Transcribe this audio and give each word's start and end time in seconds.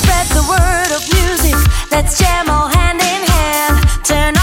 Spread 0.00 0.26
the 0.34 0.44
word 0.50 0.90
of 0.96 1.02
music. 1.14 1.54
Let's 1.90 2.18
jam 2.18 2.50
all 2.50 2.68
hand 2.68 3.00
in 3.00 3.22
hand. 3.30 3.76
Turn 4.04 4.33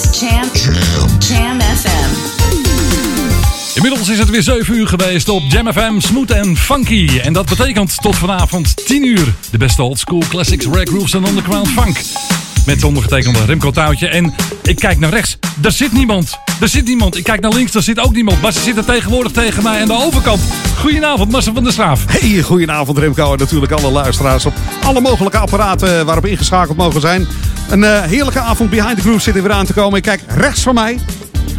is 0.00 0.20
Jam. 0.20 0.50
Jam, 1.18 1.60
FM. 1.60 2.10
Inmiddels 3.74 4.08
is 4.08 4.18
het 4.18 4.30
weer 4.30 4.42
7 4.42 4.74
uur 4.74 4.86
geweest 4.86 5.28
op 5.28 5.42
Jam 5.48 5.72
FM 5.72 6.00
Smooth 6.00 6.30
en 6.30 6.56
Funky. 6.56 7.18
En 7.22 7.32
dat 7.32 7.48
betekent 7.48 7.96
tot 8.02 8.16
vanavond 8.16 8.86
10 8.86 9.06
uur 9.06 9.34
de 9.50 9.58
beste 9.58 9.82
old 9.82 9.98
school 9.98 10.22
classics, 10.28 10.66
rare 10.66 10.86
grooves 10.86 11.12
en 11.12 11.26
underground 11.26 11.68
funk. 11.68 12.00
Met 12.66 12.84
ondergetekende 12.84 13.44
Remco 13.44 13.70
Touwtje. 13.70 14.08
En 14.08 14.34
ik 14.62 14.76
kijk 14.76 14.98
naar 14.98 15.10
rechts. 15.10 15.38
Daar 15.56 15.72
zit 15.72 15.92
niemand. 15.92 16.38
Er 16.60 16.68
zit 16.68 16.84
niemand. 16.84 17.16
Ik 17.16 17.24
kijk 17.24 17.40
naar 17.40 17.52
links. 17.52 17.72
Daar 17.72 17.82
zit 17.82 18.00
ook 18.00 18.12
niemand. 18.12 18.40
Maar 18.42 18.52
ze 18.52 18.60
zitten 18.60 18.84
tegenwoordig 18.84 19.32
tegen 19.32 19.62
mij 19.62 19.80
aan 19.80 19.88
de 19.88 20.04
overkant. 20.04 20.40
Goedenavond, 20.78 21.30
Marcel 21.30 21.54
van 21.54 21.62
der 21.62 21.72
Straaf. 21.72 22.04
Hey, 22.06 22.42
goedenavond 22.42 22.98
Remco 22.98 23.32
en 23.32 23.38
natuurlijk 23.38 23.72
alle 23.72 23.90
luisteraars 23.90 24.46
op 24.46 24.54
alle 24.84 25.00
mogelijke 25.00 25.38
apparaten 25.38 26.04
waarop 26.04 26.26
ingeschakeld 26.26 26.76
mogen 26.76 27.00
zijn. 27.00 27.26
Een 27.70 27.84
eh, 27.84 28.02
heerlijke 28.02 28.40
avond 28.40 28.70
behind 28.70 28.96
the 28.96 29.02
groove 29.02 29.20
zit 29.20 29.36
er 29.36 29.42
weer 29.42 29.52
aan 29.52 29.66
te 29.66 29.72
komen. 29.72 29.96
Ik 29.96 30.02
kijk 30.02 30.20
rechts 30.28 30.60
van 30.62 30.74
mij. 30.74 30.98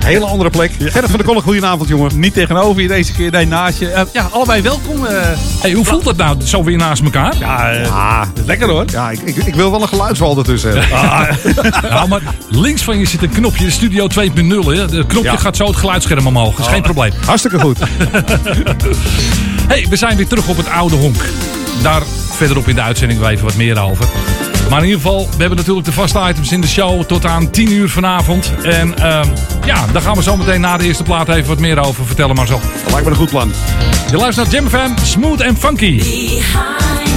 Hele 0.06 0.26
andere 0.26 0.50
plek. 0.50 0.72
Gerrit 0.80 1.10
van 1.10 1.20
der 1.20 1.26
Kolk, 1.26 1.44
goedenavond 1.44 1.90
jongen. 1.90 2.20
Niet 2.20 2.34
tegenover 2.34 2.82
je 2.82 2.88
deze 2.88 3.14
keer, 3.14 3.32
nee, 3.32 3.46
naast 3.48 3.80
je. 3.80 3.90
Eh, 3.90 4.02
ja, 4.14 4.28
allebei 4.32 4.62
welkom. 4.62 5.06
eh. 5.06 5.28
Hey, 5.62 5.72
hoe 5.72 5.86
voelt 5.86 6.06
het 6.06 6.18
nou 6.18 6.42
zo 6.44 6.64
weer 6.64 6.78
naast 6.78 7.04
elkaar? 7.04 7.34
ja, 7.40 7.82
Ah, 7.84 8.22
lekker 8.46 8.70
hoor. 8.70 8.86
ja, 8.92 9.10
ik, 9.10 9.20
ik, 9.24 9.36
ik 9.36 9.56
wil 9.56 9.72
wel 9.72 9.82
een 9.82 9.88
geluidswal 9.88 10.38
ertussen 10.38 10.72
hebben. 10.76 11.72
Nou, 11.90 12.08
maar 12.08 12.22
links 12.50 12.84
van 12.84 13.00
je 13.00 13.06
zit 13.06 13.24
een 13.24 13.30
knopje. 13.30 13.66
De 13.66 13.72
Studio 13.72 14.08
2.0. 14.08 14.18
hè. 14.18 14.82
Het 14.82 15.08
knopje 15.08 15.32
Ja. 15.32 15.38
gaat 15.38 15.56
zo 15.58 15.66
het 15.66 15.76
geluidsscherm 15.76 16.28
omhoog. 16.28 16.56
Dat 16.56 16.66
is 16.66 16.72
geen 16.72 16.82
probleem. 16.82 17.12
Hartstikke 17.26 17.60
goed. 17.60 17.78
Hey, 19.68 19.86
we 19.90 19.96
zijn 19.96 20.18
weer 20.18 20.28
terug 20.28 20.48
op 20.48 20.58
het 20.58 20.70
oude 20.70 20.96
honk. 20.96 21.24
Daar 21.82 22.02
verderop 22.32 22.68
in 22.68 22.76
de 22.76 22.82
uitzending 22.82 23.20
wel 23.20 23.30
even 23.30 23.46
wat 23.46 23.56
meer 23.56 23.82
over. 23.82 24.06
Maar 24.70 24.80
in 24.80 24.86
ieder 24.86 25.02
geval, 25.02 25.26
we 25.32 25.38
hebben 25.38 25.58
natuurlijk 25.58 25.86
de 25.86 25.92
vaste 25.92 26.20
items 26.30 26.52
in 26.52 26.62
de 26.62 26.68
show 26.68 27.04
tot 27.04 27.26
aan 27.26 27.50
10 27.50 27.72
uur 27.72 27.90
vanavond. 27.90 28.54
En 28.64 28.98
ehm, 28.98 29.28
ja, 29.66 29.86
daar 29.94 30.02
gaan 30.02 30.16
we 30.16 30.24
zo 30.24 30.38
meteen 30.38 30.62
na 30.62 30.78
de 30.78 30.84
eerste 30.84 31.04
plaat 31.04 31.30
even 31.30 31.48
wat 31.48 31.60
meer 31.60 31.80
over 31.80 32.06
vertellen, 32.06 32.36
maar 32.36 32.48
zo. 32.48 32.60
Dat 32.84 32.92
lijkt 32.92 33.06
me 33.06 33.12
een 33.12 33.18
goed 33.18 33.30
plan. 33.30 33.52
Je 34.10 34.18
luistert 34.18 34.52
naar 34.52 34.62
Jam 34.62 34.70
FM, 34.70 35.06
Smooth 35.06 35.44
and 35.44 35.60
Funky. 35.60 35.98
Behind 35.98 37.11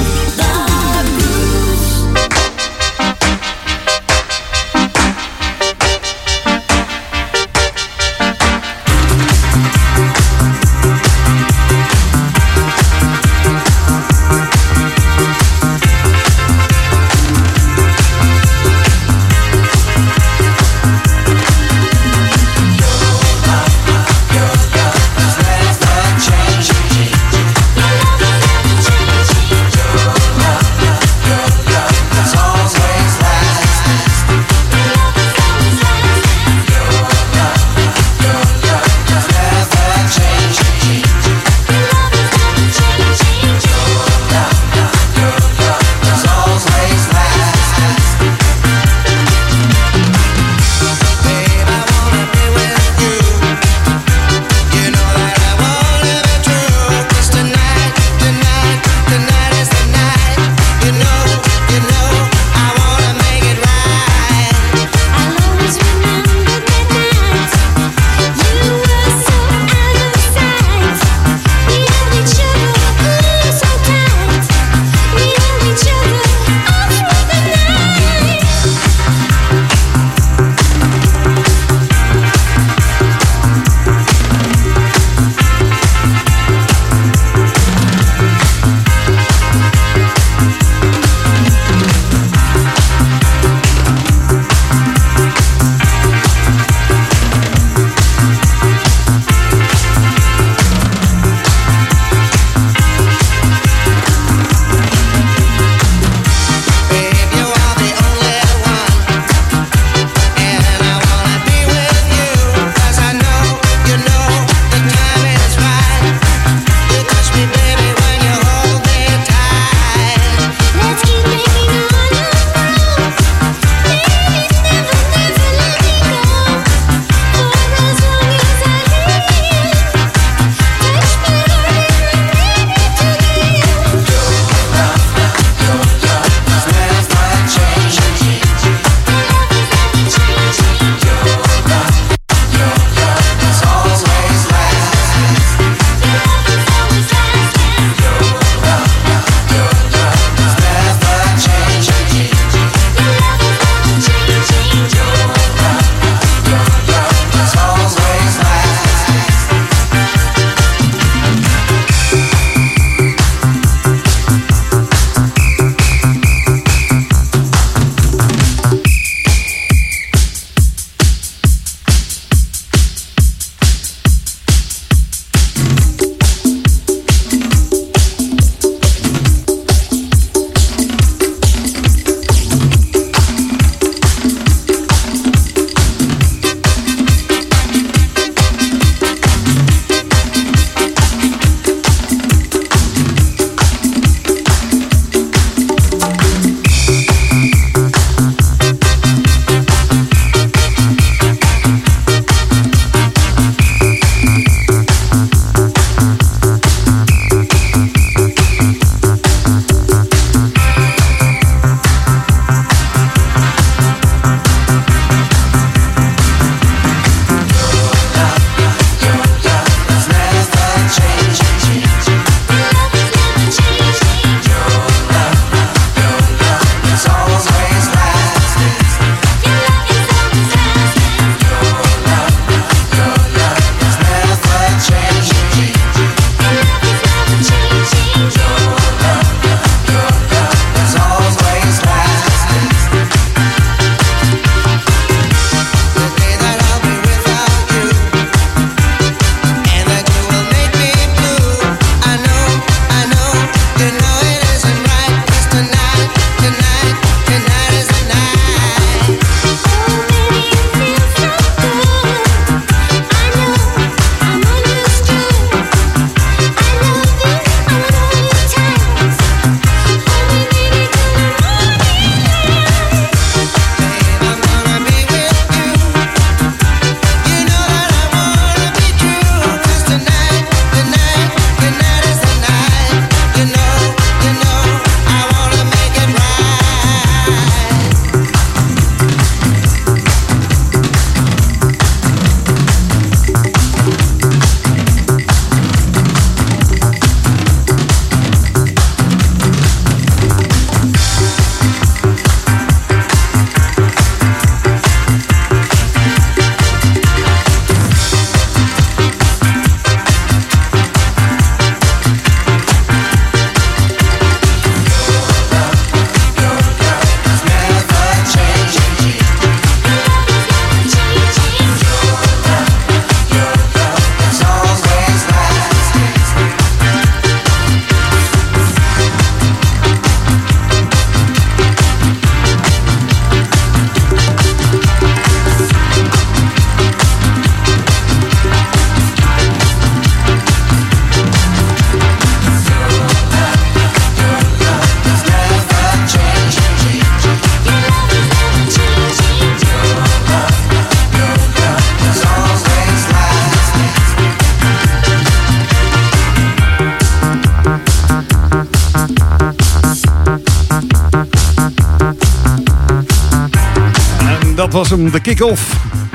de 364.99 365.21
kick-off 365.21 365.63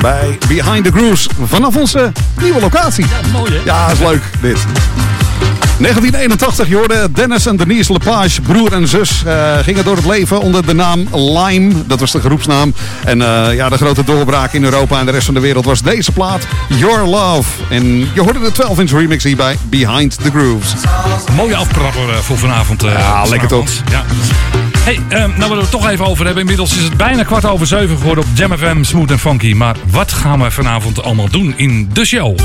bij 0.02 0.38
Behind 0.48 0.84
the 0.86 0.92
Grooves. 0.92 1.28
Vanaf 1.46 1.76
onze 1.76 2.12
nieuwe 2.42 2.60
locatie. 2.62 3.06
Mooi 3.32 3.52
hè? 3.54 3.60
Ja, 3.66 3.88
is 3.92 4.00
leuk 4.00 4.22
dit. 4.42 4.58
1981, 5.80 6.68
je 6.68 6.76
hoorde 6.76 7.12
Dennis 7.12 7.46
en 7.46 7.56
Denise 7.58 7.92
Lepage, 7.94 8.42
broer 8.42 8.74
en 8.74 8.88
zus, 8.88 9.24
eh, 9.26 9.58
gingen 9.62 9.84
door 9.84 9.96
het 9.96 10.06
leven 10.06 10.42
onder 10.42 10.66
de 10.66 10.74
naam 10.74 11.08
Lime. 11.14 11.74
Dat 11.88 12.00
was 12.00 12.12
de 12.12 12.20
groepsnaam. 12.20 12.74
En 13.06 13.22
eh, 13.22 13.56
ja, 13.56 13.70
de 13.70 13.78
grote 13.78 14.04
doorbraak 14.04 14.54
in 14.54 14.64
Europa 14.64 15.00
en 15.00 15.06
de 15.06 15.12
rest 15.12 15.26
van 15.26 15.34
de 15.34 15.40
wereld 15.40 15.66
was 15.66 15.82
deze 15.82 16.12
plaat, 16.12 16.48
Your 16.68 17.08
Love. 17.08 17.50
En 17.70 17.84
je 18.14 18.22
hoorde 18.22 18.40
de 18.40 18.52
12-inch 18.64 18.92
remix 18.92 19.24
hier 19.24 19.36
bij 19.36 19.58
Behind 19.70 20.18
the 20.24 20.30
Grooves. 20.30 20.74
Mooie 21.36 21.56
afkrabber 21.56 22.10
eh, 22.10 22.16
voor 22.18 22.38
vanavond. 22.38 22.84
eh, 22.84 22.92
Ja, 22.94 23.24
lekker 23.30 23.48
toch? 23.48 23.70
Ja. 23.92 24.04
Hey, 24.89 25.00
ehm, 25.10 25.29
nou 25.38 25.55
we 25.55 25.62
er 25.62 25.69
toch 25.69 25.89
even 25.89 26.05
over 26.05 26.25
hebben. 26.25 26.41
Inmiddels 26.41 26.77
is 26.77 26.84
het 26.84 26.98
bijna 26.98 27.24
kwart 27.24 27.46
over 27.46 27.67
zeven 27.67 27.98
geworden 27.98 28.24
op 28.24 28.29
Jam 28.34 28.58
FM 28.58 28.84
Smooth 28.84 29.12
en 29.12 29.19
Funky. 29.19 29.53
Maar 29.53 29.75
wat 29.91 30.12
gaan 30.12 30.41
we 30.41 30.51
vanavond 30.51 31.03
allemaal 31.03 31.29
doen 31.29 31.53
in 31.58 31.89
de 31.93 32.05
show? 32.05 32.39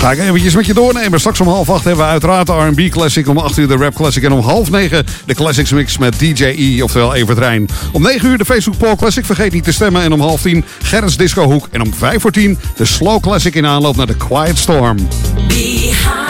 Ga 0.00 0.12
ik 0.12 0.18
eventjes 0.18 0.54
met 0.54 0.66
je 0.66 0.74
doornemen. 0.74 1.18
Straks 1.18 1.40
om 1.40 1.48
half 1.48 1.70
acht 1.70 1.84
hebben 1.84 2.04
we 2.04 2.10
uiteraard 2.10 2.46
de 2.46 2.52
R&B 2.52 2.90
Classic. 2.90 3.28
Om 3.28 3.38
acht 3.38 3.58
uur 3.58 3.68
de 3.68 3.76
Rap 3.76 3.94
Classic. 3.94 4.22
En 4.22 4.32
om 4.32 4.40
half 4.40 4.70
negen 4.70 5.06
de 5.24 5.34
Classics 5.34 5.70
Mix 5.70 5.98
met 5.98 6.18
DJ 6.18 6.44
E, 6.44 6.82
oftewel 6.82 7.14
Evert 7.14 7.38
Rijn. 7.38 7.68
Om 7.92 8.02
negen 8.02 8.28
uur 8.28 8.38
de 8.38 8.44
Facebook 8.44 8.78
Poll 8.78 8.96
Classic. 8.96 9.24
Vergeet 9.24 9.52
niet 9.52 9.64
te 9.64 9.72
stemmen. 9.72 10.02
En 10.02 10.12
om 10.12 10.20
half 10.20 10.40
tien 10.40 10.64
Gerrits 10.82 11.16
Disco 11.16 11.44
Hoek. 11.44 11.68
En 11.70 11.82
om 11.82 11.94
vijf 11.94 12.20
voor 12.20 12.32
tien 12.32 12.58
de 12.76 12.84
Slow 12.84 13.22
Classic 13.22 13.54
in 13.54 13.66
aanloop 13.66 13.96
naar 13.96 14.06
de 14.06 14.16
Quiet 14.16 14.58
Storm. 14.58 14.96
Behind 15.48 16.25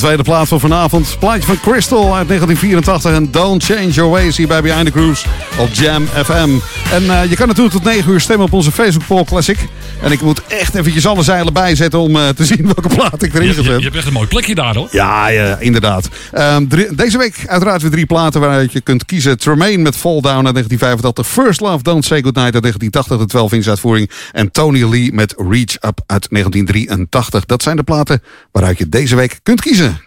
tweede 0.00 0.22
plaat 0.22 0.48
van 0.48 0.60
vanavond. 0.60 1.16
Plaatje 1.18 1.42
van 1.42 1.60
Crystal 1.60 2.16
uit 2.16 2.28
1984. 2.28 3.12
En 3.12 3.30
Don't 3.30 3.64
Change 3.64 3.88
Your 3.88 4.10
Ways 4.10 4.36
hier 4.36 4.48
bij 4.48 4.62
Behind 4.62 4.86
the 4.86 4.92
Grooves 4.92 5.24
op 5.58 5.68
Jam 5.72 6.06
FM. 6.06 6.50
En 6.92 7.10
eh, 7.10 7.30
je 7.30 7.36
kan 7.36 7.48
natuurlijk 7.48 7.74
tot 7.74 7.84
9 7.84 8.12
uur 8.12 8.20
stemmen 8.20 8.46
op 8.46 8.52
onze 8.52 8.72
Facebook 8.72 9.06
poll 9.06 9.24
Classic. 9.24 9.58
En 10.02 10.12
ik 10.12 10.20
moet 10.20 10.42
echt 10.46 10.74
eventjes 10.74 11.06
alle 11.06 11.22
zeilen 11.22 11.52
bijzetten 11.52 11.98
om 12.00 12.16
eh, 12.16 12.28
te 12.28 12.44
zien 12.44 12.64
welke 12.64 12.88
plaat 12.96 13.22
ik 13.22 13.34
erin 13.34 13.48
gezet 13.48 13.64
je, 13.64 13.70
heb. 13.70 13.78
je 13.78 13.84
hebt 13.84 13.96
echt 13.96 14.06
een 14.06 14.12
mooi 14.12 14.26
plekje 14.26 14.54
daar 14.54 14.74
hoor. 14.74 14.88
Ja, 14.90 15.28
ja, 15.28 15.56
inderdaad. 15.58 16.08
Ehm, 16.32 16.66
drie- 16.66 16.94
deze 16.94 17.18
week 17.18 17.34
uiteraard 17.46 17.82
weer 17.82 17.90
drie 17.90 18.06
platen 18.06 18.40
waaruit 18.40 18.72
je 18.72 18.80
kunt 18.80 19.04
kiezen. 19.04 19.38
Tremaine 19.38 19.82
met 19.82 19.96
Fall 19.96 20.20
Down 20.20 20.44
uit 20.46 20.54
1985. 20.54 21.26
First 21.26 21.60
Love, 21.60 21.82
Don't 21.82 22.04
Say 22.04 22.22
Goodnight 22.22 22.54
uit 22.54 22.62
1980, 22.62 23.18
de 23.18 23.26
12 23.26 23.52
inch 23.52 23.66
uitvoering. 23.66 24.10
En 24.32 24.50
Tony 24.50 24.84
Lee 24.84 25.12
met 25.12 25.34
Reach 25.36 25.74
Up 25.74 26.00
uit 26.06 26.26
1983. 26.30 27.44
Dat 27.46 27.62
zijn 27.62 27.76
de 27.76 27.82
platen 27.82 28.22
waaruit 28.52 28.78
je 28.78 28.88
deze 28.88 29.16
week 29.16 29.38
kunt 29.42 29.60
kiezen. 29.60 30.00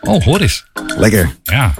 Oh, 0.00 0.22
hoor 0.24 0.40
eens. 0.40 0.64
Lekker. 0.96 1.34
Ja. 1.42 1.74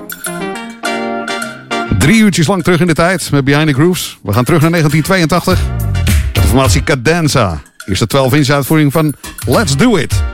Drie 2.08 2.20
uurtjes 2.20 2.46
lang 2.46 2.62
terug 2.62 2.80
in 2.80 2.86
de 2.86 2.94
tijd 2.94 3.30
met 3.30 3.44
Behind 3.44 3.66
the 3.66 3.74
Grooves. 3.74 4.18
We 4.22 4.32
gaan 4.32 4.44
terug 4.44 4.60
naar 4.60 4.70
1982. 4.70 5.60
De 6.32 6.40
formatie 6.40 6.84
Cadenza. 6.84 7.62
Hier 7.84 7.94
is 7.94 7.98
de 7.98 8.06
12 8.06 8.34
inch 8.34 8.48
uitvoering 8.48 8.92
van 8.92 9.14
Let's 9.46 9.76
Do 9.76 9.96
It. 9.96 10.27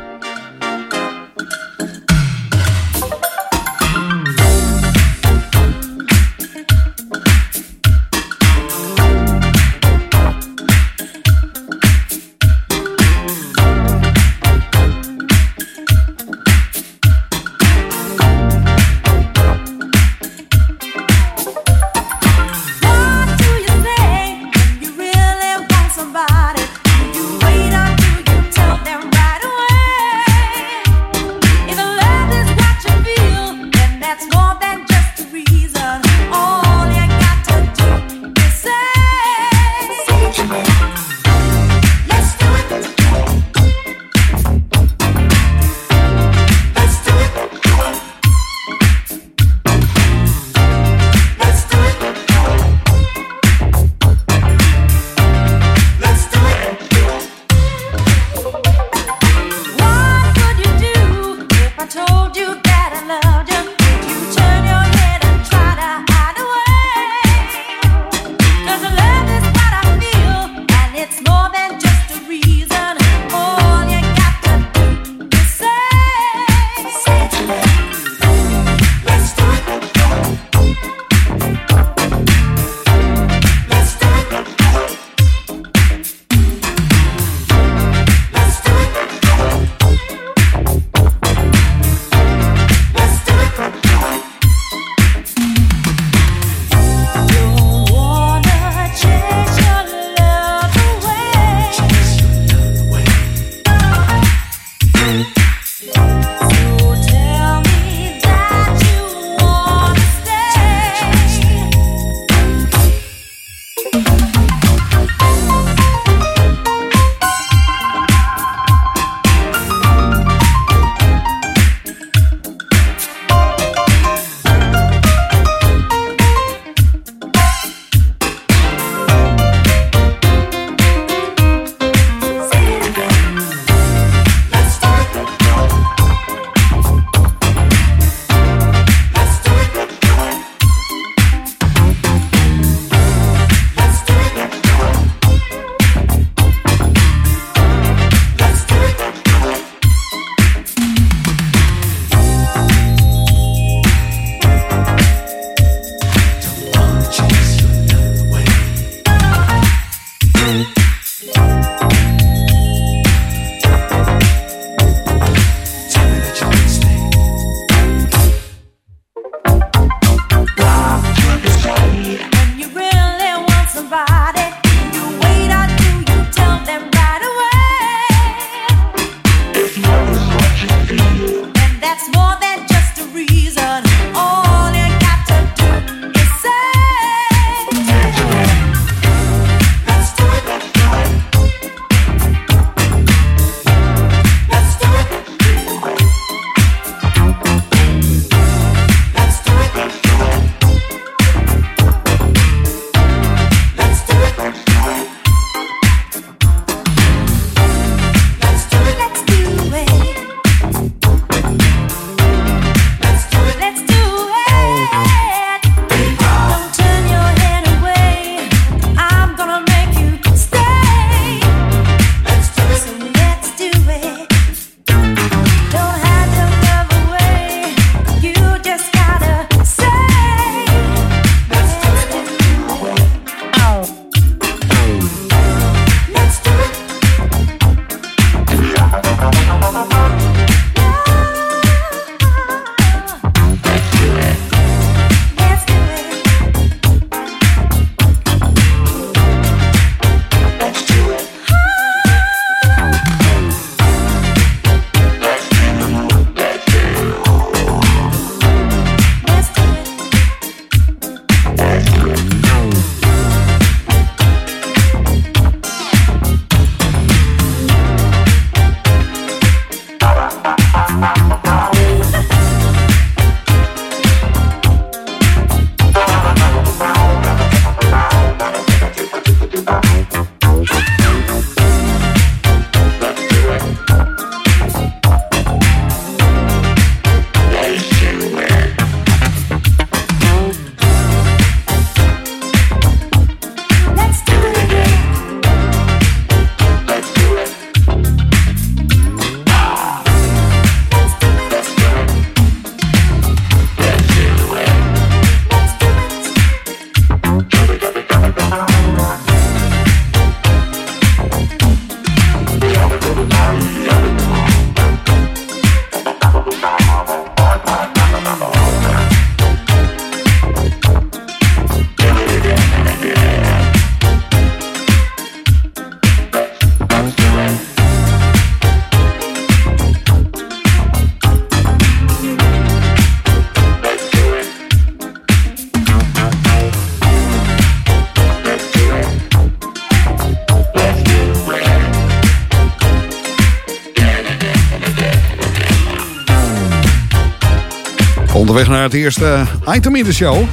Eerste 348.98 349.44
item 349.68 349.96
in 349.96 350.04
de 350.04 350.12
show. 350.12 350.44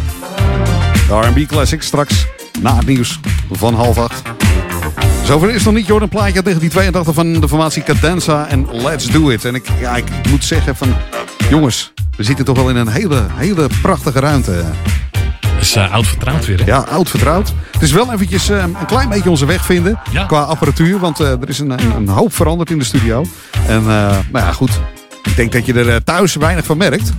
De 1.07 1.19
R&B 1.19 1.47
Classic 1.47 1.81
straks 1.81 2.27
na 2.61 2.75
het 2.75 2.85
nieuws 2.85 3.19
van 3.51 3.73
half 3.73 3.97
acht. 3.97 4.21
Zover 5.23 5.49
is 5.49 5.63
nog 5.63 5.73
niet, 5.73 5.87
Jordan 5.87 6.09
Plaatje 6.09 6.35
uit 6.35 6.43
1982 6.43 7.13
van 7.13 7.41
de 7.41 7.47
formatie 7.47 7.83
Cadenza 7.83 8.47
en 8.47 8.67
Let's 8.71 9.05
Do 9.05 9.29
It. 9.29 9.45
En 9.45 9.55
ik, 9.55 9.65
ja, 9.79 9.95
ik 9.95 10.05
moet 10.29 10.43
zeggen 10.43 10.75
van, 10.75 10.93
jongens, 11.49 11.93
we 12.17 12.23
zitten 12.23 12.45
toch 12.45 12.55
wel 12.55 12.69
in 12.69 12.75
een 12.75 12.87
hele, 12.87 13.25
hele 13.33 13.67
prachtige 13.81 14.19
ruimte. 14.19 14.63
Dat 15.41 15.61
is 15.61 15.75
eh, 15.75 15.93
oud 15.93 16.07
vertrouwd 16.07 16.45
weer, 16.45 16.59
hè? 16.59 16.65
Ja, 16.65 16.77
oud 16.77 17.09
vertrouwd. 17.09 17.53
Het 17.71 17.81
is 17.81 17.91
wel 17.91 18.13
eventjes 18.13 18.49
eh, 18.49 18.57
een 18.57 18.85
klein 18.87 19.09
beetje 19.09 19.29
onze 19.29 19.45
weg 19.45 19.65
vinden 19.65 19.99
Ja. 20.11 20.25
qua 20.25 20.41
apparatuur. 20.41 20.99
Want 20.99 21.19
eh, 21.19 21.31
er 21.31 21.49
is 21.49 21.59
een, 21.59 21.95
een, 21.95 22.07
hoop 22.07 22.33
veranderd 22.33 22.69
in 22.71 22.79
de 22.79 22.85
studio. 22.85 23.25
En 23.67 23.83
nou 23.83 24.23
ja, 24.33 24.51
goed. 24.51 24.79
Ik 25.23 25.35
denk 25.35 25.51
dat 25.51 25.65
je 25.65 25.73
er 25.73 26.03
thuis 26.03 26.35
weinig 26.35 26.65
van 26.65 26.77
merkt. 26.77 27.13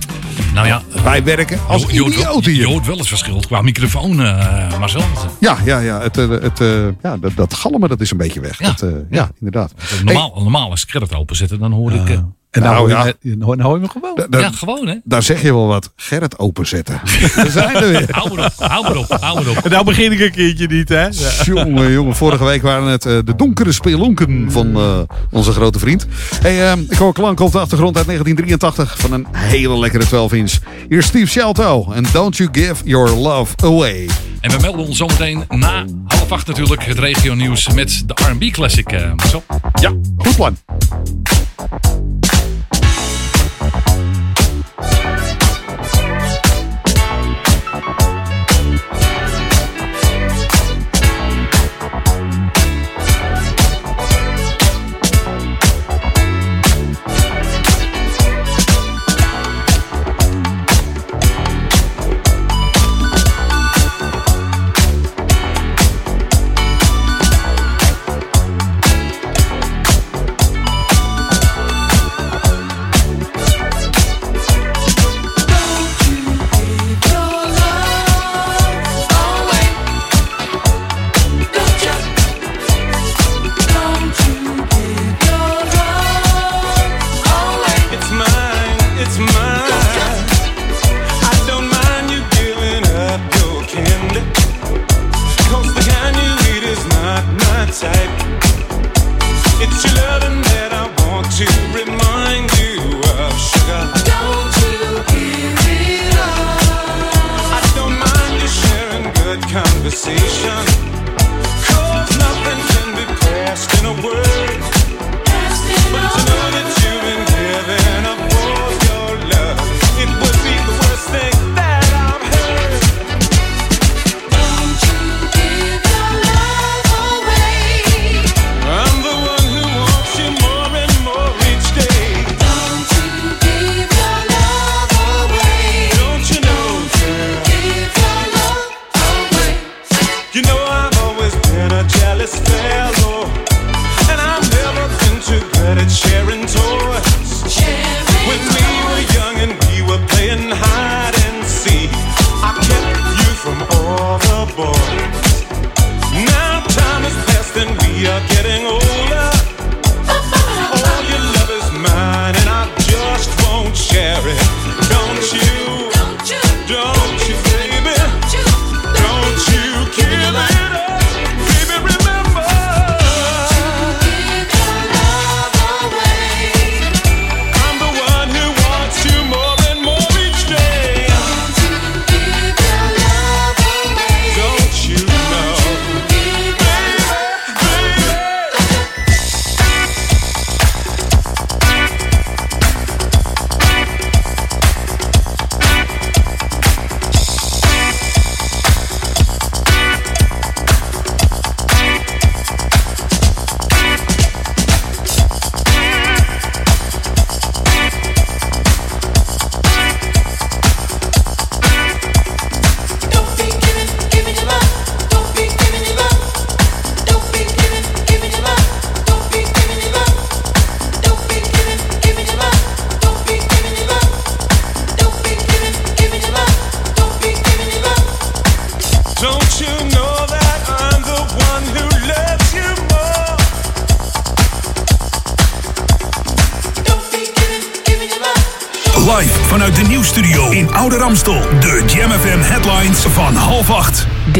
Nou 0.53 0.67
ja, 0.67 0.81
Wij 1.03 1.23
werken 1.23 1.59
als 1.67 1.81
je, 1.83 1.93
je 1.93 1.99
hoort 2.01 2.15
wel, 2.15 2.23
idioten 2.23 2.51
je 2.51 2.57
hier. 2.57 2.67
hoort 2.67 2.85
wel 2.85 2.97
het 2.97 3.07
verschil 3.07 3.39
qua 3.47 3.61
microfoon, 3.61 4.21
eh 4.23 4.79
Marcel. 4.79 5.01
Ja, 5.39 5.57
ja, 5.65 5.79
ja. 5.79 6.01
Het, 6.01 6.17
eh, 6.17 6.29
het, 6.29 6.59
eh, 6.61 6.85
ja 7.01 7.17
dat, 7.17 7.31
dat 7.35 7.53
galmen 7.53 7.89
dat 7.89 8.01
is 8.01 8.11
een 8.11 8.17
beetje 8.17 8.39
weg. 8.39 8.59
Ja. 8.59 8.67
Dat, 8.67 8.81
eh, 8.81 8.89
ja, 9.09 9.29
inderdaad. 9.39 9.73
Normaal, 10.05 10.31
normaal 10.35 10.69
als 10.69 10.83
ik 10.87 10.93
het 11.01 11.15
openzetten, 11.15 11.59
dan 11.59 11.71
hoor 11.71 11.91
ik... 11.91 12.09
eh, 12.09 12.17
En 12.53 12.61
nou, 12.61 12.87
Nou, 12.89 13.03
hoor 13.03 13.13
je, 13.21 13.35
nou 13.35 13.61
hoor 13.61 13.75
je 13.75 13.81
me 13.81 13.89
gewoon. 13.89 14.15
Da- 14.15 14.27
da- 14.29 14.39
ja, 14.39 14.51
gewoon 14.51 14.87
hè. 14.87 14.95
Daar 15.03 15.23
zeg 15.23 15.41
je 15.41 15.53
wel 15.53 15.67
wat. 15.67 15.91
Gerrit 15.95 16.39
openzetten. 16.39 17.01
We 17.43 17.49
zijn 17.49 17.75
er 17.75 17.87
weer. 17.89 18.07
Hou 18.11 18.35
maar 18.35 18.45
op, 18.45 18.53
hou 18.57 18.83
maar 18.83 18.95
op, 18.97 19.09
hou 19.19 19.43
maar 19.43 19.57
op. 19.57 19.63
En 19.65 19.71
nou 19.71 19.85
begin 19.85 20.11
ik 20.11 20.19
een 20.19 20.31
keertje 20.31 20.67
niet, 20.67 20.89
hè? 20.89 21.07
Jongen, 21.43 21.91
jongen. 21.91 22.15
Vorige 22.15 22.43
week 22.43 22.61
waren 22.61 22.87
het 22.87 23.05
eh, 23.05 23.17
de 23.25 23.35
donkere 23.35 23.71
spelonken 23.71 24.51
van 24.51 24.75
eh, 24.75 24.99
onze 25.31 25.51
grote 25.51 25.79
vriend. 25.79 26.05
Hey, 26.41 26.71
eh, 26.71 26.79
ik 26.89 26.97
hoor 26.97 27.13
klank 27.13 27.39
op 27.39 27.51
de 27.51 27.59
achtergrond 27.59 27.97
uit 27.97 28.05
1983 28.05 28.97
van 28.99 29.11
een 29.13 29.25
hele 29.31 29.79
lekkere 29.79 30.05
12 30.05 30.33
inch. 30.33 30.53
Hier 30.93 31.01
is 31.01 31.07
Steve 31.07 31.25
Shelto 31.25 31.91
en 31.91 32.05
Don't 32.11 32.37
You 32.37 32.49
Give 32.51 32.75
Your 32.83 33.09
Love 33.09 33.55
Away. 33.63 34.09
En 34.41 34.51
we 34.51 34.57
melden 34.61 34.85
ons 34.85 34.97
zometeen 34.97 35.43
na 35.49 35.85
half 36.05 36.31
acht 36.31 36.47
natuurlijk 36.47 36.85
het 36.85 36.99
regio 36.99 37.33
nieuws 37.33 37.69
met 37.69 38.03
de 38.05 38.13
R&B 38.13 38.51
classic, 38.51 38.91
eh 38.91 39.13
Marcel. 39.15 39.43
Ja, 39.81 39.93
goed 40.17 40.35
plan. 40.35 40.57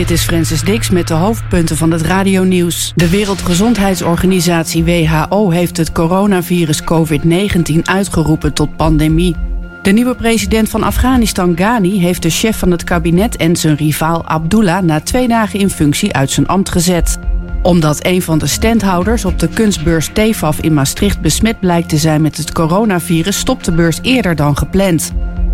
Dit 0.04 0.12
is 0.12 0.24
Francis 0.24 0.64
Dix 0.64 0.90
met 0.90 1.08
de 1.08 1.14
hoofdpunten 1.14 1.78
van 1.78 1.92
het 1.92 2.02
radionieuws. 2.02 2.92
De 2.96 3.10
Wereldgezondheidsorganisatie 3.10 4.84
WHO 4.84 5.50
heeft 5.50 5.78
het 5.78 5.92
coronavirus 5.92 6.82
COVID-19 6.84 7.82
uitgeroepen 7.84 8.54
tot 8.54 8.76
pandemie. 8.76 9.36
De 9.82 9.92
nieuwe 9.92 10.16
president 10.16 10.70
van 10.70 10.84
Afghanistan, 10.84 11.56
Ghani, 11.56 12.00
heeft 12.00 12.22
de 12.22 12.30
chef 12.30 12.58
van 12.58 12.72
het 12.72 12.84
kabinet 12.84 13.36
en 13.36 13.56
zijn 13.56 13.76
rivaal 13.76 14.26
Abdullah 14.26 14.84
na 14.84 15.02
twee 15.02 15.28
dagen 15.28 15.60
in 15.60 15.70
functie 15.70 16.14
uit 16.14 16.32
zijn 16.32 16.48
ambt 16.48 16.70
gezet. 16.70 17.18
Omdat 17.62 18.06
een 18.06 18.22
van 18.22 18.38
de 18.38 18.48
standhouders 18.48 19.26
op 19.26 19.40
de 19.40 19.48
kunstbeurs 19.48 20.10
TEFAF 20.14 20.60
in 20.60 20.74
Maastricht 20.74 21.22
besmet 21.22 21.60
blijkt 21.60 21.90
te 21.90 21.98
zijn 21.98 22.22
met 22.22 22.38
het 22.38 22.52
coronavirus, 22.52 23.38
stopt 23.38 23.66
de 23.66 23.72
beurs 23.72 24.00
eerder 24.02 24.36
dan 24.36 24.58
gepland. 24.58 25.14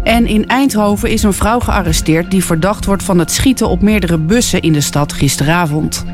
En 0.10 0.28
in 0.28 0.48
Eindhoven 0.48 1.10
is 1.10 1.24
een 1.24 1.34
vrouw 1.34 1.60
gearresteerd 1.60 2.32
die 2.32 2.46
verdacht 2.46 2.86
wordt 2.86 3.04
van 3.04 3.20
het 3.20 3.32
schieten 3.32 3.68
op 3.68 3.82
meerdere 3.82 4.18
bussen 4.18 4.62
in 4.62 4.74
de 4.74 4.82
stad 4.82 5.14
gisteravond. 5.14 6.06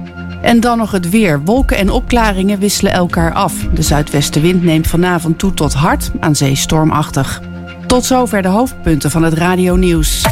En 0.42 0.60
dan 0.60 0.78
nog 0.78 0.92
het 0.92 1.10
weer. 1.10 1.44
Wolken 1.44 1.78
en 1.78 1.90
opklaringen 1.90 2.60
wisselen 2.60 2.92
elkaar 2.92 3.34
af. 3.34 3.54
De 3.74 3.82
zuidwestenwind 3.82 4.64
neemt 4.64 4.88
vanavond 4.88 5.40
toe 5.40 5.54
tot 5.54 5.74
hard, 5.74 6.12
aan 6.20 6.36
zee 6.36 6.56
stormachtig. 6.56 7.42
Tot 7.88 8.06
zover 8.06 8.42
de 8.42 8.48
hoofdpunten 8.48 9.12
van 9.12 9.24
het 9.24 9.34
radionieuws. 9.34 10.26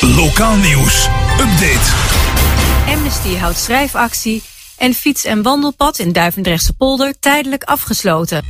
Lokaal 0.00 0.56
nieuws. 0.56 1.08
Update. 1.40 1.92
Amnesty 2.88 3.36
houdt 3.36 3.58
schrijfactie 3.58 4.42
en 4.76 4.94
fiets- 4.94 5.24
en 5.24 5.42
wandelpad 5.42 5.98
in 5.98 6.12
Duivendrechtse 6.12 6.72
polder 6.72 7.14
tijdelijk 7.20 7.64
afgesloten. 7.64 8.44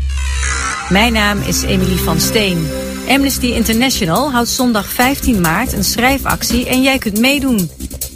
Mijn 0.88 1.12
naam 1.12 1.40
is 1.42 1.62
Emilie 1.62 1.98
van 1.98 2.20
Steen. 2.20 2.81
Amnesty 3.08 3.46
International 3.46 4.30
houdt 4.30 4.48
zondag 4.48 4.86
15 4.86 5.40
maart 5.40 5.72
een 5.72 5.84
schrijfactie 5.84 6.66
en 6.66 6.82
jij 6.82 6.98
kunt 6.98 7.18
meedoen. 7.18 7.70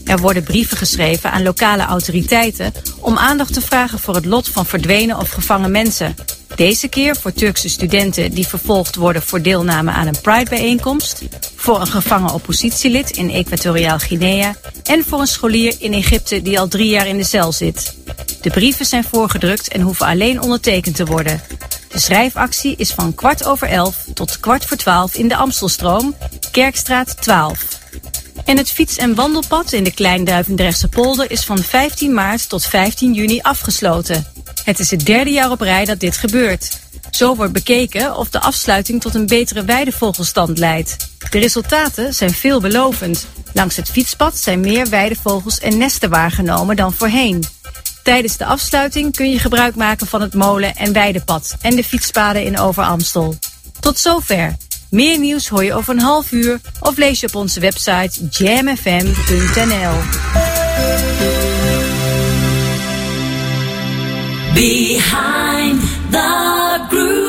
Er 0.05 0.18
worden 0.18 0.42
brieven 0.42 0.77
geschreven 0.77 1.31
aan 1.31 1.42
lokale 1.42 1.83
autoriteiten 1.83 2.72
om 3.01 3.18
aandacht 3.18 3.53
te 3.53 3.61
vragen 3.61 3.99
voor 3.99 4.14
het 4.14 4.25
lot 4.25 4.49
van 4.49 4.66
verdwenen 4.66 5.18
of 5.18 5.31
gevangen 5.31 5.70
mensen. 5.70 6.14
Deze 6.55 6.88
keer 6.88 7.16
voor 7.16 7.33
Turkse 7.33 7.68
studenten 7.68 8.33
die 8.33 8.46
vervolgd 8.46 8.96
worden 8.96 9.22
voor 9.22 9.42
deelname 9.42 9.90
aan 9.90 10.07
een 10.07 10.20
Pride-bijeenkomst, 10.22 11.22
voor 11.57 11.81
een 11.81 11.87
gevangen 11.87 12.35
oppositielid 12.35 13.11
in 13.11 13.31
Equatoriaal 13.31 13.99
Guinea 13.99 14.55
en 14.85 15.05
voor 15.05 15.20
een 15.20 15.27
scholier 15.27 15.75
in 15.79 15.92
Egypte 15.92 16.42
die 16.42 16.61
al 16.61 16.68
drie 16.68 16.88
jaar 16.88 17.07
in 17.07 17.16
de 17.16 17.25
cel 17.25 17.53
zit. 17.53 17.96
De 18.40 18.51
brieven 18.51 18.87
zijn 18.87 19.05
voorgedrukt 19.05 19.68
en 19.68 19.81
hoeven 19.81 20.07
alleen 20.07 20.42
ondertekend 20.42 20.96
te 20.96 21.05
worden. 21.05 21.40
De 21.88 21.99
schrijfactie 21.99 22.77
is 22.77 22.92
van 22.92 23.14
kwart 23.14 23.44
over 23.44 23.68
elf 23.68 24.05
tot 24.14 24.40
kwart 24.40 24.64
voor 24.64 24.77
twaalf 24.77 25.14
in 25.14 25.29
de 25.29 25.37
Amstelstroom, 25.37 26.16
Kerkstraat 26.51 27.22
12. 27.22 27.79
En 28.44 28.57
het 28.57 28.70
fiets- 28.70 28.96
en 28.96 29.14
wandelpad 29.14 29.72
in 29.72 29.85
de 29.85 29.94
Kleinduivendrechtse 29.94 30.88
polder 30.88 31.31
is 31.31 31.44
van 31.44 31.59
15 31.59 32.14
maart 32.14 32.49
tot 32.49 32.64
15 32.64 33.12
juni 33.12 33.40
afgesloten. 33.40 34.27
Het 34.64 34.79
is 34.79 34.90
het 34.90 35.07
derde 35.07 35.31
jaar 35.31 35.51
op 35.51 35.61
rij 35.61 35.85
dat 35.85 36.01
dit 36.01 36.16
gebeurt. 36.16 36.79
Zo 37.11 37.35
wordt 37.35 37.53
bekeken 37.53 38.16
of 38.16 38.31
de 38.31 38.40
afsluiting 38.40 39.01
tot 39.01 39.14
een 39.14 39.27
betere 39.27 39.64
weidevogelstand 39.64 40.59
leidt. 40.59 40.96
De 41.31 41.38
resultaten 41.38 42.14
zijn 42.14 42.31
veelbelovend. 42.33 43.27
Langs 43.53 43.77
het 43.77 43.90
fietspad 43.90 44.38
zijn 44.38 44.61
meer 44.61 44.88
weidevogels 44.88 45.59
en 45.59 45.79
nesten 45.79 46.11
waargenomen 46.11 46.77
dan 46.77 46.92
voorheen. 46.92 47.44
Tijdens 48.07 48.37
de 48.37 48.45
afsluiting 48.45 49.16
kun 49.16 49.31
je 49.31 49.38
gebruik 49.38 49.75
maken 49.75 50.07
van 50.07 50.21
het 50.21 50.35
molen- 50.35 50.75
en 50.75 50.92
weidepad 50.92 51.57
en 51.61 51.77
de 51.77 51.85
fietspaden 51.85 52.45
in 52.45 52.59
Overamstel. 52.59 53.38
Tot 53.81 53.99
zover. 53.99 54.57
Meer 54.90 55.19
nieuws 55.19 55.49
hoor 55.49 55.64
je 55.64 55.75
over 55.75 55.95
een 55.95 56.01
half 56.01 56.33
uur 56.33 56.61
of 56.81 56.97
lees 56.97 57.21
je 57.21 57.27
op 57.27 57.35
onze 57.35 57.61
website 57.61 58.27
jamfm.nl. 58.31 59.97
Behind 64.55 65.81
the 66.11 66.85
groove. 66.88 67.26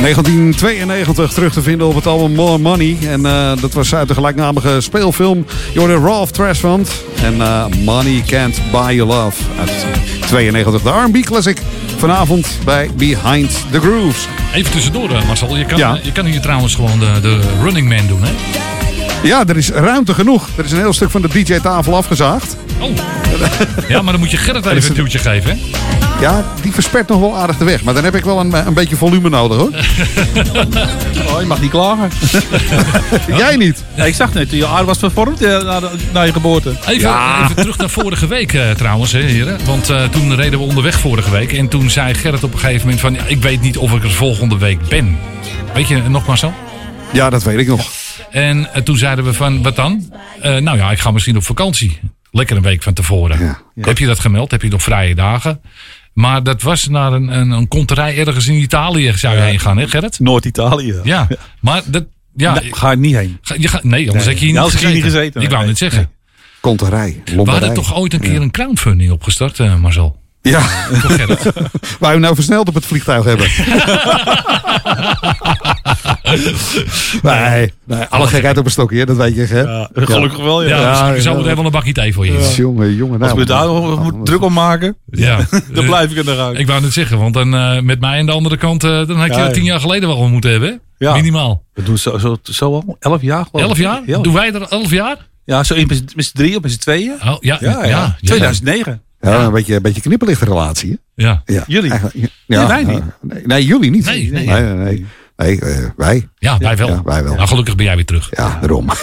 1992 0.00 1.32
terug 1.32 1.52
te 1.52 1.62
vinden 1.62 1.86
op 1.86 1.94
het 1.94 2.06
album 2.06 2.34
More 2.34 2.58
Money. 2.58 2.96
En 3.08 3.26
eh, 3.26 3.52
dat 3.60 3.72
was 3.72 3.94
uit 3.94 4.08
de 4.08 4.14
gelijknamige 4.14 4.80
speelfilm. 4.80 5.46
Je 5.72 5.78
hoorde 5.78 5.94
Ralph 5.98 6.30
Trashfund. 6.30 6.90
En 7.22 7.40
eh, 7.42 7.64
Money 7.84 8.22
Can't 8.26 8.60
Buy 8.72 8.94
Your 8.94 9.14
Love. 9.14 9.42
Uit 9.58 9.70
92. 10.26 10.82
De 10.82 10.90
R&B 10.90 11.24
classic. 11.24 11.58
Vanavond 11.96 12.58
bij 12.64 12.90
Behind 12.96 13.64
the 13.70 13.80
Grooves. 13.80 14.26
Even 14.54 14.72
tussendoor, 14.72 15.10
eh, 15.10 15.26
Marcel. 15.26 15.56
Je 15.56 15.64
kan, 15.64 15.78
Ja. 15.78 15.98
je 16.02 16.12
kan 16.12 16.24
hier 16.24 16.40
trouwens 16.40 16.74
gewoon 16.74 16.98
de, 16.98 17.20
de 17.22 17.40
running 17.62 17.88
man 17.88 18.06
doen, 18.06 18.22
hè? 18.22 18.30
Ja, 19.22 19.44
er 19.46 19.56
is 19.56 19.70
ruimte 19.70 20.14
genoeg. 20.14 20.48
Er 20.56 20.64
is 20.64 20.72
een 20.72 20.78
heel 20.78 20.92
stuk 20.92 21.10
van 21.10 21.22
de 21.22 21.28
DJ-tafel 21.28 21.96
afgezaagd. 21.96 22.56
Oh. 22.78 22.90
Ja, 23.88 24.02
maar 24.02 24.12
dan 24.12 24.20
moet 24.20 24.30
je 24.30 24.36
Gerrit 24.36 24.66
even 24.66 24.88
een 24.90 24.94
duwtje 24.96 25.18
geven, 25.18 25.50
hè? 25.50 25.56
Ja, 26.20 26.44
die 26.62 26.72
verspert 26.72 27.08
nog 27.08 27.20
wel 27.20 27.36
aardig 27.36 27.56
de 27.56 27.64
weg. 27.64 27.82
Maar 27.82 27.94
dan 27.94 28.04
heb 28.04 28.14
ik 28.14 28.24
wel 28.24 28.40
een, 28.40 28.66
een 28.66 28.74
beetje 28.74 28.96
volume 28.96 29.28
nodig 29.28 29.58
hoor. 29.58 29.70
Oh, 31.30 31.40
je 31.40 31.46
mag 31.46 31.60
niet 31.60 31.70
klagen. 31.70 32.10
Jij 33.36 33.56
niet? 33.56 33.84
Ja, 33.96 34.04
ik 34.04 34.14
zag 34.14 34.32
net, 34.34 34.48
toen 34.48 34.58
je 34.58 34.66
aard 34.66 34.84
was 34.86 34.98
vervormd 34.98 35.42
eh, 35.42 35.62
na, 35.62 35.80
de- 35.80 35.90
na 36.12 36.22
je 36.22 36.32
geboorte. 36.32 36.74
Even, 36.86 37.10
even 37.42 37.56
terug 37.56 37.76
naar 37.78 37.90
vorige 37.90 38.26
week 38.26 38.52
eh, 38.52 38.70
trouwens, 38.70 39.12
hè, 39.12 39.20
heren. 39.20 39.58
Want 39.66 39.90
eh, 39.90 40.04
toen 40.04 40.34
reden 40.34 40.58
we 40.58 40.64
onderweg 40.64 40.98
vorige 41.00 41.30
week. 41.30 41.52
En 41.52 41.68
toen 41.68 41.90
zei 41.90 42.14
Gerrit 42.14 42.44
op 42.44 42.52
een 42.52 42.58
gegeven 42.58 42.80
moment 42.82 43.00
van... 43.00 43.14
Ja, 43.14 43.22
ik 43.26 43.42
weet 43.42 43.60
niet 43.60 43.76
of 43.78 43.92
ik 43.92 44.02
er 44.04 44.10
volgende 44.10 44.58
week 44.58 44.88
ben. 44.88 45.18
Weet 45.74 45.88
je 45.88 46.02
nog 46.08 46.26
maar 46.26 46.38
zo? 46.38 46.52
Ja, 47.12 47.30
dat 47.30 47.42
weet 47.42 47.58
ik 47.58 47.66
nog. 47.66 47.86
En 48.30 48.74
eh, 48.74 48.82
toen 48.82 48.96
zeiden 48.96 49.24
we 49.24 49.32
van, 49.32 49.62
wat 49.62 49.76
dan? 49.76 50.12
Eh, 50.40 50.56
nou 50.56 50.76
ja, 50.78 50.90
ik 50.90 50.98
ga 50.98 51.10
misschien 51.10 51.36
op 51.36 51.44
vakantie. 51.44 52.00
Lekker 52.30 52.56
een 52.56 52.62
week 52.62 52.82
van 52.82 52.92
tevoren. 52.92 53.56
Heb 53.80 53.98
je 53.98 54.06
dat 54.06 54.18
gemeld? 54.20 54.50
Heb 54.50 54.62
je 54.62 54.68
nog 54.68 54.82
vrije 54.82 55.14
dagen? 55.14 55.60
Maar 56.12 56.42
dat 56.42 56.62
was 56.62 56.88
naar 56.88 57.12
een, 57.12 57.28
een, 57.38 57.50
een 57.50 57.68
konterij 57.68 58.18
ergens 58.18 58.46
in 58.48 58.54
Italië 58.54 59.12
zou 59.16 59.34
je 59.36 59.40
heen 59.42 59.60
gaan, 59.60 59.78
hè 59.78 59.88
Gerrit? 59.88 60.20
Noord-Italië. 60.20 60.94
Ja, 61.04 61.28
maar 61.60 61.82
dat... 61.86 62.04
Ja, 62.36 62.60
ga 62.70 62.92
ik 62.92 62.98
niet 62.98 63.14
heen. 63.14 63.38
Ga- 63.42 63.54
je 63.58 63.68
gaat, 63.68 63.84
nee, 63.84 64.06
anders 64.06 64.24
Nee. 64.24 64.34
heb 64.34 64.42
je 64.42 64.50
hier 64.50 64.60
niet 64.60 64.64
je 64.64 64.76
gezeten. 64.78 64.94
niet 64.94 65.02
gezeten. 65.02 65.42
Ik 65.42 65.48
wou 65.48 65.58
Nee. 65.60 65.68
net 65.68 65.78
zeggen. 65.78 66.10
Konterij, 66.60 67.22
We 67.24 67.50
hadden 67.50 67.74
toch 67.74 67.96
ooit 67.96 68.12
een 68.12 68.20
keer 68.20 68.40
een 68.40 68.50
crowdfunding 68.50 69.10
opgestart, 69.12 69.60
eh 69.60 69.76
Marcel? 69.80 70.19
Ja. 70.42 70.60
Waar 71.98 72.14
we 72.14 72.18
nou 72.20 72.34
versneld 72.34 72.68
op 72.68 72.74
het 72.74 72.86
vliegtuig 72.86 73.24
hebben. 73.24 73.46
nee, 77.22 77.72
nee, 77.86 78.04
alle 78.08 78.26
gekheid 78.26 78.58
op 78.58 78.64
een 78.64 78.70
stokje, 78.70 79.06
dat 79.06 79.16
weet 79.16 79.34
je. 79.34 79.42
Hè? 79.42 79.84
gelukkig 80.04 80.38
wel, 80.42 80.62
ja. 80.62 80.68
Ja, 80.68 80.80
Ja, 80.80 81.12
dus 81.12 81.22
zo 81.22 81.30
ja. 81.30 81.36
meteen 81.36 81.54
wel 81.56 81.64
een 81.64 81.70
bakje 81.70 81.92
thee 81.92 82.12
voor 82.14 82.26
je. 82.26 82.32
Ja. 82.32 82.48
Jongen, 82.56 82.94
jongen. 82.94 83.18
Als 83.20 83.28
nou, 83.28 83.40
we 83.40 83.46
daar 83.46 83.66
nog 83.66 84.02
moet 84.02 84.26
druk 84.26 84.42
om 84.42 84.52
maken, 84.52 84.96
Ja. 85.10 85.38
dan 85.74 85.84
blijf 85.84 86.10
ik 86.10 86.16
er 86.16 86.28
eruit. 86.32 86.58
Ik 86.58 86.66
wou 86.66 86.80
net 86.80 86.92
zeggen, 86.92 87.18
want 87.18 87.34
dan, 87.34 87.54
eh, 87.54 87.80
met 87.80 88.00
mij 88.00 88.18
aan 88.18 88.26
de 88.26 88.32
andere 88.32 88.56
kant, 88.56 88.84
eh, 88.84 88.90
dan 88.90 89.16
had 89.16 89.26
je 89.26 89.32
Ja, 89.34 89.44
dat 89.44 89.54
tien 89.54 89.64
ja. 89.64 89.70
jaar 89.70 89.80
geleden 89.80 90.08
wel 90.08 90.28
moeten 90.28 90.50
hebben. 90.50 90.68
hè? 90.68 91.06
Ja. 91.06 91.14
Minimaal. 91.14 91.64
We 91.74 91.82
doen 91.82 91.98
zo, 91.98 92.18
zo, 92.18 92.36
zo 92.42 92.72
al, 92.74 92.96
elf 93.00 93.22
jaar 93.22 93.44
geloof 93.50 93.62
ik. 93.64 93.68
Elf 93.68 93.78
jaar? 93.78 94.02
Ja, 94.06 94.18
Doen 94.18 94.32
wij 94.34 94.52
er 94.54 94.62
elf 94.68 94.90
jaar? 94.90 95.16
ja 95.44 95.62
zo 95.64 95.74
in 95.74 95.86
met 95.86 96.26
z'n- 96.26 96.36
drieën 96.36 96.56
of 96.56 96.62
met 96.62 96.72
z'n 96.72 96.78
tweeën. 96.78 97.12
Oh, 97.24 97.36
ja, 97.40 97.56
Ja, 97.60 97.70
ja. 97.70 97.84
ja. 97.86 98.16
2009. 98.22 99.02
Ja, 99.20 99.44
een 99.44 99.52
beetje, 99.52 99.74
een 99.74 99.82
beetje 100.18 100.44
relatie. 100.44 100.90
Hè? 100.90 101.24
Ja. 101.24 101.42
Ja, 101.44 101.64
Jullie? 101.66 101.92
Nee, 102.46 102.66
wij 102.66 102.84
niet. 102.84 103.02
Nee, 103.20 103.42
nee, 103.46 103.64
jullie 103.64 103.90
niet. 103.90 104.04
Nee, 104.04 104.30
nee. 104.30 104.46
nee, 104.46 105.06
nee, 105.36 105.60
eh, 105.60 105.84
wij. 105.96 106.28
Ja, 106.38 106.58
wij 106.58 106.76
wel. 106.76 106.88
Ja, 106.88 107.02
wij 107.02 107.24
wel. 107.24 107.34
Nou, 107.34 107.48
gelukkig 107.48 107.76
ben 107.76 107.84
jij 107.84 107.94
weer 107.94 108.04
terug. 108.04 108.28
Ja, 108.36 108.58
daarom. 108.60 108.88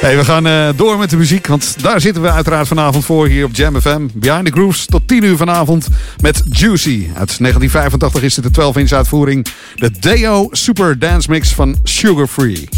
hey, 0.00 0.16
we 0.16 0.24
gaan 0.24 0.46
eh, 0.46 0.68
door 0.76 0.98
met 0.98 1.10
de 1.10 1.16
muziek, 1.16 1.46
want 1.46 1.82
daar 1.82 2.00
zitten 2.00 2.22
we 2.22 2.30
uiteraard 2.30 2.68
vanavond 2.68 3.04
voor 3.04 3.26
hier 3.26 3.44
op 3.44 3.54
Jam 3.54 3.80
FM. 3.80 4.08
Behind 4.14 4.44
the 4.46 4.52
Grooves 4.52 4.86
tot 4.86 5.08
10 5.08 5.24
uur 5.24 5.36
vanavond 5.36 5.88
met 6.20 6.42
Juicy. 6.50 7.06
Uit 7.06 7.38
1985 7.38 8.22
is 8.22 8.34
dit 8.34 8.54
de 8.54 8.62
12-inch 8.62 8.92
uitvoering. 8.92 9.46
De 9.74 9.90
Deo 10.00 10.48
Super 10.50 10.98
Dance 10.98 11.30
Mix 11.30 11.52
van 11.52 11.76
Sugar 11.82 12.26
Free. 12.26 12.68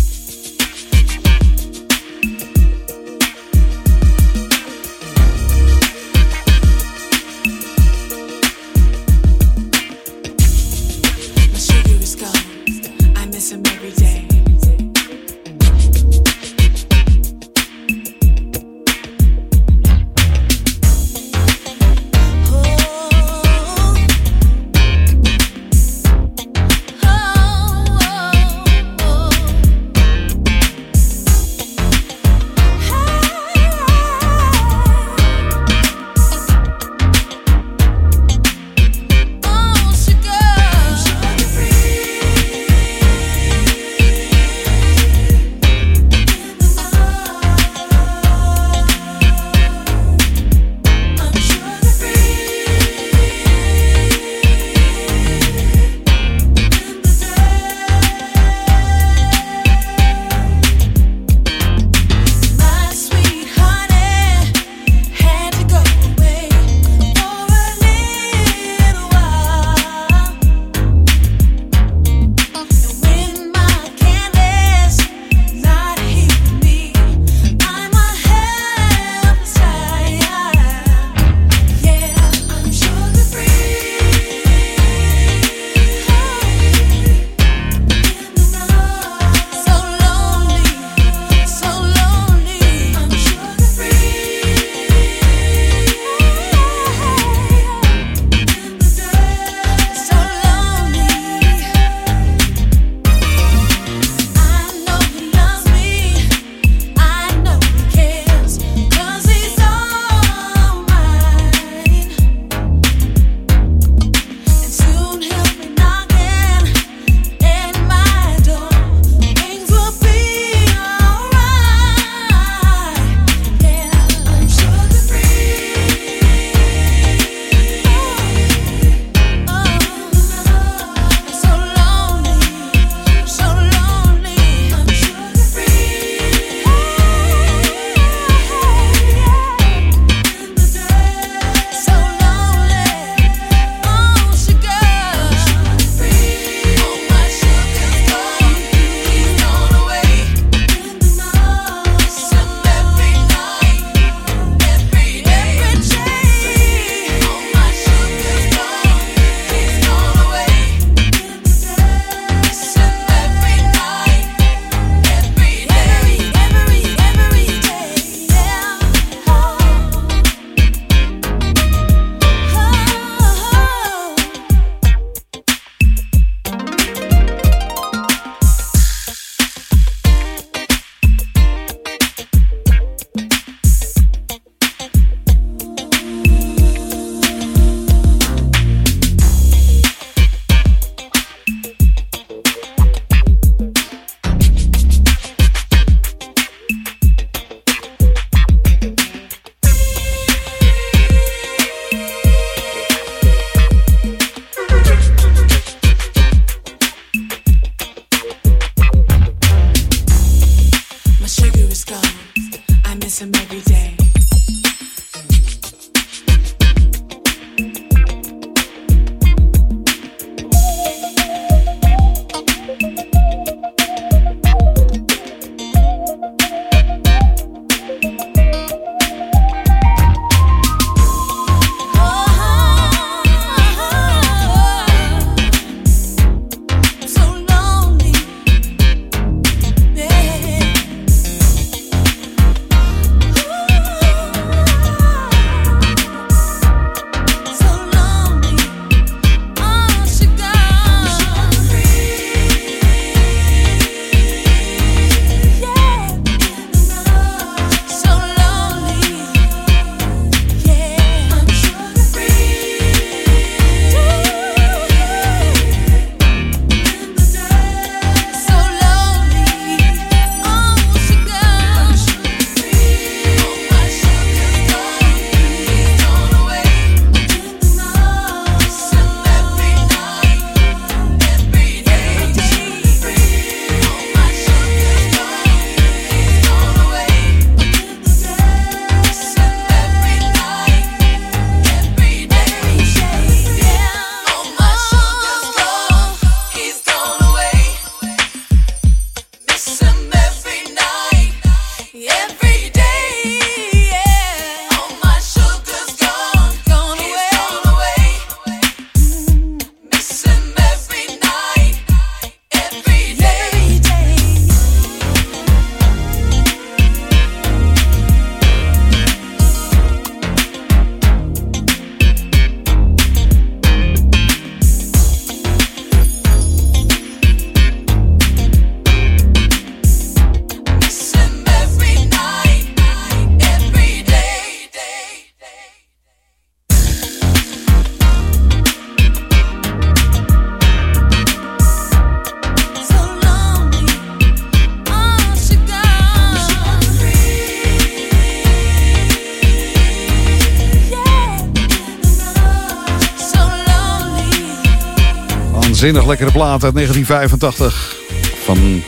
Waanzinnig 355.87 356.19
lekkere 356.19 356.39
plaat 356.39 356.65
uit 356.65 356.75
1985 356.75 357.97
van 358.45 358.83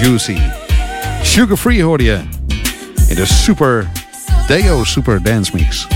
Juicy. 0.00 0.36
Sugar 1.22 1.56
Free 1.56 1.82
hoorde 1.82 2.04
je 2.04 2.20
in 3.08 3.14
de 3.14 3.26
Super 3.26 3.86
Deo 4.46 4.84
Super 4.84 5.22
Dance 5.22 5.50
Mix. 5.54 5.86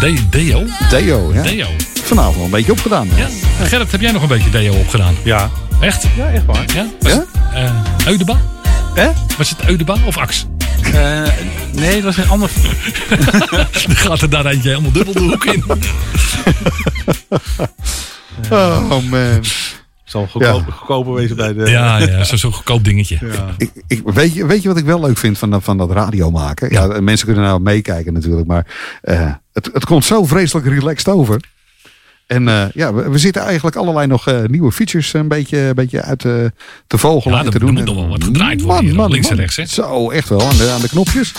De 0.00 0.28
Deo? 0.30 0.64
Deo, 0.90 1.32
ja. 1.34 1.42
Deo. 1.42 1.66
Vanavond 2.02 2.36
al 2.36 2.44
een 2.44 2.50
beetje 2.50 2.72
opgedaan. 2.72 3.08
Ja. 3.16 3.26
Gerrit, 3.64 3.92
heb 3.92 4.00
jij 4.00 4.12
nog 4.12 4.22
een 4.22 4.28
beetje 4.28 4.50
Deo 4.50 4.74
opgedaan? 4.74 5.14
Ja. 5.22 5.50
Echt? 5.80 6.06
Ja, 6.16 6.30
echt 6.30 6.44
waar. 6.44 6.64
Ja? 6.74 6.86
Was 7.00 7.12
Ja? 7.12 7.18
het, 7.18 7.28
eh, 7.54 8.06
Eudeba? 8.06 8.40
Hè? 8.94 9.10
Was 9.38 9.50
het 9.50 9.64
Eudeba 9.68 9.96
of 10.06 10.16
Ax? 10.16 10.46
Eh, 10.92 11.22
nee, 11.72 11.94
dat 11.94 12.02
was 12.02 12.16
een 12.24 12.30
ander... 12.30 12.50
Dan 13.86 13.96
gaat 14.06 14.20
er 14.20 14.30
daar 14.30 14.46
eentje 14.46 14.68
helemaal 14.68 14.92
dubbel 14.92 15.12
de 15.12 15.20
hoek 15.20 15.44
in. 15.44 15.64
Oh 18.50 19.02
man. 19.10 19.40
Zal 20.16 20.26
goedkoop, 20.26 20.72
goedkoper 20.72 21.12
wezen 21.14 21.36
bij 21.36 21.52
de... 21.54 21.70
Ja, 21.70 21.98
ja 21.98 22.24
zo'n 22.24 22.38
zo 22.38 22.50
goedkoop 22.50 22.84
dingetje. 22.84 23.18
Ik, 23.58 23.70
ik, 23.86 24.02
weet, 24.04 24.34
je, 24.34 24.46
weet 24.46 24.62
je 24.62 24.68
wat 24.68 24.76
ik 24.76 24.84
wel 24.84 25.00
leuk 25.00 25.16
vind 25.18 25.38
van, 25.38 25.50
dat- 25.50 25.64
van 25.64 25.76
dat 25.78 25.90
radio 25.90 26.30
maken? 26.30 26.72
Ja, 26.72 27.00
mensen 27.00 27.26
kunnen 27.26 27.44
nou 27.44 27.60
meekijken 27.60 28.12
natuurlijk, 28.12 28.46
maar 28.46 28.66
eh, 29.02 29.30
het, 29.52 29.70
het 29.72 29.84
komt 29.84 30.04
zo 30.04 30.24
vreselijk 30.24 30.66
relaxed 30.66 31.08
over. 31.08 31.40
En 32.26 32.48
eh, 32.48 32.64
ja, 32.74 32.94
we, 32.94 33.08
we 33.10 33.18
zitten 33.18 33.42
eigenlijk 33.42 33.76
allerlei 33.76 34.06
nog 34.06 34.28
eh, 34.28 34.42
nieuwe 34.44 34.72
features 34.72 35.12
een 35.12 35.28
beetje, 35.28 35.58
een 35.58 35.74
beetje 35.74 36.02
uit 36.02 36.18
te, 36.18 36.52
te 36.86 36.98
vogelen 36.98 37.38
Ja, 37.38 37.44
en 37.44 37.50
te 37.50 37.58
doen. 37.58 37.68
er 37.68 37.74
moet 37.74 37.84
nog 37.84 37.94
wel 37.96 38.08
wat 38.08 38.24
gedraaid 38.24 38.60
worden 38.62 38.90
hier, 38.90 39.00
op 39.00 39.10
links 39.10 39.28
en 39.30 39.36
rechts, 39.36 39.56
hè? 39.56 39.64
Zo, 39.66 40.10
echt 40.10 40.28
wel, 40.28 40.42
aan 40.48 40.56
de, 40.56 40.70
aan 40.70 40.80
de 40.80 40.88
knopjes. 40.88 41.32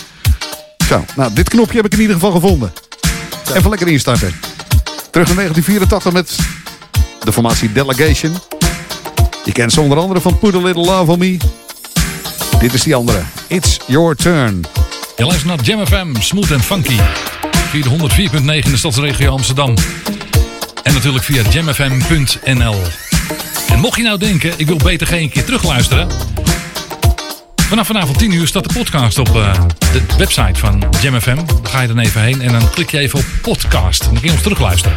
Zo, 0.88 1.04
nou, 1.16 1.32
dit 1.34 1.48
knopje 1.48 1.76
heb 1.76 1.86
ik 1.86 1.92
in 1.92 2.00
ieder 2.00 2.14
geval 2.14 2.30
gevonden. 2.30 2.72
Even 3.54 3.70
lekker 3.70 3.88
instarten. 3.88 4.32
Terug 5.10 5.26
naar 5.26 5.36
1984 5.36 6.12
met 6.12 6.36
de 7.24 7.32
formatie 7.32 7.72
Delegation. 7.72 8.32
Je 9.48 9.54
kent 9.54 9.72
ze 9.72 9.80
onder 9.80 9.98
andere 9.98 10.20
van 10.20 10.38
Put 10.38 10.54
a 10.54 10.58
Little 10.58 10.84
Love 10.84 11.12
on 11.12 11.18
Me. 11.18 11.36
Dit 12.58 12.74
is 12.74 12.82
die 12.82 12.94
andere. 12.94 13.22
It's 13.46 13.76
Your 13.86 14.16
Turn. 14.16 14.64
Je 15.16 15.24
luistert 15.24 15.56
naar 15.56 15.64
Jam 15.64 15.86
FM, 15.86 16.20
smooth 16.20 16.50
en 16.50 16.62
funky. 16.62 16.96
Via 17.70 17.82
de 17.82 17.88
104.9 17.88 18.38
in 18.44 18.70
de 18.70 18.76
stadsregio 18.76 19.30
Amsterdam. 19.30 19.74
En 20.82 20.92
natuurlijk 20.94 21.24
via 21.24 21.42
jamfm.nl. 21.50 22.76
En 23.68 23.80
mocht 23.80 23.96
je 23.96 24.02
nou 24.02 24.18
denken, 24.18 24.52
ik 24.56 24.66
wil 24.66 24.76
beter 24.76 25.06
geen 25.06 25.30
keer 25.30 25.44
terugluisteren. 25.44 26.08
Vanaf 27.56 27.86
vanavond 27.86 28.18
10 28.18 28.32
uur 28.32 28.46
staat 28.46 28.68
de 28.68 28.78
podcast 28.78 29.18
op 29.18 29.28
eh, 29.28 29.60
de 29.92 30.02
website 30.18 30.60
van 30.60 30.84
Jam 31.00 31.20
FM. 31.20 31.36
Dan 31.36 31.58
ga 31.62 31.80
je 31.80 31.88
dan 31.88 31.98
even 31.98 32.22
heen 32.22 32.40
en 32.40 32.52
dan 32.52 32.70
klik 32.70 32.90
je 32.90 32.98
even 32.98 33.18
op 33.18 33.24
podcast. 33.42 34.02
En 34.02 34.08
dan 34.10 34.18
kun 34.18 34.26
je 34.26 34.32
ons 34.32 34.42
terugluisteren. 34.42 34.96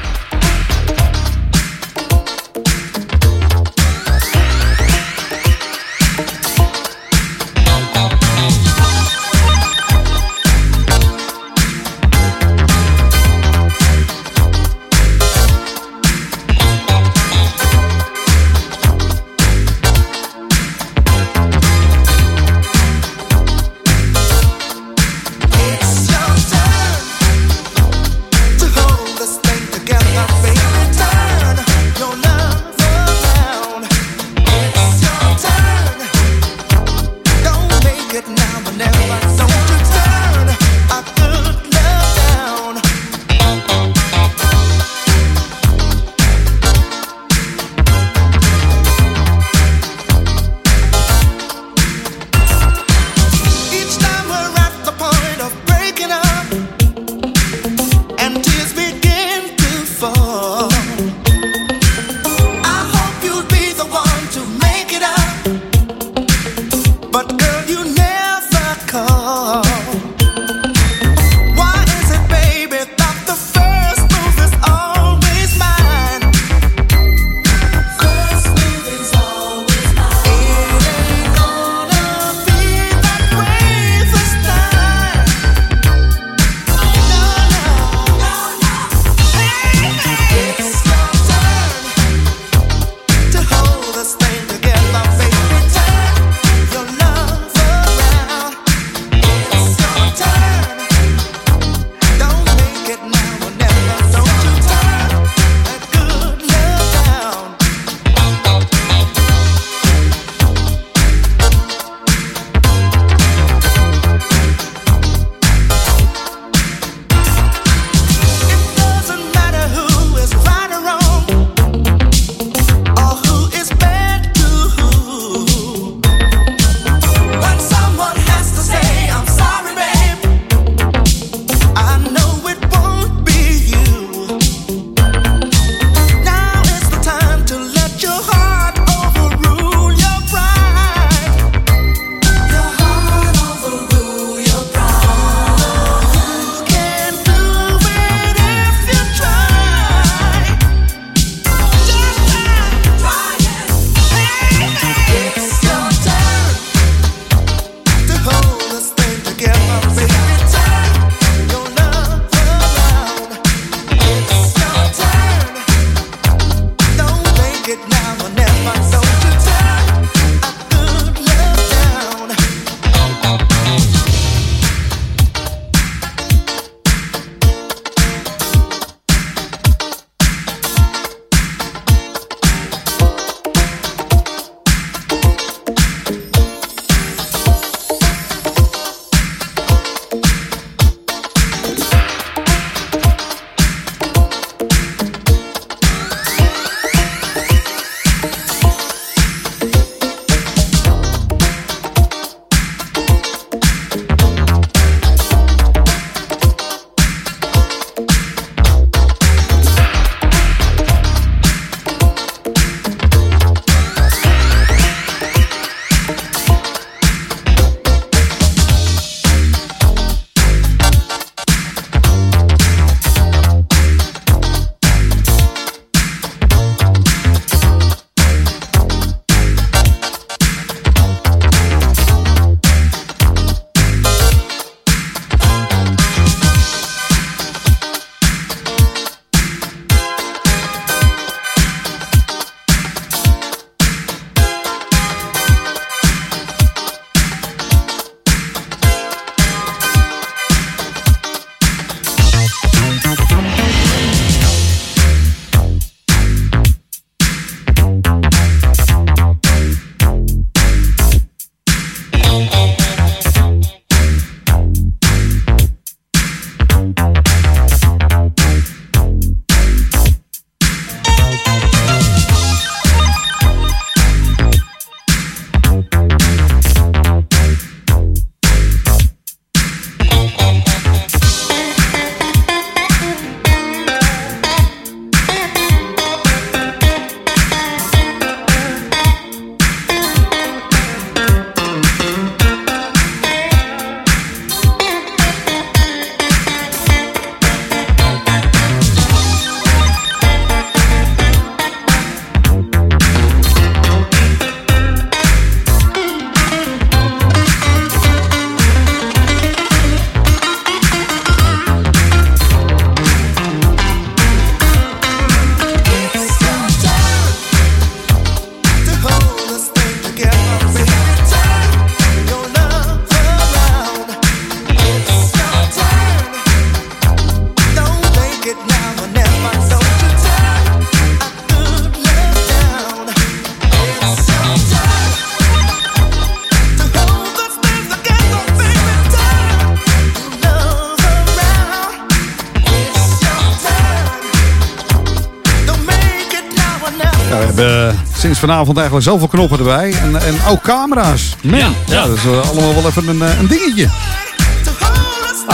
Vanavond 348.65 348.77
eigenlijk 348.77 349.07
zoveel 349.07 349.27
knoppen 349.27 349.57
erbij. 349.57 349.93
En, 349.93 350.21
en 350.21 350.35
ook 350.47 350.61
camera's. 350.61 351.35
Man, 351.41 351.59
ja, 351.59 351.69
ja. 351.87 352.05
dat 352.05 352.17
is 352.17 352.23
eh, 352.23 352.49
allemaal 352.49 352.73
wel 352.73 352.85
even 352.85 353.07
een, 353.07 353.21
eh, 353.21 353.39
een 353.39 353.47
dingetje. 353.47 353.89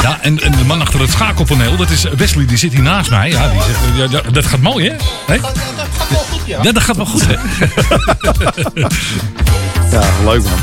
Ja, 0.01 0.18
en, 0.22 0.39
en 0.39 0.51
de 0.51 0.66
man 0.66 0.82
achter 0.82 0.99
het 0.99 1.10
schakelpaneel, 1.10 1.76
dat 1.76 1.89
is 1.89 2.03
Wesley, 2.18 2.45
die 2.45 2.58
zit 2.58 2.74
hier 2.74 2.82
naast 2.82 3.10
mij. 3.10 3.30
Ja, 3.30 3.49
die 3.49 3.62
zegt, 3.62 4.12
ja, 4.12 4.20
ja, 4.24 4.32
dat 4.32 4.45
gaat 4.45 4.62
mooi, 4.62 4.89
hè? 4.89 4.95
Hè? 5.26 5.39
Ja, 6.45 6.72
dat 6.72 6.84
gaat 6.84 6.95
wel 6.95 7.05
goed, 7.05 7.24
hè? 7.28 7.36
Ja, 9.91 10.01
leuk 10.24 10.43
man. 10.43 10.60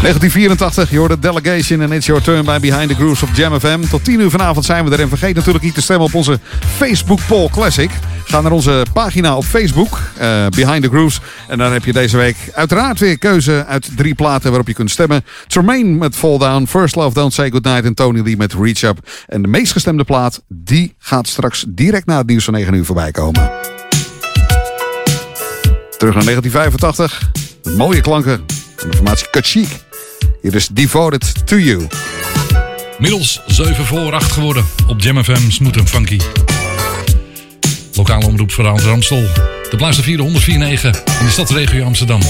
1984, 0.00 0.90
je 0.90 0.98
hoorde 0.98 1.18
Delegation 1.18 1.80
en 1.80 1.92
It's 1.92 2.06
Your 2.06 2.22
Turn 2.22 2.44
bij 2.44 2.60
Behind 2.60 2.88
the 2.88 2.94
Grooves 2.94 3.22
op 3.22 3.28
Jam 3.34 3.60
FM. 3.60 3.80
Tot 3.90 4.04
10 4.04 4.20
uur 4.20 4.30
vanavond 4.30 4.64
zijn 4.64 4.84
we 4.84 4.90
er. 4.90 5.00
En 5.00 5.08
vergeet 5.08 5.34
natuurlijk 5.34 5.64
niet 5.64 5.74
te 5.74 5.82
stemmen 5.82 6.06
op 6.06 6.14
onze 6.14 6.38
Facebook 6.76 7.20
Poll 7.26 7.48
Classic. 7.48 7.90
Ga 8.24 8.40
naar 8.40 8.52
onze 8.52 8.86
pagina 8.92 9.36
op 9.36 9.44
Facebook, 9.44 9.98
eh, 10.20 10.46
Behind 10.48 10.82
the 10.82 10.88
Grooves. 10.88 11.20
En 11.48 11.58
daar 11.58 11.72
heb 11.72 11.84
je 11.84 11.92
deze 11.92 12.16
week 12.16 12.36
uiteraard 12.54 12.98
weer 12.98 13.18
keuze 13.18 13.64
uit 13.66 13.96
drie 13.96 14.14
platen 14.14 14.48
waarop 14.48 14.66
je 14.66 14.74
kunt 14.74 14.90
stemmen. 14.90 15.24
Tremaine 15.46 15.88
met 15.88 16.16
Fall 16.16 16.38
Down, 16.38 16.66
First 16.66 16.96
Love 16.96 17.14
Don't 17.14 17.32
Say 17.32 17.50
Goodnight 17.50 17.84
en 17.84 17.94
Tony 17.94 18.20
Lee 18.20 18.36
met 18.36 18.54
Reach 18.54 18.82
Up. 18.82 18.98
En 19.26 19.42
de 19.42 19.48
meest 19.48 19.72
gestemde 19.72 20.04
plaat, 20.04 20.42
die 20.48 20.94
gaat 20.98 21.28
straks 21.28 21.64
direct 21.68 22.06
na 22.06 22.18
het 22.18 22.26
nieuws 22.26 22.44
van 22.44 22.54
9 22.54 22.74
uur 22.74 22.84
voorbij 22.84 23.10
komen. 23.10 23.50
Terug 25.96 26.14
naar 26.14 26.24
1985. 26.24 27.30
De 27.62 27.70
mooie 27.70 28.00
klanken 28.00 28.40
van 28.76 28.90
de 28.90 28.96
formatie 28.96 29.26
Chic. 29.30 29.68
Hier 30.42 30.54
is 30.54 30.68
Devoted 30.68 31.46
to 31.46 31.56
You. 31.56 31.86
Middels 32.98 33.42
7 33.46 33.84
voor 33.84 34.12
8 34.12 34.32
geworden 34.32 34.64
op 34.86 35.00
Jam 35.00 35.24
FM 35.24 35.50
Smooth 35.50 35.88
Funky. 35.88 36.18
Lokale 37.94 38.26
omroep 38.26 38.52
voor 38.52 38.64
Ramstel. 38.64 39.59
De 39.70 39.76
Pluister 39.76 40.04
404.9 40.04 40.90
in 41.20 41.24
de 41.24 41.30
stadsregio 41.30 41.84
Amsterdam. 41.84 42.20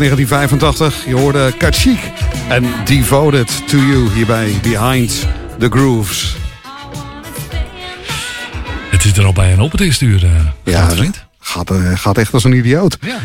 Uit 0.00 0.08
1985. 0.28 1.04
Je 1.06 1.14
hoorde 1.14 1.54
Kachik 1.58 1.98
en 2.48 2.64
Devoted 2.84 3.62
to 3.68 3.76
You 3.78 4.12
hierbij 4.12 4.52
Behind 4.62 5.26
the 5.58 5.68
Grooves. 5.70 6.36
Het 8.90 9.02
zit 9.02 9.16
er 9.16 9.24
al 9.24 9.32
bij 9.32 9.52
een 9.52 9.60
op 9.60 9.72
het 9.72 9.80
eerste 9.80 10.04
uur, 10.04 10.24
eh, 10.24 10.30
Ja, 10.64 10.90
vriend. 10.90 11.26
gaat, 11.40 11.70
eh, 11.70 11.92
gaat 11.94 12.18
echt 12.18 12.34
als 12.34 12.44
een 12.44 12.52
idioot. 12.52 12.98
Ja. 13.00 13.18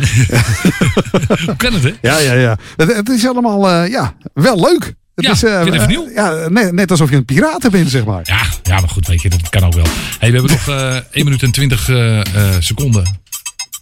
Kan 1.58 1.74
het, 1.74 1.84
hè? 1.84 1.94
Ja, 2.02 2.18
ja, 2.18 2.34
ja. 2.34 2.58
Het, 2.76 2.96
het 2.96 3.10
is 3.10 3.28
allemaal 3.28 3.70
eh, 3.70 3.90
ja, 3.92 4.14
wel 4.34 4.60
leuk. 4.60 4.94
Het 5.16 5.26
Ja, 5.26 5.32
is, 5.32 5.40
vind 5.40 5.88
nieuw? 5.88 6.10
ja, 6.16 6.48
net, 6.50 6.72
net 6.72 6.92
alsof 6.92 7.10
je 7.10 7.16
een 7.16 7.26
piraten 7.26 7.72
bent, 7.72 7.90
zeg 7.90 8.06
maar. 8.06 8.22
Ja, 8.24 8.42
ja, 8.64 8.80
maar 8.80 8.90
goed, 8.90 9.08
weet 9.08 9.22
je, 9.22 9.30
dat 9.30 9.50
kan 9.50 9.64
ook 9.64 9.74
wel. 9.74 9.86
Hey, 10.20 10.32
we 10.32 10.38
hebben 10.38 10.52
nog 10.52 10.68
eh 10.68 10.96
1 11.12 11.26
minuut 11.26 11.44
en 11.44 11.52
20 11.52 11.90
eh, 11.90 12.20
eh, 12.20 12.26
seconden 12.60 13.20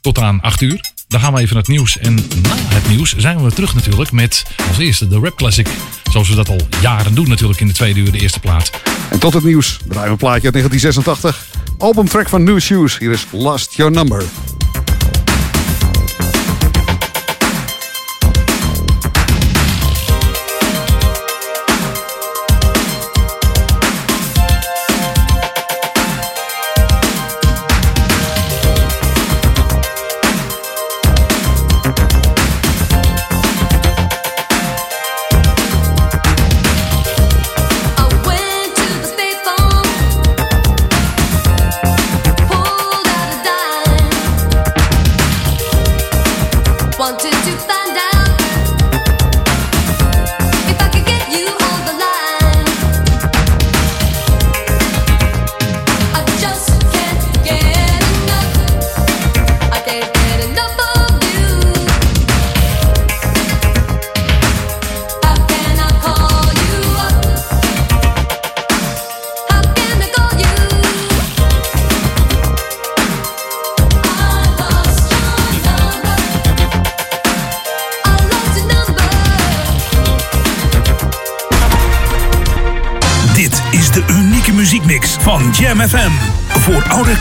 tot 0.01 0.19
aan 0.19 0.41
8 0.41 0.61
uur. 0.61 0.90
Dan 1.11 1.19
gaan 1.19 1.33
we 1.33 1.39
even 1.39 1.53
naar 1.53 1.63
het 1.63 1.71
nieuws. 1.71 1.97
En 1.97 2.15
na 2.15 2.55
het 2.55 2.89
nieuws 2.89 3.15
zijn 3.17 3.43
we 3.43 3.51
terug 3.51 3.73
natuurlijk 3.73 4.11
met 4.11 4.43
als 4.67 4.77
eerste 4.77 5.07
de 5.07 5.19
Rap 5.19 5.35
Classic. 5.35 5.67
Zoals 6.11 6.29
we 6.29 6.35
dat 6.35 6.49
al 6.49 6.61
jaren 6.81 7.15
doen 7.15 7.29
natuurlijk 7.29 7.59
in 7.59 7.67
de 7.67 7.73
tweede 7.73 7.99
uur, 7.99 8.11
de 8.11 8.19
eerste 8.19 8.39
plaat. 8.39 8.71
En 9.09 9.19
tot 9.19 9.33
het 9.33 9.43
nieuws 9.43 9.77
draaien 9.87 10.05
we 10.05 10.11
een 10.11 10.17
plaatje 10.17 10.51
uit 10.51 10.53
1986. 10.53 11.45
Albumtrack 11.77 12.29
van 12.29 12.43
New 12.43 12.59
Shoes. 12.59 12.97
Hier 12.97 13.11
is 13.11 13.25
Lost 13.31 13.75
Your 13.75 13.91
Number. 13.91 14.23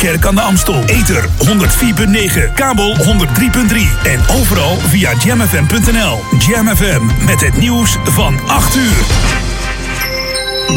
Ouderkerk 0.01 0.29
aan 0.29 0.35
de 0.35 0.49
Amstel. 0.51 0.85
Ether 0.85 1.29
104.9, 2.49 2.55
kabel 2.55 2.97
103.3 2.97 3.03
en 4.05 4.21
overal 4.41 4.77
via 4.77 5.13
jamfm.nl. 5.25 6.19
Jam 6.39 6.67
FM 6.67 7.25
met 7.25 7.41
het 7.41 7.57
nieuws 7.59 7.97
van 8.05 8.39
8 8.47 8.77
uur. 8.77 9.05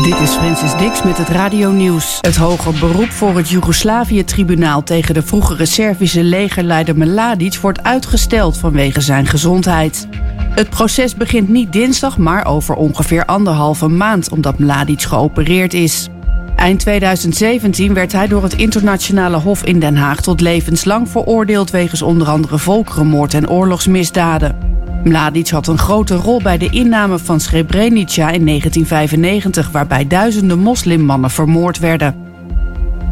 Dit 0.03 0.19
is 0.19 0.31
Francis 0.31 0.77
Dix 0.77 1.03
met 1.03 1.17
het 1.17 1.29
radionieuws. 1.29 2.17
Het 2.21 2.35
hoger 2.35 2.73
beroep 2.79 3.11
voor 3.11 3.35
het 3.35 3.49
Joegoslavië-tribunaal 3.49 4.83
tegen 4.83 5.13
de 5.13 5.23
vroegere 5.23 5.65
Servische 5.65 6.23
legerleider 6.23 6.97
Mladic 6.97 7.55
wordt 7.55 7.83
uitgesteld 7.83 8.57
vanwege 8.57 9.01
zijn 9.01 9.25
gezondheid. 9.25 10.07
Het 10.49 10.69
proces 10.69 11.15
begint 11.15 11.49
niet 11.49 11.73
dinsdag, 11.73 12.17
maar 12.17 12.45
over 12.45 12.75
ongeveer 12.75 13.25
anderhalve 13.25 13.87
maand, 13.87 14.29
omdat 14.29 14.59
Mladic 14.59 15.01
geopereerd 15.01 15.73
is. 15.73 16.09
Eind 16.55 16.79
2017 16.79 17.93
werd 17.93 18.11
hij 18.11 18.27
door 18.27 18.43
het 18.43 18.53
internationale 18.53 19.37
hof 19.37 19.63
in 19.63 19.79
Den 19.79 19.95
Haag 19.95 20.21
tot 20.21 20.41
levenslang 20.41 21.09
veroordeeld 21.09 21.71
wegens 21.71 22.01
onder 22.01 22.27
andere 22.27 22.57
volkerenmoord 22.57 23.33
en 23.33 23.49
oorlogsmisdaden. 23.49 24.55
Mladic 25.03 25.49
had 25.49 25.67
een 25.67 25.77
grote 25.77 26.15
rol 26.15 26.41
bij 26.41 26.57
de 26.57 26.69
inname 26.69 27.19
van 27.19 27.39
Srebrenica 27.39 28.29
in 28.29 28.45
1995, 28.45 29.71
waarbij 29.71 30.07
duizenden 30.07 30.59
moslimmannen 30.59 31.31
vermoord 31.31 31.79
werden. 31.79 32.15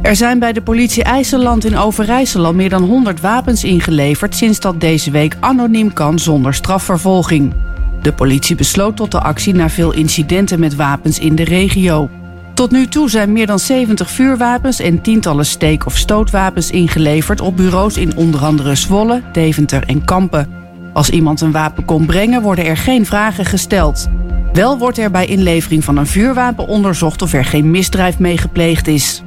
Er 0.02 0.16
zijn 0.16 0.40
bij 0.40 0.54
de 0.54 0.62
politie 0.62 1.04
IJsseland 1.04 1.66
in 1.66 1.78
Overijssel 1.78 2.46
al 2.46 2.54
meer 2.54 2.70
dan 2.70 2.84
100 2.84 3.22
wapens 3.22 3.64
ingeleverd 3.64 4.36
sinds 4.36 4.60
dat 4.60 4.82
deze 4.82 5.12
week 5.12 5.38
anoniem 5.40 5.94
kan 5.94 6.20
zonder 6.20 6.54
strafvervolging. 6.54 7.54
De 8.02 8.14
politie 8.14 8.56
besloot 8.56 8.96
tot 8.96 9.12
de 9.12 9.22
actie 9.22 9.54
na 9.54 9.70
veel 9.70 9.94
incidenten 9.94 10.60
met 10.60 10.76
wapens 10.76 11.20
in 11.20 11.36
de 11.36 11.44
regio. 11.44 12.10
Tot 12.62 12.72
nu 12.72 12.88
toe 12.88 13.10
zijn 13.10 13.32
meer 13.32 13.48
dan 13.48 13.60
70 13.60 14.12
vuurwapens 14.12 14.80
en 14.80 15.02
tientallen 15.02 15.46
steek- 15.46 15.86
of 15.86 15.98
stootwapens 15.98 16.72
ingeleverd 16.72 17.42
op 17.42 17.58
bureaus 17.58 17.98
in 17.98 18.16
onder 18.16 18.42
andere 18.42 18.76
Zwolle, 18.76 19.22
Deventer 19.32 19.84
en 19.84 20.06
Kampen. 20.06 20.48
Als 20.94 21.10
iemand 21.10 21.42
een 21.42 21.52
wapen 21.52 21.86
komt 21.86 22.08
brengen, 22.08 22.42
worden 22.42 22.66
er 22.66 22.78
geen 22.78 23.06
vragen 23.06 23.46
gesteld. 23.46 24.08
Wel 24.54 24.78
wordt 24.78 24.98
er 24.98 25.12
bij 25.12 25.26
inlevering 25.26 25.84
van 25.84 25.98
een 25.98 26.08
vuurwapen 26.08 26.68
onderzocht 26.68 27.22
of 27.22 27.34
er 27.34 27.46
geen 27.46 27.72
misdrijf 27.72 28.20
mee 28.20 28.38
gepleegd 28.38 28.88
is. 28.88 29.24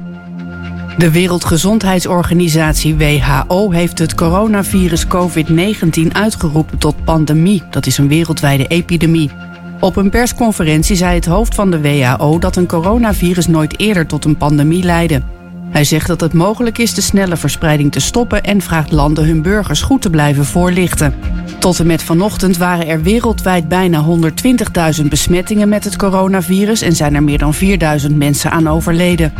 De 0.97 1.11
Wereldgezondheidsorganisatie 1.11 2.95
WHO 2.95 3.71
heeft 3.71 3.99
het 3.99 4.15
coronavirus 4.15 5.05
COVID-19 5.07 6.11
uitgeroepen 6.11 6.77
tot 6.77 7.03
pandemie. 7.03 7.63
Dat 7.69 7.85
is 7.85 7.97
een 7.97 8.07
wereldwijde 8.07 8.67
epidemie. 8.67 9.31
Op 9.79 9.95
een 9.95 10.09
persconferentie 10.09 10.95
zei 10.95 11.15
het 11.15 11.25
hoofd 11.25 11.55
van 11.55 11.71
de 11.71 11.81
WHO 11.81 12.39
dat 12.39 12.55
een 12.55 12.67
coronavirus 12.67 13.47
nooit 13.47 13.79
eerder 13.79 14.07
tot 14.07 14.25
een 14.25 14.37
pandemie 14.37 14.83
leidde. 14.83 15.21
Hij 15.69 15.83
zegt 15.83 16.07
dat 16.07 16.21
het 16.21 16.33
mogelijk 16.33 16.77
is 16.77 16.93
de 16.93 17.01
snelle 17.01 17.37
verspreiding 17.37 17.91
te 17.91 17.99
stoppen 17.99 18.43
en 18.43 18.61
vraagt 18.61 18.91
landen 18.91 19.25
hun 19.25 19.41
burgers 19.41 19.81
goed 19.81 20.01
te 20.01 20.09
blijven 20.09 20.45
voorlichten. 20.45 21.13
Tot 21.59 21.79
en 21.79 21.87
met 21.87 22.03
vanochtend 22.03 22.57
waren 22.57 22.87
er 22.87 23.01
wereldwijd 23.01 23.67
bijna 23.67 24.05
120.000 25.01 25.07
besmettingen 25.09 25.69
met 25.69 25.83
het 25.83 25.95
coronavirus 25.95 26.81
en 26.81 26.95
zijn 26.95 27.15
er 27.15 27.23
meer 27.23 27.37
dan 27.37 27.53
4000 27.53 28.15
mensen 28.15 28.51
aan 28.51 28.69
overleden. 28.69 29.33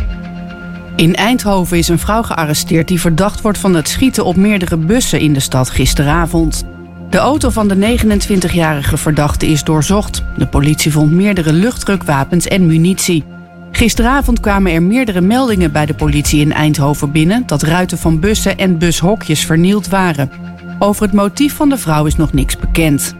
In 0.96 1.14
Eindhoven 1.14 1.78
is 1.78 1.88
een 1.88 1.98
vrouw 1.98 2.22
gearresteerd 2.22 2.88
die 2.88 3.00
verdacht 3.00 3.40
wordt 3.40 3.58
van 3.58 3.74
het 3.74 3.88
schieten 3.88 4.24
op 4.24 4.36
meerdere 4.36 4.76
bussen 4.76 5.20
in 5.20 5.32
de 5.32 5.40
stad 5.40 5.70
gisteravond. 5.70 6.64
De 7.10 7.18
auto 7.18 7.50
van 7.50 7.68
de 7.68 7.98
29-jarige 7.98 8.96
verdachte 8.96 9.46
is 9.46 9.64
doorzocht. 9.64 10.22
De 10.36 10.46
politie 10.46 10.92
vond 10.92 11.12
meerdere 11.12 11.52
luchtdrukwapens 11.52 12.46
en 12.46 12.66
munitie. 12.66 13.24
Gisteravond 13.70 14.40
kwamen 14.40 14.72
er 14.72 14.82
meerdere 14.82 15.20
meldingen 15.20 15.72
bij 15.72 15.86
de 15.86 15.94
politie 15.94 16.40
in 16.40 16.52
Eindhoven 16.52 17.12
binnen 17.12 17.42
dat 17.46 17.62
ruiten 17.62 17.98
van 17.98 18.20
bussen 18.20 18.58
en 18.58 18.78
bushokjes 18.78 19.44
vernield 19.44 19.88
waren. 19.88 20.30
Over 20.78 21.02
het 21.02 21.12
motief 21.12 21.54
van 21.54 21.68
de 21.68 21.78
vrouw 21.78 22.06
is 22.06 22.16
nog 22.16 22.32
niks 22.32 22.56
bekend. 22.56 23.14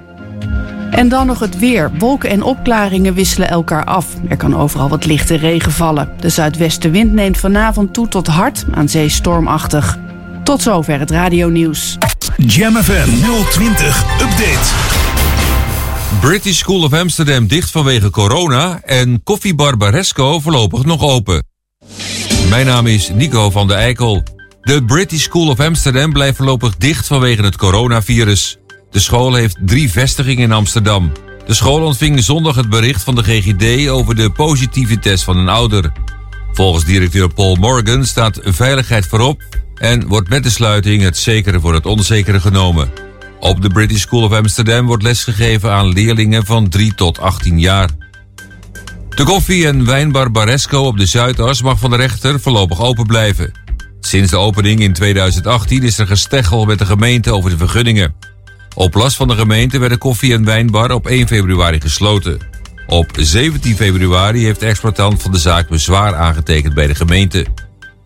En 0.90 1.08
dan 1.08 1.26
nog 1.26 1.38
het 1.38 1.58
weer. 1.58 1.90
Wolken 1.98 2.30
en 2.30 2.42
opklaringen 2.42 3.14
wisselen 3.14 3.48
elkaar 3.48 3.84
af. 3.84 4.06
Er 4.28 4.36
kan 4.36 4.56
overal 4.56 4.88
wat 4.88 5.06
lichte 5.06 5.34
regen 5.34 5.72
vallen. 5.72 6.08
De 6.20 6.28
zuidwestenwind 6.28 7.12
neemt 7.12 7.38
vanavond 7.38 7.94
toe 7.94 8.08
tot 8.08 8.26
hard, 8.26 8.64
aan 8.74 8.88
zee 8.88 9.08
stormachtig. 9.08 9.98
Tot 10.42 10.62
zover 10.62 10.98
het 10.98 11.10
radionieuws. 11.10 11.98
Jam 11.98 12.15
FM 12.38 13.08
020 13.50 14.04
Update. 14.20 14.74
British 16.20 16.58
School 16.58 16.82
of 16.82 16.92
Amsterdam 16.92 17.46
dicht 17.46 17.70
vanwege 17.70 18.10
corona 18.10 18.80
en 18.84 19.22
Koffiebar 19.22 19.76
Baresco 19.76 20.40
voorlopig 20.40 20.84
nog 20.84 21.02
open. 21.02 21.46
Mijn 22.48 22.66
naam 22.66 22.86
is 22.86 23.10
Nico 23.14 23.50
van 23.50 23.68
der 23.68 23.76
Eikel. 23.76 24.22
De 24.60 24.84
British 24.84 25.22
School 25.22 25.48
of 25.48 25.60
Amsterdam 25.60 26.12
blijft 26.12 26.36
voorlopig 26.36 26.76
dicht 26.76 27.06
vanwege 27.06 27.42
het 27.42 27.56
coronavirus. 27.56 28.56
De 28.90 29.00
school 29.00 29.34
heeft 29.34 29.56
drie 29.60 29.90
vestigingen 29.90 30.42
in 30.42 30.52
Amsterdam. 30.52 31.12
De 31.46 31.54
school 31.54 31.84
ontving 31.84 32.24
zondag 32.24 32.56
het 32.56 32.68
bericht 32.68 33.02
van 33.02 33.14
de 33.14 33.22
GGD 33.22 33.88
over 33.88 34.14
de 34.14 34.30
positieve 34.30 34.98
test 34.98 35.24
van 35.24 35.36
een 35.36 35.48
ouder. 35.48 35.92
Volgens 36.52 36.84
directeur 36.84 37.32
Paul 37.34 37.54
Morgan 37.54 38.04
staat 38.04 38.40
veiligheid 38.42 39.06
voorop 39.06 39.42
en 39.78 40.06
wordt 40.06 40.28
met 40.28 40.42
de 40.42 40.50
sluiting 40.50 41.02
het 41.02 41.16
zekere 41.16 41.60
voor 41.60 41.74
het 41.74 41.86
onzekere 41.86 42.40
genomen. 42.40 42.90
Op 43.40 43.62
de 43.62 43.68
British 43.68 44.00
School 44.00 44.22
of 44.22 44.32
Amsterdam 44.32 44.86
wordt 44.86 45.02
lesgegeven 45.02 45.72
aan 45.72 45.92
leerlingen 45.92 46.46
van 46.46 46.68
3 46.68 46.94
tot 46.94 47.18
18 47.18 47.60
jaar. 47.60 47.90
De 49.08 49.24
koffie- 49.24 49.66
en 49.66 49.84
wijnbar 49.84 50.30
Baresco 50.30 50.80
op 50.80 50.98
de 50.98 51.06
Zuidas 51.06 51.62
mag 51.62 51.78
van 51.78 51.90
de 51.90 51.96
rechter 51.96 52.40
voorlopig 52.40 52.80
open 52.80 53.06
blijven. 53.06 53.52
Sinds 54.00 54.30
de 54.30 54.36
opening 54.36 54.80
in 54.80 54.92
2018 54.92 55.82
is 55.82 55.98
er 55.98 56.06
gesteggel 56.06 56.64
met 56.64 56.78
de 56.78 56.86
gemeente 56.86 57.32
over 57.32 57.50
de 57.50 57.56
vergunningen. 57.56 58.14
Op 58.74 58.94
last 58.94 59.16
van 59.16 59.28
de 59.28 59.34
gemeente 59.34 59.78
werd 59.78 59.92
de 59.92 59.98
koffie- 59.98 60.32
en 60.32 60.44
wijnbar 60.44 60.90
op 60.90 61.06
1 61.06 61.26
februari 61.26 61.80
gesloten. 61.80 62.38
Op 62.86 63.10
17 63.18 63.76
februari 63.76 64.44
heeft 64.44 64.60
de 64.60 64.66
exploitant 64.66 65.22
van 65.22 65.32
de 65.32 65.38
zaak 65.38 65.68
bezwaar 65.68 66.14
aangetekend 66.14 66.74
bij 66.74 66.86
de 66.86 66.94
gemeente. 66.94 67.46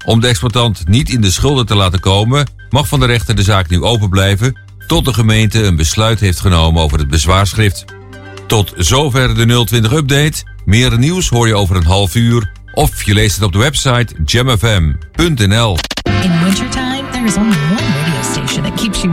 Om 0.05 0.21
de 0.21 0.29
exploitant 0.29 0.89
niet 0.89 1.09
in 1.09 1.21
de 1.21 1.31
schulden 1.31 1.67
te 1.67 1.75
laten 1.75 2.01
komen, 2.01 2.47
mag 2.71 2.89
van 2.89 3.01
de 3.01 3.07
rechter 3.07 3.35
de 3.35 3.43
zaak 3.43 3.69
nu 3.69 3.83
open 3.83 4.09
blijven 4.09 4.69
tot 4.91 5.05
de 5.05 5.15
gemeente 5.15 5.63
een 5.63 5.77
besluit 5.77 6.21
heeft 6.21 6.41
genomen 6.41 6.83
over 6.83 6.99
het 6.99 7.09
bezwaarschrift. 7.09 7.85
Tot 8.47 8.73
zover 8.77 9.35
de 9.35 9.65
020 9.65 9.93
update. 9.93 10.43
Meer 10.65 10.99
nieuws 10.99 11.29
hoor 11.29 11.47
je 11.47 11.55
over 11.55 11.77
een 11.77 11.85
half 11.85 12.15
uur 12.15 12.53
of 12.73 13.03
je 13.03 13.15
leest 13.15 13.35
het 13.35 13.45
op 13.45 13.53
de 13.53 13.59
website 13.59 14.15
jamfm.nl. 14.25 15.77
In 16.23 16.45
wintertime, 16.45 17.03
there 17.13 17.25
is 17.25 17.37
only 17.37 17.57
one 17.57 17.77
radio 17.77 18.23
station 18.23 18.63
that 18.63 18.75
keeps 18.81 19.03
you 19.03 19.13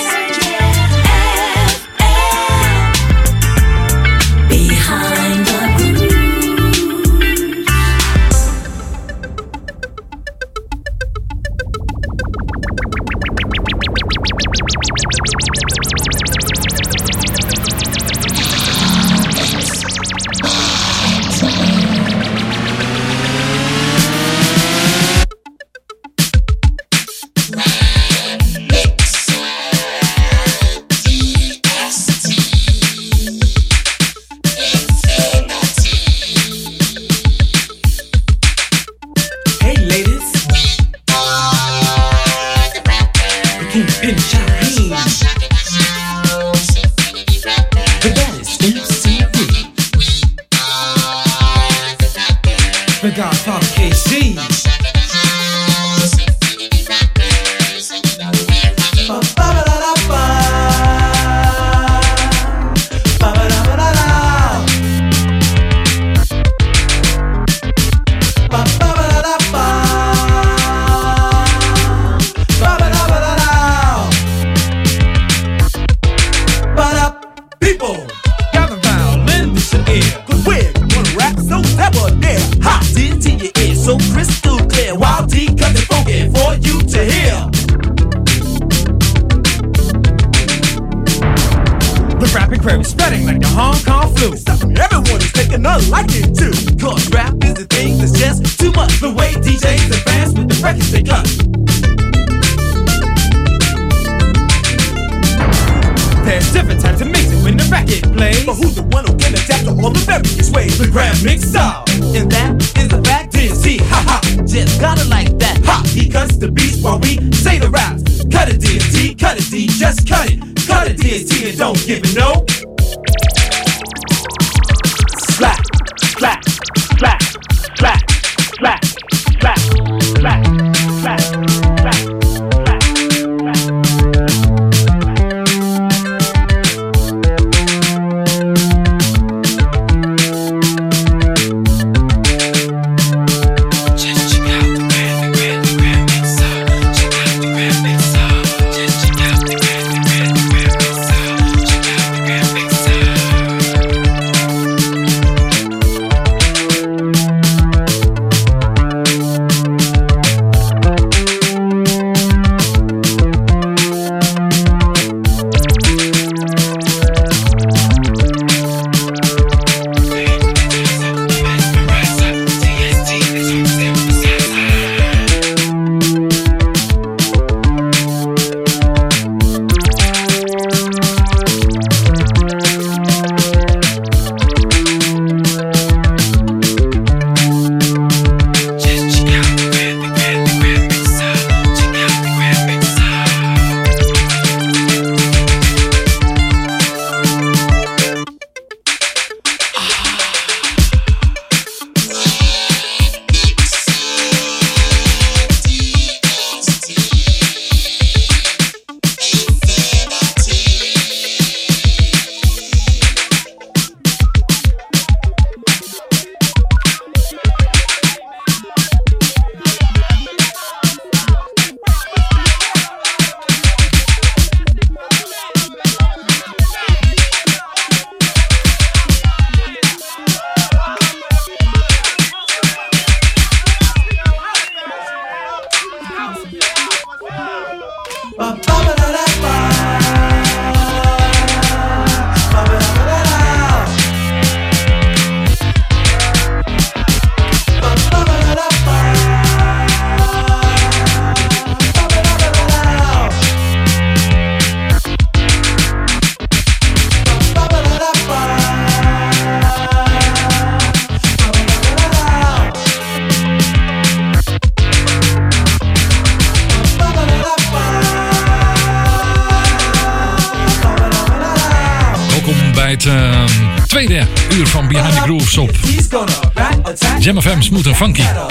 Funky. 278.01 278.21
Ja, 278.21 278.47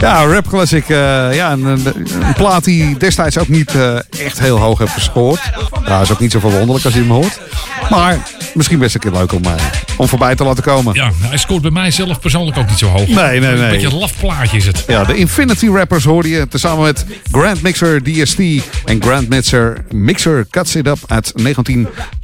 ja, 0.00 0.24
rap 0.26 0.48
classic. 0.48 0.88
eh, 0.88 1.34
ja, 1.34 1.52
een, 1.52 1.64
een, 1.64 1.86
een 1.86 2.34
plaat 2.34 2.64
die 2.64 2.96
destijds 2.96 3.38
ook 3.38 3.48
niet 3.48 3.74
eh, 3.74 3.96
echt 3.96 4.38
heel 4.38 4.58
hoog 4.58 4.78
heeft 4.78 4.92
gescoord. 4.92 5.40
Ja, 5.86 6.00
is 6.00 6.12
ook 6.12 6.20
niet 6.20 6.32
zo 6.32 6.38
verwonderlijk 6.38 6.84
als 6.84 6.94
je 6.94 7.00
hem 7.00 7.10
hoort. 7.10 7.40
Maar 7.90 8.18
misschien 8.54 8.78
best 8.78 8.94
een 8.94 9.00
keer 9.00 9.12
leuk 9.12 9.32
om, 9.32 9.44
eh, 9.44 9.52
om 9.96 10.08
voorbij 10.08 10.34
te 10.34 10.44
laten 10.44 10.62
komen. 10.62 10.94
Ja, 10.94 11.10
hij 11.20 11.38
scoort 11.38 11.62
bij 11.62 11.70
mij 11.70 11.90
zelf 11.90 12.20
persoonlijk 12.20 12.56
ook 12.56 12.68
niet 12.68 12.78
zo 12.78 12.86
hoog. 12.86 13.08
Nee, 13.08 13.40
nee, 13.40 13.52
Een 13.52 13.58
nee. 13.58 13.70
beetje 13.70 13.86
een 13.86 13.98
laf 13.98 14.12
plaatje 14.20 14.56
is 14.56 14.66
het. 14.66 14.84
Ja, 14.86 15.04
de 15.04 15.16
Infinity 15.16 15.68
Rappers 15.68 16.04
hoorde 16.04 16.28
je 16.28 16.48
tezamen 16.48 16.84
met 16.84 17.06
Grand 17.30 17.62
Mixer 17.62 18.02
DST 18.02 18.38
en 18.84 19.02
Grand 19.02 19.28
Mixer 19.28 19.84
Mixer 19.90 20.46
Cuts 20.50 20.76
It 20.76 20.86
Up 20.86 20.98
uit 21.06 21.32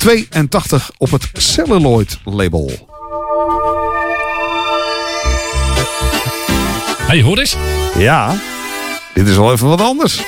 1982 0.05 0.91
op 0.99 1.11
het 1.11 1.31
Celluloid 1.33 2.19
label. 2.25 2.71
Hey, 7.07 7.23
hoor 7.23 7.39
eens. 7.39 7.57
Ja, 7.99 8.37
dit 9.15 9.29
is 9.29 9.37
wel 9.37 9.53
even 9.53 9.69
wat 9.69 9.81
anders. 9.81 10.23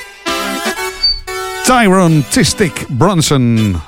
Tyrone 1.65 2.29
Tistic 2.29 2.85
Brunson. 2.89 3.81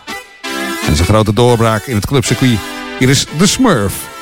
En 0.86 0.96
zijn 0.96 1.08
grote 1.08 1.32
doorbraak 1.32 1.86
in 1.86 1.94
het 1.94 2.06
clubcircuit. 2.06 2.58
Hier 2.98 3.08
is 3.08 3.26
The 3.38 3.46
Smurf. 3.46 4.17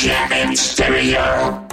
Jam 0.00 0.32
in 0.32 0.56
stereo. 0.56 1.69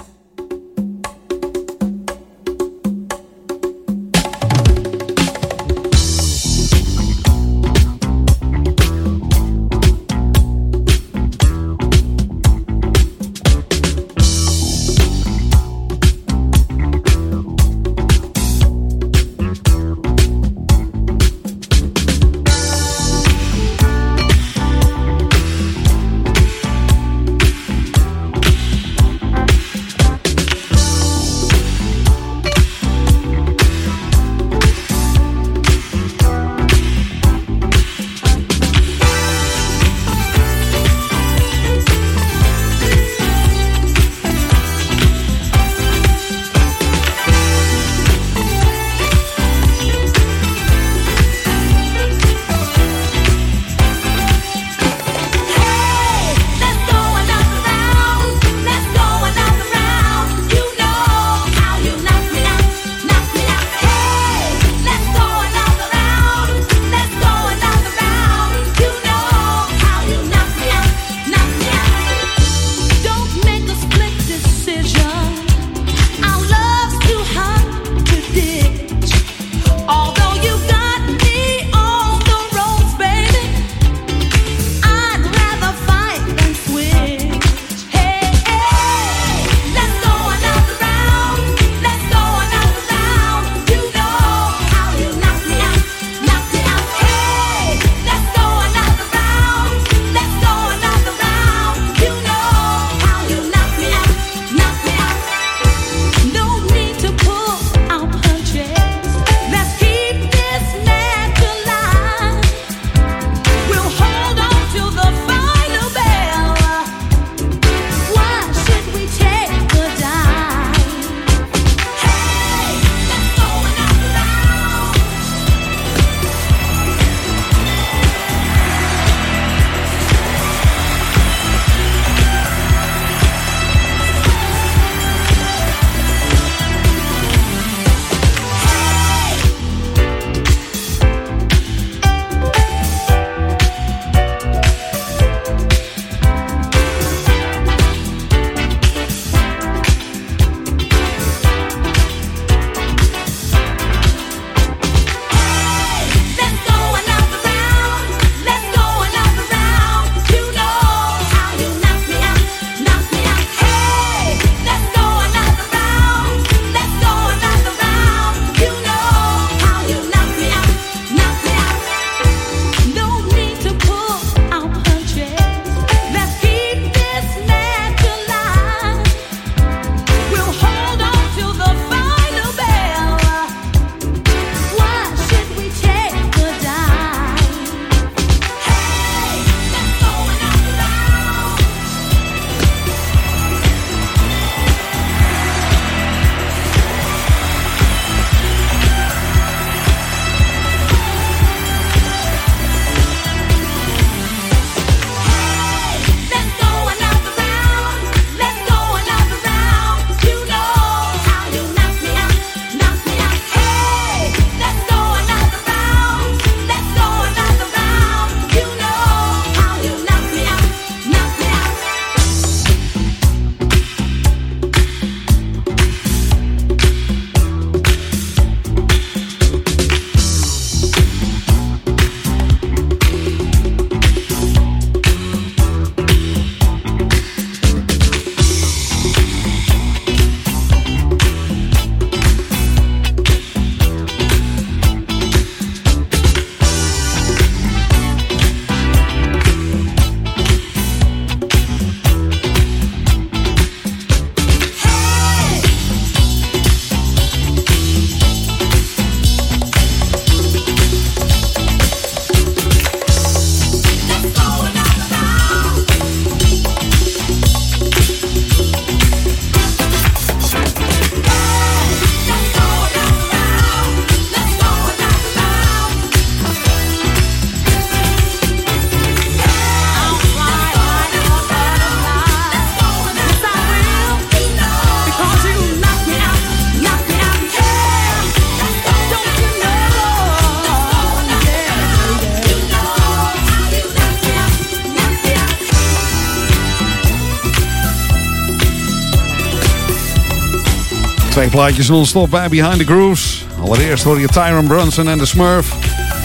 Plaatjes 301.50 301.88
non-stop 301.88 302.30
bij 302.30 302.48
Behind 302.48 302.78
the 302.78 302.84
Grooves. 302.84 303.44
Allereerst 303.62 304.04
hoor 304.04 304.20
je 304.20 304.26
Tyron 304.26 304.66
Brunson 304.66 305.08
en 305.08 305.18
de 305.18 305.26
Smurf. 305.26 305.66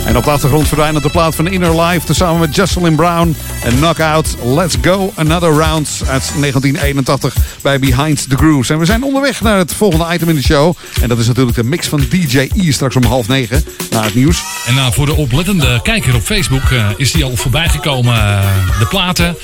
En 0.06 0.18
op 0.18 0.24
de 0.24 0.32
achtergrond 0.32 0.68
verdwijnt 0.68 1.04
de 1.04 1.10
plaat 1.10 1.36
van 1.36 1.48
Inner 1.48 1.82
Life... 1.82 2.06
tezamen 2.06 2.40
met 2.40 2.56
Jocelyn 2.56 2.96
Brown 2.96 3.36
en 3.64 3.76
Knockout. 3.76 4.36
Let's 4.46 4.76
Go 4.82 5.14
Another 5.16 5.50
Round 5.50 5.90
uit 6.00 6.32
1981 6.40 7.36
bij 7.62 7.80
Behind 7.80 8.30
the 8.30 8.36
Grooves. 8.36 8.70
En 8.70 8.80
we 8.80 8.86
zijn 8.86 9.04
onderweg 9.04 9.42
naar 9.42 9.58
het 9.58 9.74
volgende 9.74 10.14
item 10.14 10.30
in 10.30 10.36
de 10.36 10.44
show. 10.44 10.76
En 11.02 11.10
dat 11.10 11.20
is 11.20 11.28
natuurlijk 11.28 11.56
de 11.56 11.64
mix 11.64 11.88
van 11.88 12.00
DJ 12.10 12.50
E 12.56 12.72
straks 12.72 12.96
om 12.96 13.04
half 13.04 13.28
negen 13.28 13.66
na 13.90 14.04
het 14.04 14.16
nieuws. 14.16 14.44
En 14.68 14.76
nou, 14.76 14.94
voor 14.94 15.06
de 15.06 15.16
oplettende 15.16 15.80
kijker 15.82 16.16
op 16.16 16.22
Facebook 16.22 16.70
eh, 16.72 16.90
is 16.98 17.12
die 17.12 17.24
al 17.24 17.36
voorbij 17.36 17.70
gekomen. 17.70 18.14
eh, 18.14 18.80
de 18.80 18.86
platen 18.86 19.38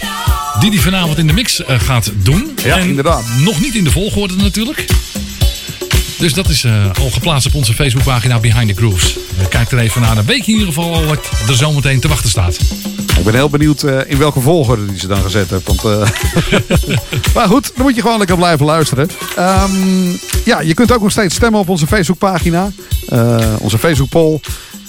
die 0.59 0.69
hij 0.69 0.79
vanavond 0.79 1.17
in 1.17 1.27
de 1.27 1.33
mix 1.33 1.61
gaat 1.65 2.11
doen. 2.15 2.51
Ja, 2.63 2.77
en 2.77 2.87
inderdaad. 2.87 3.23
Nog 3.43 3.61
niet 3.61 3.75
in 3.75 3.83
de 3.83 3.91
volgorde 3.91 4.35
natuurlijk. 4.35 4.85
Dus 6.19 6.33
dat 6.33 6.49
is 6.49 6.63
eh, 6.63 6.89
al 7.01 7.09
geplaatst 7.09 7.47
op 7.47 7.55
onze 7.55 7.73
Facebookpagina 7.73 8.39
Behind 8.39 8.67
the 8.67 8.75
Grooves. 8.75 9.17
Eh, 9.39 9.47
kijk 9.47 9.71
er 9.71 9.79
even 9.79 10.01
naar. 10.01 10.15
Dan 10.15 10.25
weet 10.25 10.45
je 10.45 10.51
in 10.51 10.57
ieder 10.57 10.73
geval 10.73 10.93
al 10.93 11.05
wat 11.05 11.29
er 11.47 11.55
zometeen 11.55 11.99
te 11.99 12.07
wachten 12.07 12.29
staat. 12.29 12.59
Ik 13.17 13.23
ben 13.23 13.33
heel 13.33 13.49
benieuwd 13.49 13.83
eh, 13.83 13.99
in 14.05 14.17
welke 14.17 14.39
volgorde 14.39 14.85
die 14.85 14.99
ze 14.99 15.07
dan 15.07 15.21
gezet 15.21 15.49
hebben. 15.49 15.75
Want, 15.75 16.09
maar 17.35 17.47
goed, 17.47 17.71
dan 17.75 17.85
moet 17.85 17.95
je 17.95 18.01
gewoon 18.01 18.17
lekker 18.17 18.37
blijven 18.37 18.65
luisteren. 18.65 19.09
Ehm, 19.35 19.71
ja, 20.45 20.61
je 20.61 20.73
kunt 20.73 20.91
ook 20.91 21.01
nog 21.01 21.11
steeds 21.11 21.35
stemmen 21.35 21.59
op 21.59 21.69
onze 21.69 21.87
Facebookpagina. 21.87 22.71
Onze 23.59 23.77
Facebook 23.77 24.09
poll. 24.09 24.39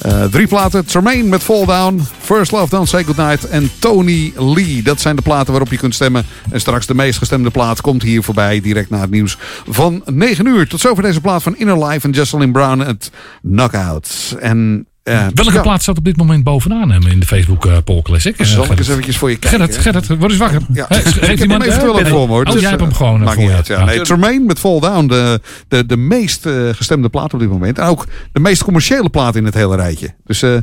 Eh, 0.00 0.24
drie 0.24 0.46
platen. 0.46 0.84
Tremaine 0.84 1.28
met 1.28 1.42
Fall 1.42 1.64
Down. 1.64 2.02
First 2.20 2.50
Love 2.50 2.68
Don't 2.68 2.88
Say 2.88 3.04
Goodnight. 3.04 3.48
En 3.48 3.70
Tony 3.78 4.32
Lee. 4.36 4.82
Dat 4.82 5.00
zijn 5.00 5.16
de 5.16 5.22
platen 5.22 5.50
waarop 5.50 5.70
je 5.70 5.76
kunt 5.76 5.94
stemmen. 5.94 6.26
En 6.50 6.60
straks 6.60 6.86
de 6.86 6.94
meest 6.94 7.18
gestemde 7.18 7.50
plaat 7.50 7.80
komt 7.80 8.02
hier 8.02 8.22
voorbij. 8.22 8.60
Direct 8.60 8.90
na 8.90 9.00
het 9.00 9.10
nieuws 9.10 9.36
van 9.68 10.02
9 10.04 10.46
uur. 10.46 10.68
Tot 10.68 10.80
zover 10.80 11.02
deze 11.02 11.20
plaat 11.20 11.42
van 11.42 11.56
Inner 11.56 11.86
Life 11.86 12.06
en 12.06 12.12
Jocelyn 12.12 12.52
Brown. 12.52 12.78
Het 12.78 13.10
Knockout. 13.42 14.36
En... 14.40 14.89
eh, 15.02 15.26
Welke 15.34 15.52
ja, 15.52 15.60
plaat 15.60 15.82
staat 15.82 15.98
op 15.98 16.04
dit 16.04 16.16
moment 16.16 16.44
bovenaan 16.44 16.90
hem 16.90 17.06
in 17.06 17.20
de 17.20 17.26
Facebook 17.26 17.66
eh 17.66 17.76
Poll 17.84 18.02
Classic? 18.02 18.38
Eh, 18.38 18.46
Zal 18.46 18.56
ik 18.56 18.62
Gerrit? 18.62 18.78
eens 18.78 18.88
eventjes 18.88 19.16
voor 19.16 19.30
je 19.30 19.36
kijken? 19.36 19.58
Gerrit, 19.58 19.78
Gerrit, 19.78 20.06
word 20.18 20.30
eens 20.30 20.36
wakker. 20.40 20.60
Ja. 20.72 20.84
Hè, 20.88 20.96
ik 20.98 21.04
Geef 21.04 21.26
heb 21.26 21.38
iemand 21.38 21.62
hem 21.62 21.70
eventueel 21.70 21.98
ook 21.98 22.06
voor 22.08 22.26
me 22.26 22.32
hoor. 22.32 22.44
Oh, 22.44 22.52
Dus, 22.52 22.60
jij 22.60 22.70
hebt 22.70 22.82
eh, 22.82 22.86
hem 22.88 22.96
gewoon 22.96 23.14
eh, 23.18 23.20
maakt 23.20 23.32
voor 23.34 23.42
niet 23.42 23.50
je. 23.50 23.56
uit, 23.56 23.66
ja. 23.66 23.84
Nee, 23.84 24.00
Tremaine 24.00 24.44
met 24.44 24.58
Fall 24.58 24.80
Down, 24.80 25.06
de, 25.06 25.40
de, 25.68 25.86
de 25.86 25.96
meest 25.96 26.46
eh, 26.46 26.68
gestemde 26.72 27.08
plaat 27.08 27.34
op 27.34 27.40
dit 27.40 27.48
moment. 27.48 27.78
En 27.78 27.84
ook 27.86 28.06
de 28.32 28.40
meest 28.40 28.64
commerciële 28.64 29.08
plaat 29.08 29.36
in 29.36 29.44
het 29.44 29.54
hele 29.54 29.76
rijtje. 29.76 30.14
Dus 30.24 30.42
eh, 30.42 30.56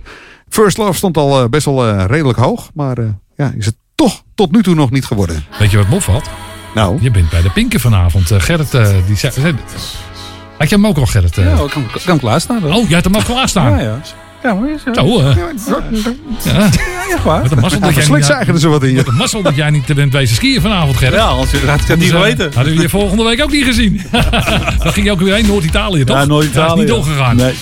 First 0.50 0.78
Love 0.78 0.94
stond 0.94 1.18
al 1.18 1.42
eh, 1.44 1.50
best 1.50 1.66
wel 1.66 1.88
eh, 1.88 2.06
redelijk 2.08 2.38
hoog. 2.40 2.70
Maar 2.74 2.98
eh, 2.98 3.06
ja, 3.36 3.54
is 3.58 3.66
het 3.66 3.76
toch 3.96 4.24
tot 4.36 4.52
nu 4.52 4.64
toe 4.64 4.76
nog 4.76 4.92
niet 4.92 5.06
geworden. 5.06 5.44
Weet 5.60 5.72
je 5.72 5.78
wat 5.78 5.90
me 5.90 5.96
opvalt? 5.96 6.30
Nou? 6.76 6.98
Je 7.02 7.12
bent 7.12 7.30
bij 7.30 7.42
de 7.42 7.50
Pinken 7.50 7.80
vanavond. 7.80 8.32
Eh, 8.32 8.40
Gerrit, 8.40 8.74
eh, 8.74 8.90
die 9.08 9.16
zei... 9.16 9.34
Had 10.58 10.70
je 10.70 10.76
hem 10.76 10.88
ook 10.88 10.98
al, 10.98 11.06
Gerrit? 11.06 11.38
eh? 11.38 11.46
Ja, 11.46 11.52
ik 11.52 11.70
kan, 11.70 11.86
kan 11.92 12.02
hem 12.04 12.20
klaarstaan. 12.20 12.64
Oh, 12.64 12.74
jij 12.84 12.88
hebt 13.00 13.04
hem 13.06 13.16
al 13.16 13.22
klaarstaan? 13.22 13.72
Ja, 13.72 13.80
ja. 13.80 14.00
Ja, 14.48 14.58
is, 14.76 15.64
Zo, 15.68 15.74
eh. 15.74 16.54
Ja. 16.54 16.64
echt 17.14 17.24
waar. 17.24 17.42
Wat 17.42 17.52
een 17.52 17.60
mazzel 17.60 17.80
dat 17.80 17.96
jij 17.96 18.08
niet- 18.40 18.48
er 18.48 18.60
zo 18.60 18.70
wat 18.70 18.84
in 18.84 18.90
je. 18.90 18.96
Wat 18.96 19.08
een 19.08 19.14
mazzel 19.16 19.42
dat 19.42 19.56
jij 19.56 19.70
niet 19.70 19.96
bent 19.96 20.14
wezen 20.14 20.36
skiën 20.36 20.62
vanavond, 20.62 20.98
Gerrit. 20.98 21.16
Ja, 21.16 21.26
had 21.26 21.54
ik 21.54 21.88
het 21.88 22.00
niet 22.00 22.12
geweten. 22.12 22.52
Hadden 22.54 22.76
we 22.76 22.82
je 22.82 22.90
volgende 22.90 23.24
week 23.24 23.44
ook 23.44 23.52
niet 23.52 23.66
gezien. 23.66 24.02
Dan 24.84 24.94
ging 24.94 25.06
je 25.06 25.12
ook 25.12 25.20
weer 25.20 25.34
heen, 25.34 25.46
Noord-Italië, 25.46 26.04
toch? 26.04 26.16
Ja, 26.18 26.26
Noord-Italië, 26.26 26.68
Dat 26.68 26.74
is 26.78 26.80
niet 26.80 26.88
doorgegaan. 26.88 27.36
Nee. 27.36 27.54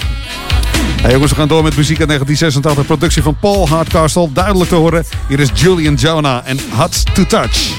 Hey 1.01 1.11
jongens, 1.13 1.31
we 1.31 1.37
gaan 1.37 1.47
door 1.47 1.63
met 1.63 1.75
muziek 1.77 1.99
uit 1.99 2.07
1986. 2.07 2.85
Productie 2.85 3.21
van 3.23 3.37
Paul 3.39 3.69
Hardcastle. 3.69 4.29
Duidelijk 4.33 4.69
te 4.69 4.75
horen. 4.75 5.03
Hier 5.27 5.39
is 5.39 5.49
Julian 5.53 5.93
Jonah 5.93 6.41
en 6.45 6.59
Hot 6.69 7.15
to 7.15 7.25
Touch. 7.25 7.73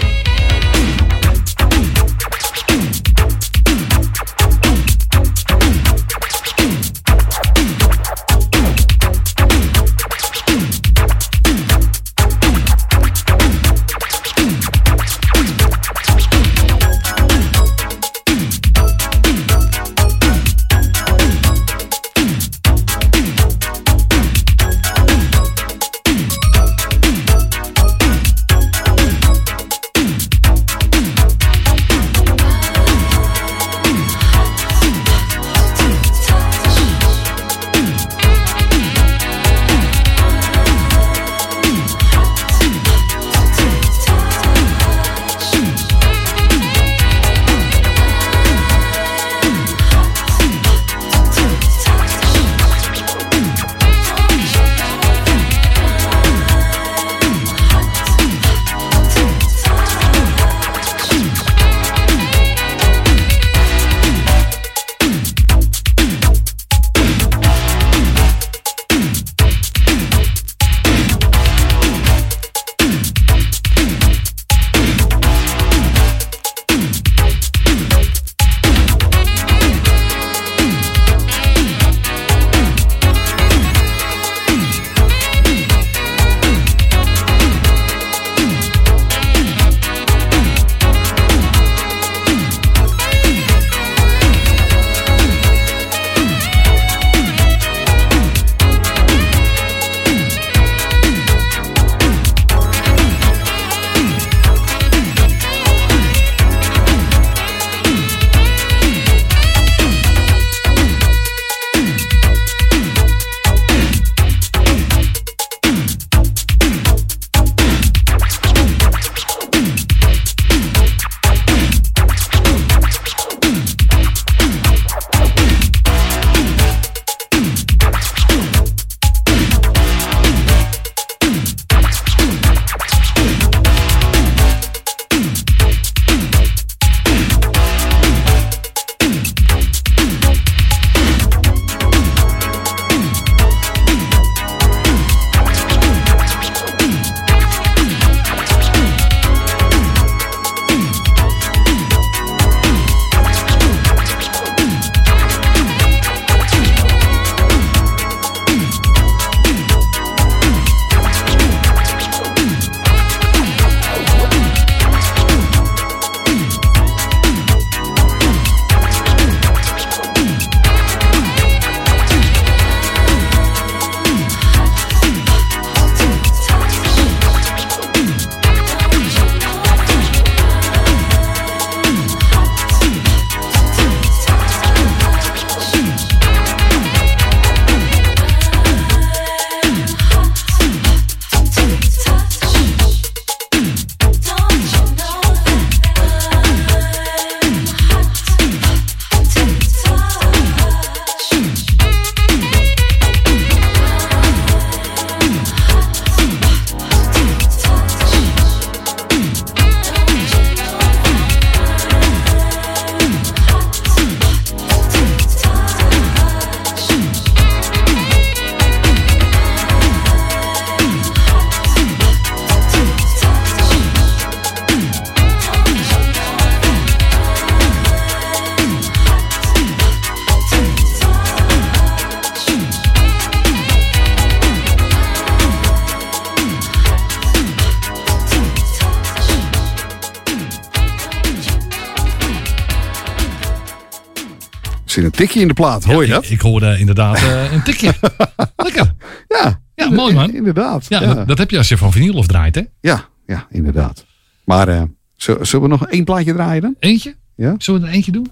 Zit 244.96 245.04
een 245.04 245.18
tikje 245.18 245.40
in 245.40 245.48
de 245.48 245.54
plaat, 245.54 245.84
hoor 245.84 246.02
je 246.02 246.10
dat? 246.10 246.24
Ik, 246.24 246.30
ik 246.30 246.40
hoorde 246.40 246.78
inderdaad 246.78 247.16
eh, 247.16 247.52
een 247.52 247.62
tikje. 247.62 247.94
Lekker. 248.56 248.94
Ja. 249.28 249.60
Ja, 249.74 249.90
mooi 249.90 250.14
man. 250.14 250.34
Inderdaad. 250.34 250.86
Ja, 250.88 251.00
ja. 251.02 251.14
Dat, 251.14 251.28
dat 251.28 251.38
heb 251.38 251.50
je 251.50 251.58
als 251.58 251.68
je 251.68 251.76
van 251.76 251.92
vinyl 251.92 252.14
of 252.14 252.26
draait, 252.26 252.54
hè? 252.54 252.62
Ja, 252.80 253.04
ja, 253.26 253.46
inderdaad. 253.50 254.04
Maar 254.44 254.68
eh, 254.68 254.82
zullen 255.16 255.46
zullen 255.46 255.68
we 255.68 255.76
nog 255.76 255.88
één 255.88 256.04
plaatje 256.04 256.32
draaien 256.32 256.62
dan? 256.62 256.74
Eentje? 256.78 257.14
Ja. 257.34 257.54
Zullen 257.58 257.80
we 257.80 257.86
er 257.86 257.92
eentje 257.92 258.12
doen? 258.12 258.30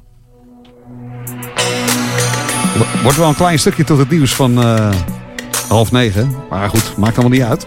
Wordt 3.02 3.18
wel 3.18 3.28
een 3.28 3.34
klein 3.34 3.58
stukje 3.58 3.84
tot 3.84 3.98
het 3.98 4.10
nieuws 4.10 4.34
van 4.34 4.62
eh, 4.62 4.92
half 5.68 5.92
negen. 5.92 6.34
Maar 6.50 6.68
goed, 6.68 6.96
maakt 6.96 7.18
allemaal 7.18 7.38
niet 7.38 7.48
uit. 7.48 7.66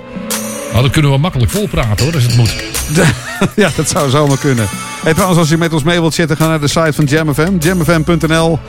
Nou, 0.71 0.81
dan 0.81 0.91
kunnen 0.91 1.11
we 1.11 1.17
makkelijk 1.17 1.51
volpraten 1.51 2.05
hoor, 2.05 2.13
als 2.13 2.23
het 2.23 2.35
moet. 2.37 2.76
ja, 3.55 3.69
dat 3.75 3.89
zou 3.89 4.09
zomaar 4.09 4.37
kunnen. 4.37 4.67
Hey, 5.03 5.13
trouwens, 5.13 5.39
als 5.39 5.49
je 5.49 5.57
met 5.57 5.73
ons 5.73 5.83
mee 5.83 5.99
wilt 5.99 6.13
zitten, 6.13 6.37
ga 6.37 6.47
naar 6.47 6.59
de 6.59 6.67
site 6.67 6.93
van 6.93 7.05
JamFM. 7.05 7.57
Jamfm.nl. 7.59 8.59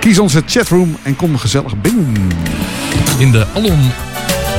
Kies 0.00 0.18
onze 0.18 0.42
chatroom 0.46 0.96
en 1.02 1.16
kom 1.16 1.38
gezellig 1.38 1.76
binnen. 1.76 2.28
In 3.18 3.30
de 3.32 3.46
Alom 3.54 3.92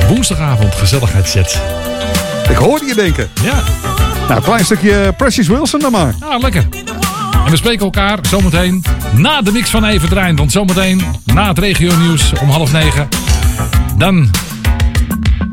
woensdagavond 0.08 0.74
gezelligheidset. 0.74 1.60
Ik 2.50 2.56
hoorde 2.56 2.84
je 2.84 2.94
denken. 2.94 3.28
Ja. 3.42 3.62
Nou, 4.28 4.42
klein 4.42 4.64
stukje 4.64 5.14
Precious 5.16 5.48
Wilson 5.48 5.80
dan 5.80 5.92
maar. 5.92 6.14
Ah, 6.20 6.40
lekker. 6.40 6.68
En 7.44 7.50
we 7.50 7.56
spreken 7.56 7.84
elkaar 7.84 8.18
zometeen 8.22 8.84
na 9.12 9.42
de 9.42 9.52
mix 9.52 9.70
van 9.70 9.84
Even 9.84 10.08
Drijn. 10.08 10.36
Want 10.36 10.52
zometeen 10.52 11.02
na 11.24 11.48
het 11.48 11.58
regio 11.58 11.96
nieuws 11.96 12.32
om 12.40 12.48
half 12.48 12.72
negen. 12.72 13.08
Dan 13.96 14.30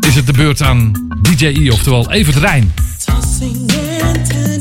is 0.08 0.16
het 0.16 0.26
de 0.26 0.34
beurt 0.34 0.62
aan 0.62 1.10
DJI, 1.22 1.72
oftewel 1.72 2.12
Even 2.12 2.34
Drijn. 2.34 2.74
Tossing 3.44 3.72
and 3.76 4.53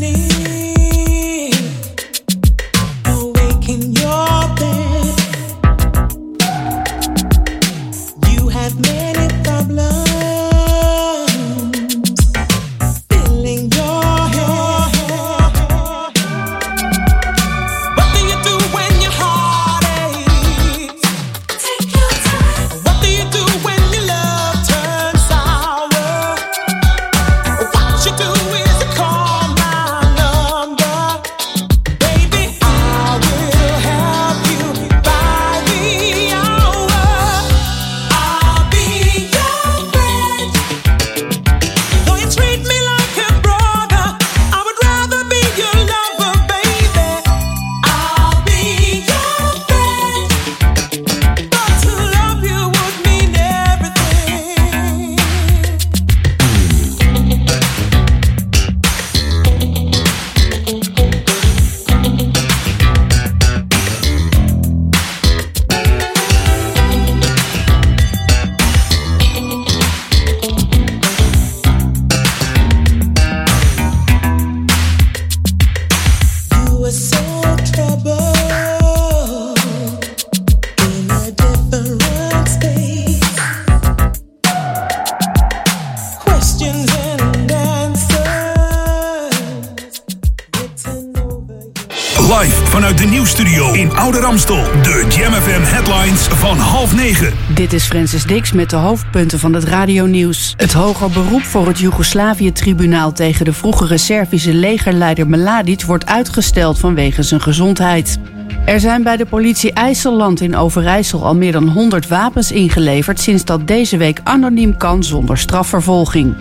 Oude 94.03 94.20
Ramstel. 94.20 94.65
De 94.83 95.07
Jam 95.09 95.33
headlines 95.33 96.20
van 96.20 96.57
half 96.57 96.95
negen. 96.95 97.33
Dit 97.55 97.73
is 97.73 97.85
Francis 97.85 98.24
Dix 98.24 98.53
met 98.53 98.70
de 98.70 98.77
hoofdpunten 98.77 99.39
van 99.39 99.53
het 99.55 99.65
radionieuws. 99.65 100.55
Het 100.57 100.73
hoger 100.73 101.11
beroep 101.11 101.43
voor 101.43 101.66
het 101.66 101.79
Joegoslavië-tribunaal 101.79 103.12
tegen 103.12 103.45
de 103.45 103.53
vroegere 103.53 103.99
Servische 103.99 104.55
legerleider 104.55 105.29
Mladic 105.29 105.83
wordt 105.83 106.07
uitgesteld 106.07 106.79
vanwege 106.79 107.23
zijn 107.23 107.41
gezondheid. 107.41 108.19
Er 108.65 108.81
zijn 108.81 109.03
bij 109.03 109.16
de 109.16 109.27
politie 109.27 109.73
IJsselland 109.73 110.41
in 110.41 110.57
Overijssel 110.57 111.24
al 111.24 111.37
meer 111.37 111.53
dan 111.53 111.69
100 111.69 112.09
wapens 112.09 112.53
ingeleverd 112.53 113.20
sinds 113.20 113.45
dat 113.45 113.66
deze 113.66 113.97
week 113.97 114.20
anoniem 114.23 114.77
kan 114.77 115.05
zonder 115.05 115.39
strafvervolging. 115.39 116.35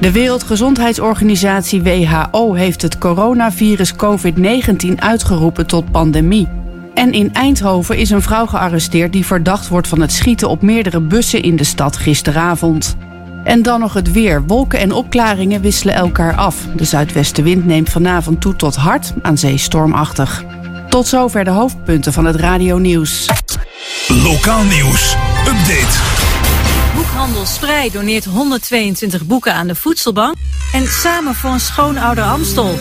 De 0.00 0.12
Wereldgezondheidsorganisatie 0.12 1.82
WHO 1.82 2.54
heeft 2.54 2.82
het 2.82 2.98
coronavirus 2.98 3.92
COVID-19 3.94 4.94
uitgeroepen 4.96 5.66
tot 5.66 5.90
pandemie. 5.90 6.48
En 6.96 7.12
in 7.12 7.34
Eindhoven 7.34 7.96
is 7.96 8.10
een 8.10 8.22
vrouw 8.22 8.46
gearresteerd 8.46 9.12
die 9.12 9.26
verdacht 9.26 9.68
wordt 9.68 9.88
van 9.88 10.00
het 10.00 10.12
schieten 10.12 10.48
op 10.48 10.62
meerdere 10.62 11.00
bussen 11.00 11.42
in 11.42 11.56
de 11.56 11.64
stad 11.64 11.96
gisteravond. 11.96 12.96
En 13.44 13.62
dan 13.62 13.80
nog 13.80 13.94
het 13.94 14.12
weer. 14.12 14.46
Wolken 14.46 14.78
en 14.78 14.92
opklaringen 14.92 15.60
wisselen 15.60 15.94
elkaar 15.94 16.34
af. 16.34 16.56
De 16.76 16.84
zuidwestenwind 16.84 17.66
neemt 17.66 17.88
vanavond 17.88 18.40
toe 18.40 18.56
tot 18.56 18.76
hard, 18.76 19.12
aan 19.22 19.38
zee 19.38 19.56
stormachtig. 19.56 20.44
Tot 20.88 21.06
zover 21.06 21.44
de 21.44 21.50
hoofdpunten 21.50 22.12
van 22.12 22.24
het 22.24 22.36
radionieuws. 22.36 23.26
Lokaal 24.08 24.64
nieuws. 24.64 25.16
Update. 25.38 25.98
Boekhandel 26.94 27.46
Sprij 27.46 27.90
doneert 27.90 28.24
122 28.24 29.26
boeken 29.26 29.54
aan 29.54 29.66
de 29.66 29.74
voedselbank. 29.74 30.34
En 30.72 30.86
samen 30.86 31.34
voor 31.34 31.50
een 31.50 31.60
schoonouder 31.60 32.24
Amstel. 32.24 32.74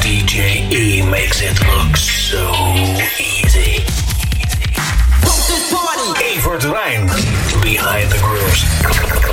DJ 0.03 0.69
E 0.71 1.01
makes 1.09 1.41
it 1.41 1.59
look 1.67 1.95
so 1.95 2.51
easy. 3.19 3.83
Evert 6.37 6.63
Rijn, 6.63 7.07
behind 7.63 8.11
the 8.11 8.19
grooves. 8.19 9.24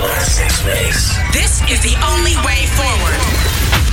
This 1.33 1.63
is 1.71 1.81
the 1.81 1.95
only 2.05 2.35
way 2.45 2.67
forward. 2.75 3.92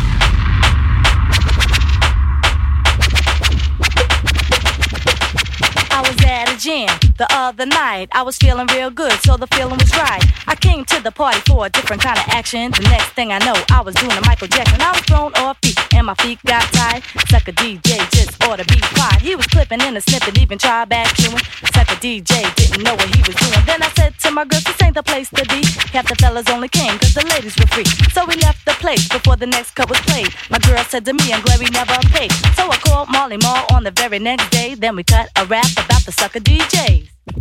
The 7.19 7.27
other 7.35 7.65
night. 7.65 8.07
I 8.13 8.23
was 8.23 8.37
feeling 8.37 8.65
real 8.67 8.89
good, 8.89 9.11
so 9.27 9.35
the 9.35 9.45
feeling 9.47 9.77
was 9.77 9.91
right. 9.97 10.23
I 10.47 10.55
came 10.55 10.85
to 10.85 11.03
the 11.03 11.11
party 11.11 11.41
for 11.45 11.65
a 11.65 11.69
different 11.69 12.01
kind 12.01 12.17
of 12.17 12.23
action. 12.29 12.71
The 12.71 12.87
next 12.87 13.09
thing 13.11 13.33
I 13.33 13.39
know, 13.39 13.53
I 13.69 13.81
was 13.81 13.93
doing 13.95 14.15
a 14.15 14.21
Michael 14.21 14.47
Jackson. 14.47 14.79
I 14.79 14.91
was 14.91 15.01
thrown 15.01 15.33
off 15.35 15.57
feet, 15.61 15.77
and 15.93 16.07
my 16.07 16.15
feet 16.15 16.39
got 16.45 16.63
tied. 16.71 17.03
Sucker 17.27 17.51
DJ 17.51 17.99
just 18.15 18.41
ought 18.43 18.57
to 18.57 18.65
be 18.65 18.79
quiet. 18.95 19.21
He 19.21 19.35
was 19.35 19.45
clipping 19.47 19.81
in 19.81 19.97
a 19.97 20.01
snippet, 20.01 20.39
even 20.39 20.57
tried 20.57 20.87
back 20.87 21.13
chewing. 21.17 21.43
Sucker 21.75 21.99
DJ 21.99 22.55
didn't 22.55 22.83
know 22.83 22.95
what 22.95 23.13
he 23.13 23.21
was 23.27 23.35
doing. 23.35 23.65
Then 23.65 23.83
I 23.83 23.89
said 23.99 24.17
to 24.23 24.31
my 24.31 24.45
girls, 24.45 24.63
this 24.63 24.81
ain't 24.81 24.95
the 24.95 25.03
place 25.03 25.29
to 25.31 25.43
be. 25.51 25.61
Half 25.91 26.07
the 26.07 26.15
fellas 26.15 26.47
only 26.49 26.69
came 26.69 26.97
cause 26.99 27.13
the 27.13 27.25
ladies 27.35 27.55
were 27.59 27.67
free. 27.67 27.85
So 28.15 28.25
we 28.25 28.35
left 28.35 28.63
the 28.65 28.75
place 28.79 29.09
before 29.09 29.35
the 29.35 29.45
next 29.45 29.75
cut 29.75 29.89
was 29.89 29.99
played. 30.07 30.33
My 30.49 30.59
girl 30.59 30.81
said 30.85 31.03
to 31.03 31.13
me, 31.13 31.33
I'm 31.33 31.43
glad 31.43 31.59
we 31.59 31.67
never 31.69 31.99
paid. 32.15 32.31
So 32.55 32.71
I 32.71 32.77
called 32.77 33.09
Molly 33.11 33.37
Mall 33.37 33.65
on 33.73 33.83
the 33.83 33.91
very 33.91 34.19
next 34.19 34.49
day. 34.51 34.75
Then 34.75 34.95
we 34.95 35.03
cut 35.03 35.29
a 35.35 35.45
rap 35.45 35.69
about 35.75 36.05
the 36.05 36.13
sucker 36.13 36.39
DJs. 36.39 37.08
See 37.09 37.35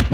to 0.00 0.13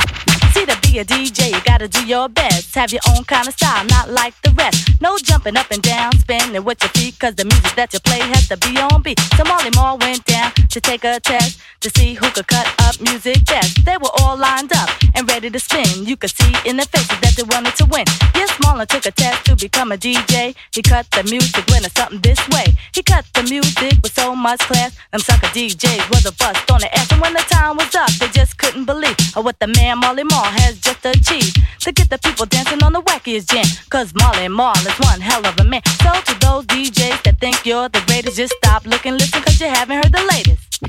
be 0.90 0.98
a 0.98 1.04
DJ, 1.04 1.52
you 1.52 1.60
gotta 1.64 1.88
do 1.88 2.04
your 2.04 2.28
best. 2.28 2.74
Have 2.74 2.92
your 2.92 3.02
own 3.10 3.24
kind 3.24 3.46
of 3.46 3.54
style, 3.54 3.84
not 3.86 4.10
like 4.10 4.34
the 4.42 4.50
rest. 4.50 5.00
No 5.00 5.16
jumping 5.18 5.56
up 5.56 5.70
and 5.70 5.82
down, 5.82 6.12
spinning 6.18 6.64
with 6.64 6.82
your 6.82 6.90
feet, 6.90 7.18
cause 7.18 7.34
the 7.34 7.44
music 7.44 7.74
that 7.76 7.92
you 7.92 8.00
play 8.00 8.18
has 8.18 8.48
to 8.48 8.56
be 8.56 8.76
on 8.78 9.02
beat. 9.02 9.20
So 9.36 9.44
Molly 9.44 9.70
Mall 9.74 9.98
went 9.98 10.24
down 10.24 10.52
to 10.52 10.80
take 10.80 11.04
a 11.04 11.20
test 11.20 11.60
to 11.80 11.90
see 11.96 12.14
who 12.14 12.28
could 12.30 12.46
cut 12.46 12.66
up 12.80 13.00
music 13.00 13.44
best. 13.46 13.84
They 13.84 13.96
were 13.96 14.10
all 14.20 14.36
lined 14.36 14.72
up 14.72 14.90
and 15.14 15.28
ready 15.30 15.50
to 15.50 15.58
spin. 15.60 16.06
You 16.06 16.16
could 16.16 16.30
see 16.30 16.52
in 16.66 16.76
their 16.76 16.86
faces 16.86 17.18
that 17.20 17.34
they 17.36 17.44
wanted 17.44 17.74
to 17.76 17.86
win. 17.86 18.04
Yes, 18.34 18.50
Marlon 18.62 18.86
took 18.86 19.06
a 19.06 19.12
test 19.12 19.44
to 19.46 19.56
become 19.56 19.92
a 19.92 19.96
DJ. 19.96 20.54
He 20.74 20.82
cut 20.82 21.06
the 21.12 21.22
music 21.24 21.66
when 21.68 21.84
it's 21.84 21.94
something 21.94 22.20
this 22.20 22.40
way. 22.48 22.66
He 22.94 23.02
cut 23.02 23.24
the 23.34 23.42
music 23.44 23.98
with 24.02 24.12
so 24.12 24.34
much 24.34 24.60
class. 24.60 24.96
Them 25.12 25.20
sucker 25.20 25.48
DJs 25.48 26.10
was 26.10 26.26
a 26.26 26.32
bust 26.32 26.70
on 26.70 26.80
the 26.80 26.90
ass. 26.98 27.10
And 27.12 27.20
when 27.20 27.34
the 27.34 27.44
time 27.48 27.76
was 27.76 27.94
up, 27.94 28.10
they 28.20 28.28
just 28.28 28.58
couldn't 28.58 28.86
believe 28.86 29.16
what 29.36 29.58
the 29.60 29.68
man 29.68 29.98
Molly 29.98 30.24
Marl 30.24 30.44
has 30.44 30.79
just 30.80 31.04
achieved. 31.04 31.58
To 31.80 31.92
get 31.92 32.10
the 32.10 32.18
people 32.18 32.46
dancing 32.46 32.82
on 32.82 32.92
the 32.92 33.02
wackiest 33.02 33.50
jam. 33.50 33.64
Cause 33.88 34.12
Marley 34.14 34.48
Marl 34.48 34.76
is 34.86 34.98
one 34.98 35.20
hell 35.20 35.44
of 35.46 35.58
a 35.58 35.64
man. 35.64 35.82
So 36.02 36.12
to 36.12 36.38
those 36.40 36.66
DJs 36.66 37.22
that 37.24 37.38
think 37.40 37.64
you're 37.64 37.88
the 37.88 38.02
greatest, 38.06 38.36
just 38.36 38.54
stop, 38.54 38.86
look, 38.86 39.06
and 39.06 39.16
listen, 39.18 39.42
cause 39.42 39.60
you 39.60 39.68
haven't 39.68 39.96
heard 39.96 40.12
the 40.12 40.24
latest. 40.30 40.80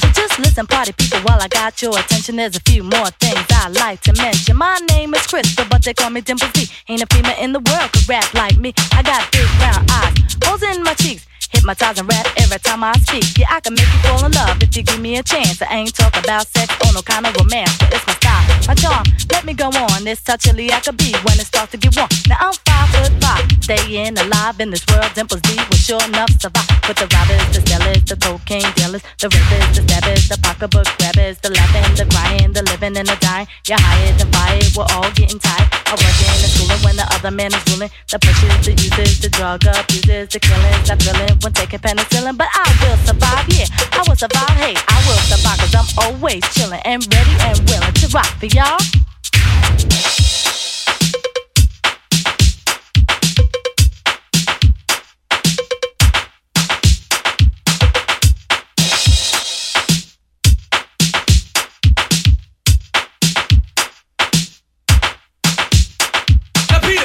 So 0.00 0.08
just 0.12 0.38
listen, 0.38 0.66
party 0.66 0.92
people, 0.92 1.20
while 1.20 1.40
I 1.40 1.48
got 1.48 1.80
your 1.82 1.98
attention. 1.98 2.36
There's 2.36 2.56
a 2.56 2.60
few 2.60 2.82
more 2.82 3.10
things 3.20 3.44
I 3.50 3.68
like 3.68 4.00
to 4.02 4.12
mention. 4.14 4.56
My 4.56 4.78
name 4.90 5.14
is 5.14 5.26
Crystal, 5.26 5.64
but 5.70 5.82
they 5.84 5.94
call 5.94 6.10
me 6.10 6.20
Dimples 6.20 6.52
D. 6.52 6.66
Ain't 6.88 7.02
a 7.02 7.06
female 7.14 7.36
in 7.40 7.52
the 7.52 7.60
world 7.60 7.92
could 7.92 8.08
rap 8.08 8.32
like 8.34 8.56
me. 8.58 8.72
I 8.92 9.02
got 9.02 9.30
big 9.32 9.48
brown 9.58 9.84
eyes, 9.90 10.36
holes 10.44 10.62
in 10.62 10.82
my 10.82 10.94
cheeks. 10.94 11.26
Hypnotize 11.54 11.98
and 11.98 12.08
rap 12.08 12.26
every 12.36 12.58
time 12.58 12.82
I 12.82 12.92
speak. 12.98 13.38
Yeah, 13.38 13.46
I 13.50 13.60
can 13.60 13.74
make 13.74 13.86
you 13.86 14.00
fall 14.02 14.26
in 14.26 14.32
love 14.32 14.60
if 14.60 14.76
you 14.76 14.82
give 14.82 15.00
me 15.00 15.16
a 15.16 15.22
chance. 15.22 15.62
I 15.62 15.70
ain't 15.70 15.94
talking 15.94 16.24
about 16.24 16.46
sex 16.48 16.74
or 16.84 16.92
no 16.92 17.00
kind 17.02 17.26
of 17.26 17.34
romance, 17.36 17.78
but 17.78 17.94
it's 17.94 18.06
my 18.06 18.14
style, 18.14 18.44
my 18.66 18.74
charm. 18.74 19.04
Let 19.30 19.44
me 19.46 19.54
go 19.54 19.68
on. 19.70 20.06
It's 20.06 20.20
how 20.26 20.36
chilly 20.36 20.72
I 20.72 20.80
could 20.80 20.96
be 20.96 21.14
when 21.22 21.38
it 21.38 21.46
starts 21.46 21.70
to 21.72 21.78
get 21.78 21.94
warm. 21.96 22.08
Now 22.28 22.36
I'm 22.40 22.54
five 22.66 22.88
foot 22.90 23.12
five, 23.22 23.46
staying 23.62 24.18
alive 24.18 24.60
in 24.60 24.70
this 24.70 24.84
world. 24.90 25.10
Dimples 25.14 25.40
D 25.42 25.56
will 25.56 25.78
sure 25.78 26.02
enough 26.04 26.30
survive. 26.40 26.66
With 26.88 26.98
the 26.98 27.08
robbers, 27.14 27.46
the 27.54 27.62
sellers, 27.64 28.04
the 28.04 28.16
cocaine 28.16 28.70
dealers, 28.76 29.02
the 29.20 29.28
rapers, 29.30 29.68
the 29.72 29.82
stabbers, 29.88 30.28
the 30.28 30.36
pocketbook 30.42 30.84
grabbers, 30.98 31.38
the 31.38 31.50
laughing, 31.54 31.88
the 31.96 32.04
crying, 32.12 32.52
the 32.52 32.62
living 32.68 32.96
and 32.98 33.08
the 33.08 33.16
dying. 33.20 33.46
You're 33.66 33.80
hired 33.80 34.20
and 34.20 34.30
fired, 34.34 34.68
we're 34.76 34.90
all 34.92 35.08
getting 35.16 35.38
tired. 35.38 35.68
I 35.86 35.96
work 35.96 36.18
in 36.18 36.34
the 36.42 36.48
schooling 36.50 36.82
when 36.84 36.96
the 36.96 37.06
other 37.14 37.30
man 37.30 37.54
is 37.54 37.62
ruling. 37.72 37.90
The 38.10 38.18
pushes, 38.18 38.66
the 38.66 38.72
users, 38.76 39.20
the 39.20 39.30
drug 39.30 39.64
abusers, 39.64 40.28
the 40.28 40.40
killings, 40.40 40.88
the 40.88 40.96
thrilling 40.96 41.38
when 41.44 41.52
taking 41.52 41.78
penicillin. 41.78 42.36
But 42.36 42.48
I 42.52 42.66
will 42.82 42.96
survive, 43.04 43.46
yeah, 43.48 43.66
I 43.92 44.02
will 44.08 44.16
survive. 44.16 44.56
Hey, 44.56 44.74
I 44.74 44.98
will 45.06 45.20
survive 45.28 45.58
cause 45.60 45.74
I'm 45.76 45.86
always 46.04 46.42
chilling 46.54 46.80
and 46.84 47.06
ready 47.12 47.36
and 47.40 47.58
willing 47.68 47.92
to 47.92 48.08
rock 48.08 48.26
for 48.40 48.46
y'all. 48.46 48.80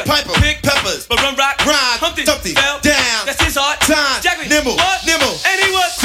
Piper, 0.09 0.33
pick 0.41 0.63
peppers, 0.63 1.05
but 1.05 1.21
run 1.21 1.35
rock, 1.37 1.61
rhyme, 1.69 2.01
Humpty, 2.01 2.25
Dumpty, 2.25 2.57
fell 2.57 2.81
down. 2.81 3.29
That's 3.29 3.37
his 3.45 3.53
heart, 3.53 3.77
time, 3.85 4.17
Jack, 4.25 4.41
nimble, 4.49 4.73
what? 4.73 5.05
nimble, 5.05 5.37
and 5.45 5.57
he 5.61 5.69
was 5.69 5.98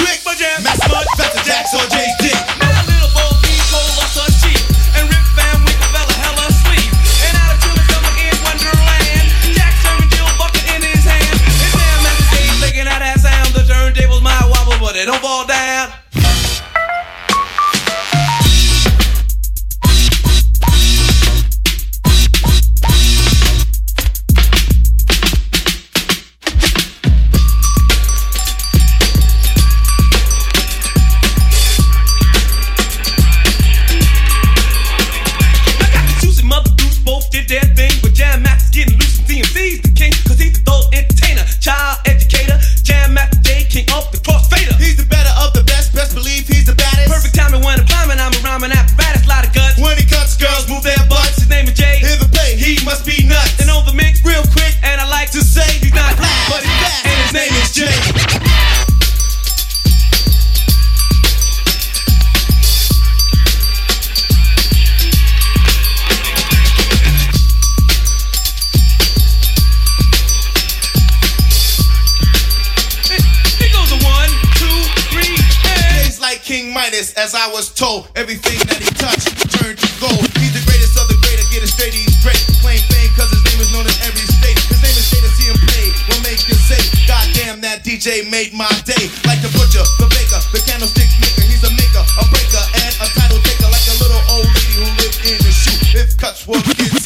As 77.16 77.30
I 77.34 77.46
was 77.54 77.70
told. 77.70 78.10
Everything 78.18 78.58
that 78.66 78.82
he 78.82 78.90
touched 78.98 79.30
turned 79.54 79.78
to 79.78 79.90
gold. 80.02 80.26
He's 80.42 80.50
the 80.50 80.64
greatest 80.66 80.98
of 80.98 81.06
the 81.06 81.14
great. 81.22 81.38
I 81.38 81.46
get 81.46 81.62
it 81.62 81.70
straight, 81.70 81.94
he's 81.94 82.18
great. 82.26 82.38
Plain 82.58 82.82
fame 82.90 83.10
cause 83.14 83.30
his 83.30 83.38
name 83.46 83.62
is 83.62 83.70
known 83.70 83.86
in 83.86 83.94
every 84.02 84.26
state. 84.26 84.58
His 84.66 84.82
name 84.82 84.98
is 84.98 85.06
Jay 85.14 85.22
to 85.22 85.30
see 85.38 85.46
him 85.46 85.58
play. 85.70 85.94
Will 86.10 86.22
make 86.26 86.42
you 86.50 86.58
say, 86.58 86.82
God 87.06 87.22
damn, 87.38 87.62
that 87.62 87.86
DJ 87.86 88.26
made 88.26 88.50
my 88.50 88.66
day. 88.82 89.06
Like 89.30 89.38
the 89.46 89.50
butcher, 89.54 89.86
the 90.02 90.10
baker, 90.10 90.42
the 90.50 90.58
candlestick 90.66 91.06
maker. 91.22 91.46
He's 91.46 91.62
a 91.62 91.70
maker, 91.78 92.02
a 92.02 92.24
breaker, 92.34 92.64
and 92.82 92.92
a 92.98 93.06
title 93.14 93.38
taker. 93.46 93.70
Like 93.70 93.86
a 93.86 93.96
little 94.02 94.22
old 94.34 94.50
lady 94.50 94.74
who 94.82 94.86
lived 94.98 95.22
in 95.22 95.38
a 95.38 95.52
shoe. 95.54 95.78
If 95.94 96.18
cuts 96.18 96.42
were 96.50 96.58
kids, 96.74 97.03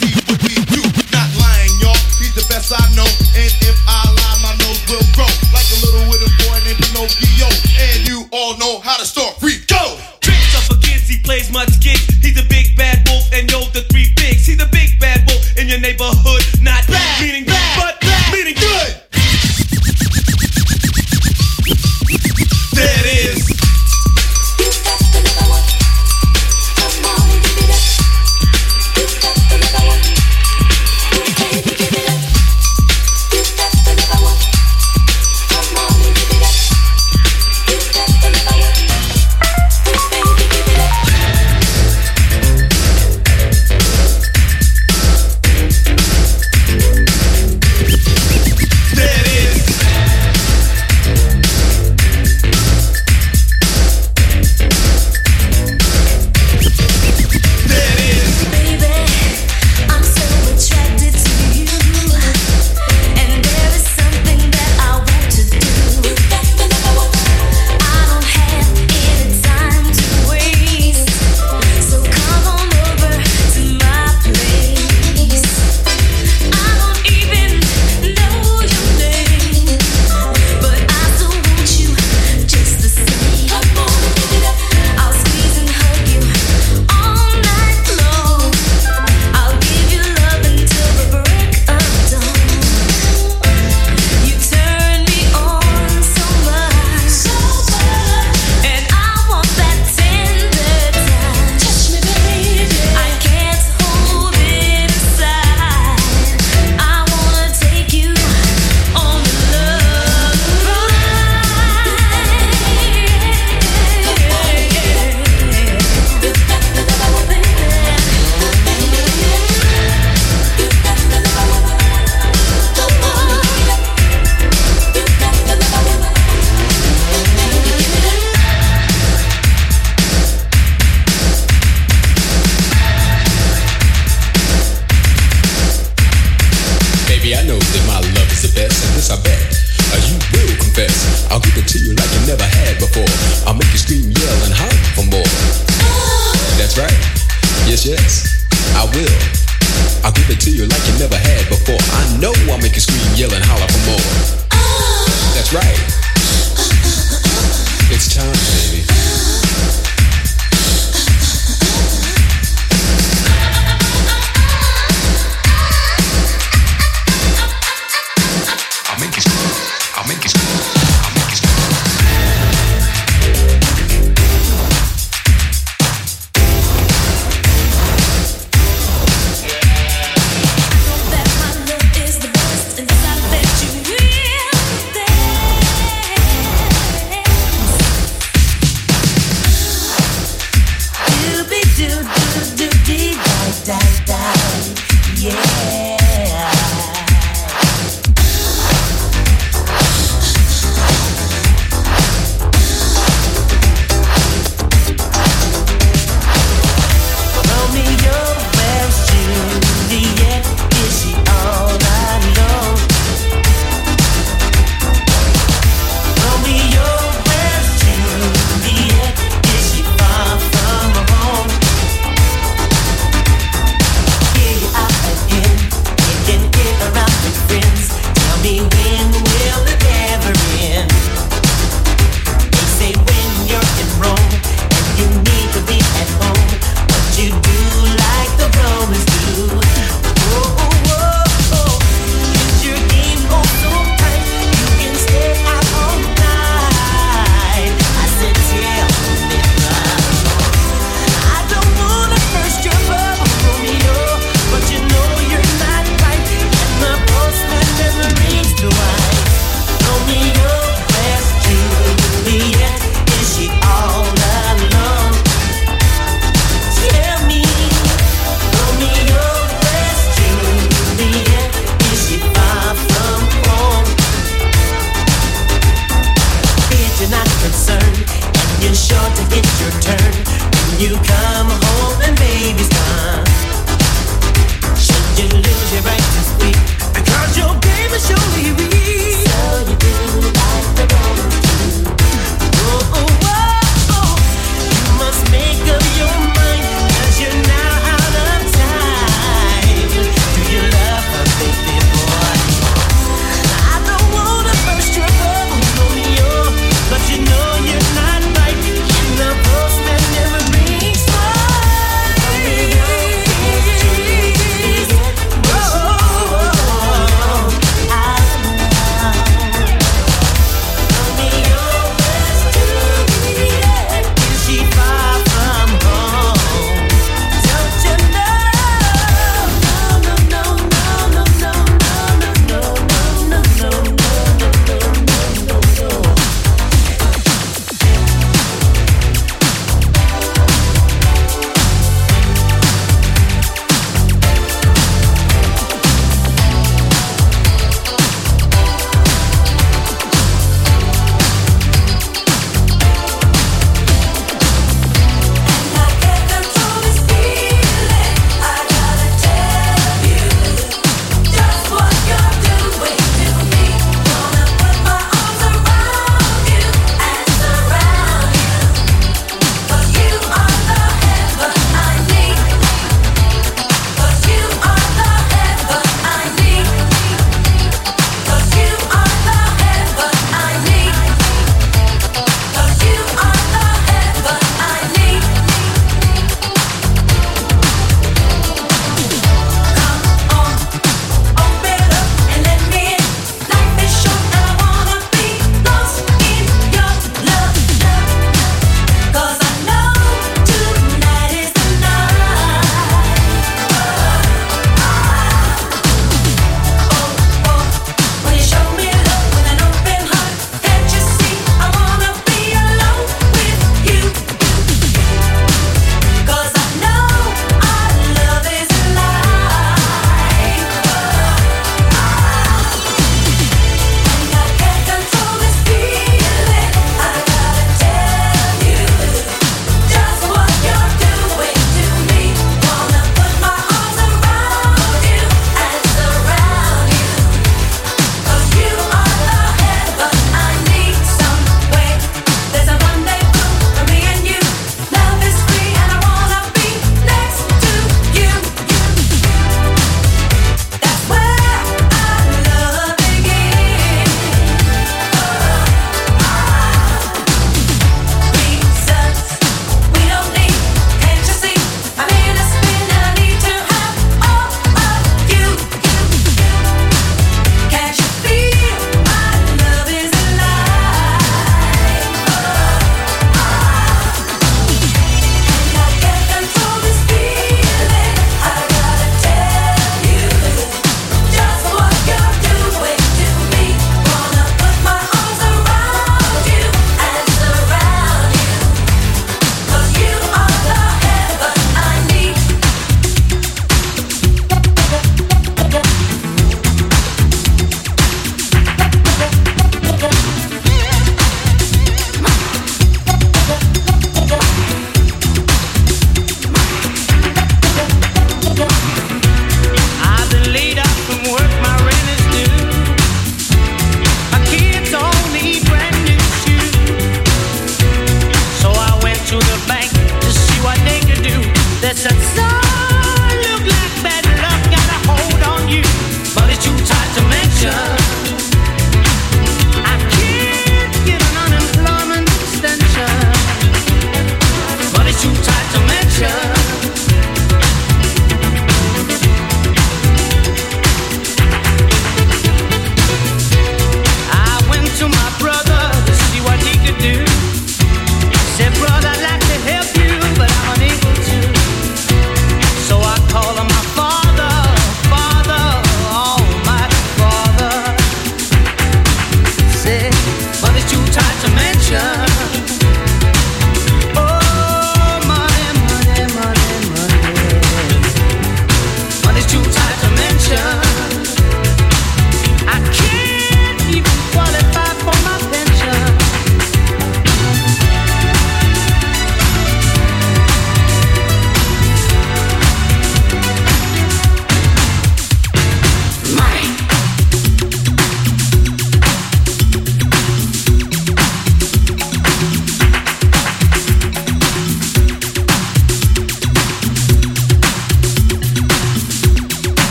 neighborhood. 15.89 16.38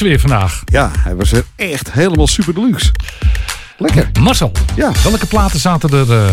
Weer 0.00 0.20
vandaag. 0.20 0.62
Ja, 0.64 0.90
hij 0.98 1.14
was 1.14 1.32
er 1.32 1.44
echt 1.56 1.92
helemaal 1.92 2.26
super 2.26 2.54
deluxe. 2.54 2.90
Lekker. 3.78 4.10
Marcel, 4.20 4.52
Ja. 4.76 4.92
welke 5.02 5.26
platen 5.26 5.60
zaten 5.60 5.90
er 5.90 6.12
eh, 6.24 6.30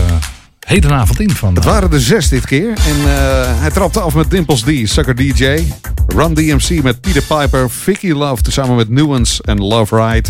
hedenavond 0.59 1.19
in 1.19 1.29
van? 1.29 1.55
Het 1.55 1.63
waren 1.63 1.91
er 1.93 1.99
zes 2.01 2.29
dit 2.29 2.45
keer. 2.45 2.67
En 2.67 2.97
eh, 3.11 3.59
hij 3.59 3.69
trapte 3.69 3.99
af 3.99 4.13
met 4.15 4.29
Dimples 4.31 4.61
D, 4.61 4.69
Sucker 4.89 5.15
DJ. 5.15 5.63
Run 6.07 6.33
DMC 6.33 6.83
met 6.83 7.01
Peter 7.01 7.21
Piper. 7.21 7.69
Vicky 7.69 8.11
Love 8.11 8.41
tezamen 8.41 8.75
met 8.75 8.89
Nuance 8.89 9.43
en 9.43 9.57
Love 9.57 9.95
Ride. 9.95 10.29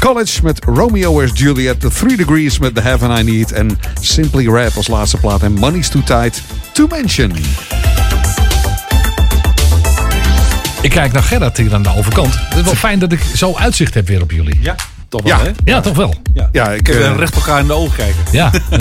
College 0.00 0.40
met 0.42 0.64
Romeo 0.64 1.14
Where's 1.14 1.32
Juliet. 1.40 1.80
The 1.80 1.88
Three 1.90 2.16
Degrees 2.16 2.58
met 2.58 2.74
The 2.74 2.80
Heaven 2.80 3.18
I 3.18 3.22
Need. 3.22 3.52
En 3.52 3.78
Simply 4.00 4.46
Rap 4.46 4.76
als 4.76 4.88
laatste 4.88 5.16
plaat. 5.16 5.42
En 5.42 5.52
Money's 5.52 5.88
Too 5.88 6.02
Tight 6.02 6.42
to 6.72 6.86
Mention. 6.90 7.32
Ik 10.84 10.90
kijk 10.90 11.12
naar 11.12 11.22
Gerard 11.22 11.56
hier 11.56 11.74
aan 11.74 11.82
de 11.82 11.94
overkant. 11.96 12.34
Het 12.38 12.56
is 12.58 12.62
wel 12.62 12.74
fijn 12.88 12.98
dat 12.98 13.12
ik 13.12 13.20
zo 13.34 13.54
uitzicht 13.56 13.94
heb 13.94 14.08
weer 14.08 14.22
op 14.22 14.30
jullie. 14.30 14.58
Ja, 14.60 14.74
toch 15.08 15.22
wel, 15.22 15.38
Ja. 15.38 15.44
hè? 15.44 15.50
Ja, 15.64 15.80
toch 15.80 15.96
wel. 15.96 16.14
Ja, 16.52 16.70
ik, 16.70 16.82
Kunnen 16.84 17.04
eh, 17.06 17.12
we 17.12 17.18
recht 17.18 17.34
elkaar 17.34 17.60
in 17.60 17.66
de 17.66 17.72
ogen 17.72 17.96
kijken. 17.96 18.16
Ja. 18.30 18.50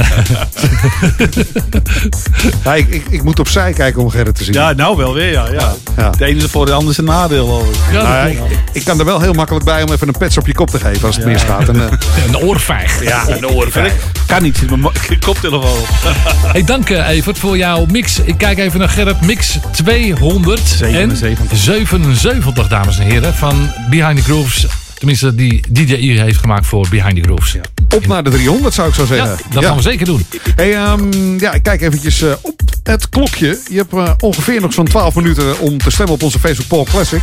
ja, 2.64 2.76
ik, 2.76 2.88
ik, 2.88 3.04
ik 3.10 3.24
moet 3.24 3.40
opzij 3.40 3.74
kijken 3.74 4.02
om 4.02 4.10
Gerrit 4.10 4.36
te 4.36 4.44
zien. 4.44 4.54
Ja, 4.54 4.74
nou 4.74 4.98
wel 4.98 5.14
weer, 5.14 5.32
ja. 5.32 5.48
ja. 5.52 5.74
Ja. 5.98 6.10
De 6.10 6.26
ene 6.26 6.44
is 6.44 6.50
voor 6.52 6.66
de 6.66 6.72
ander 6.72 6.92
is 6.92 6.98
een 6.98 7.04
nadeel, 7.06 7.66
ik. 7.72 7.94
Ja, 7.94 8.02
Nou 8.02 8.14
ja, 8.14 8.24
ik, 8.24 8.40
ik 8.72 8.86
kan 8.86 9.00
er 9.00 9.06
wel 9.06 9.22
heel 9.22 9.34
makkelijk 9.34 9.66
bij 9.66 9.84
om 9.84 9.92
even 9.92 10.08
een 10.08 10.18
pets 10.18 10.38
op 10.38 10.48
je 10.48 10.54
kop 10.54 10.70
te 10.70 10.80
geven 10.80 11.08
als 11.08 11.16
het 11.16 11.26
misgaat. 11.26 11.70
En, 11.70 11.76
eh, 11.76 11.92
Een 12.28 12.38
oorvijg. 12.38 13.04
ja, 13.04 13.28
een 13.30 13.48
oorvijg. 13.48 13.94
Kan 14.34 14.44
niet, 14.44 14.58
zit 14.58 14.70
mijn 14.70 14.94
koptelefoon 15.26 15.80
op. 15.80 15.88
Hey, 16.54 16.64
dank 16.64 16.90
eh, 16.90 17.10
Evert 17.10 17.40
voor 17.40 17.58
jouw 17.58 17.86
mix. 17.86 18.20
Ik 18.20 18.38
kijk 18.38 18.58
even 18.58 18.80
naar 18.80 18.90
Gerrit. 18.90 19.22
Mix 19.22 19.58
277, 19.72 21.58
77, 21.58 22.68
dames 22.68 23.00
en 23.00 23.06
heren. 23.06 23.34
Van 23.34 23.72
Behind 23.90 24.18
the 24.18 24.24
Grooves. 24.24 24.66
Tenminste, 24.94 25.36
die 25.36 25.64
DJ 25.70 25.96
hier 25.96 26.22
heeft 26.22 26.40
gemaakt 26.40 26.66
voor 26.66 26.88
Behind 26.90 27.16
the 27.16 27.22
Grooves. 27.22 27.56
Op 27.96 28.08
naar 28.08 28.24
de 28.24 28.30
300 28.30 28.74
zou 28.74 28.88
ik 28.88 28.94
zo 28.94 29.06
zeggen. 29.06 29.30
Ja, 29.30 29.54
dat 29.54 29.66
gaan 29.66 29.76
we 29.76 29.82
zeker 29.82 30.06
doen. 30.06 30.26
Hey, 30.56 30.76
ehm, 30.76 31.40
ja, 31.40 31.54
ik 31.54 31.64
kijk 31.64 31.82
eventjes 31.82 32.22
eh, 32.22 32.32
op 32.42 32.62
het 32.84 33.10
klokje. 33.10 33.60
Je 33.70 33.78
hebt 33.78 33.94
eh, 33.94 34.12
ongeveer 34.20 34.62
nog 34.62 34.74
zo'n 34.74 34.86
12 34.86 35.16
minuten 35.16 35.60
om 35.60 35.78
te 35.78 35.92
stemmen 35.92 36.14
op 36.14 36.24
onze 36.24 36.40
Facebook 36.40 36.68
Poll 36.68 36.84
Classic. 36.84 37.22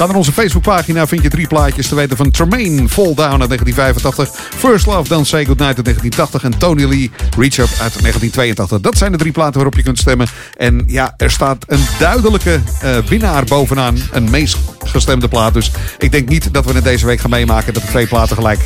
Ga 0.00 0.06
naar 0.06 0.16
onze 0.16 0.32
Facebookpagina, 0.32 1.06
vind 1.06 1.22
je 1.22 1.28
drie 1.28 1.46
plaatjes 1.46 1.88
te 1.88 1.94
weten 1.94 2.16
van 2.16 2.30
Tremaine 2.30 2.88
Fall 2.88 3.14
Down 3.14 3.40
uit 3.40 3.48
1985, 3.48 4.28
First 4.56 4.86
Love, 4.86 5.08
Don't 5.08 5.26
Say 5.26 5.44
Goodnight 5.44 5.76
uit 5.76 5.84
1980 5.84 6.44
en 6.44 6.58
Tony 6.58 6.84
Lee 6.84 7.10
Reach 7.36 7.58
Up 7.58 7.68
uit 7.80 8.00
1982. 8.00 8.80
Dat 8.80 8.96
zijn 8.96 9.12
de 9.12 9.18
drie 9.18 9.32
platen 9.32 9.54
waarop 9.54 9.74
je 9.74 9.82
kunt 9.82 9.98
stemmen. 9.98 10.26
En 10.56 10.82
ja, 10.86 11.14
er 11.16 11.30
staat 11.30 11.64
een 11.66 11.84
duidelijke 11.98 12.60
eh, 12.80 12.96
winnaar 12.96 13.44
bovenaan, 13.44 13.96
een 14.12 14.30
meest 14.30 14.56
gestemde 14.84 15.28
plaat. 15.28 15.54
Dus 15.54 15.70
ik 15.98 16.12
denk 16.12 16.28
niet 16.28 16.54
dat 16.54 16.64
we 16.64 16.72
het 16.72 16.84
deze 16.84 17.06
week 17.06 17.20
gaan 17.20 17.30
meemaken 17.30 17.74
dat 17.74 17.82
de 17.82 17.88
twee 17.88 18.06
platen 18.06 18.36
gelijk 18.36 18.60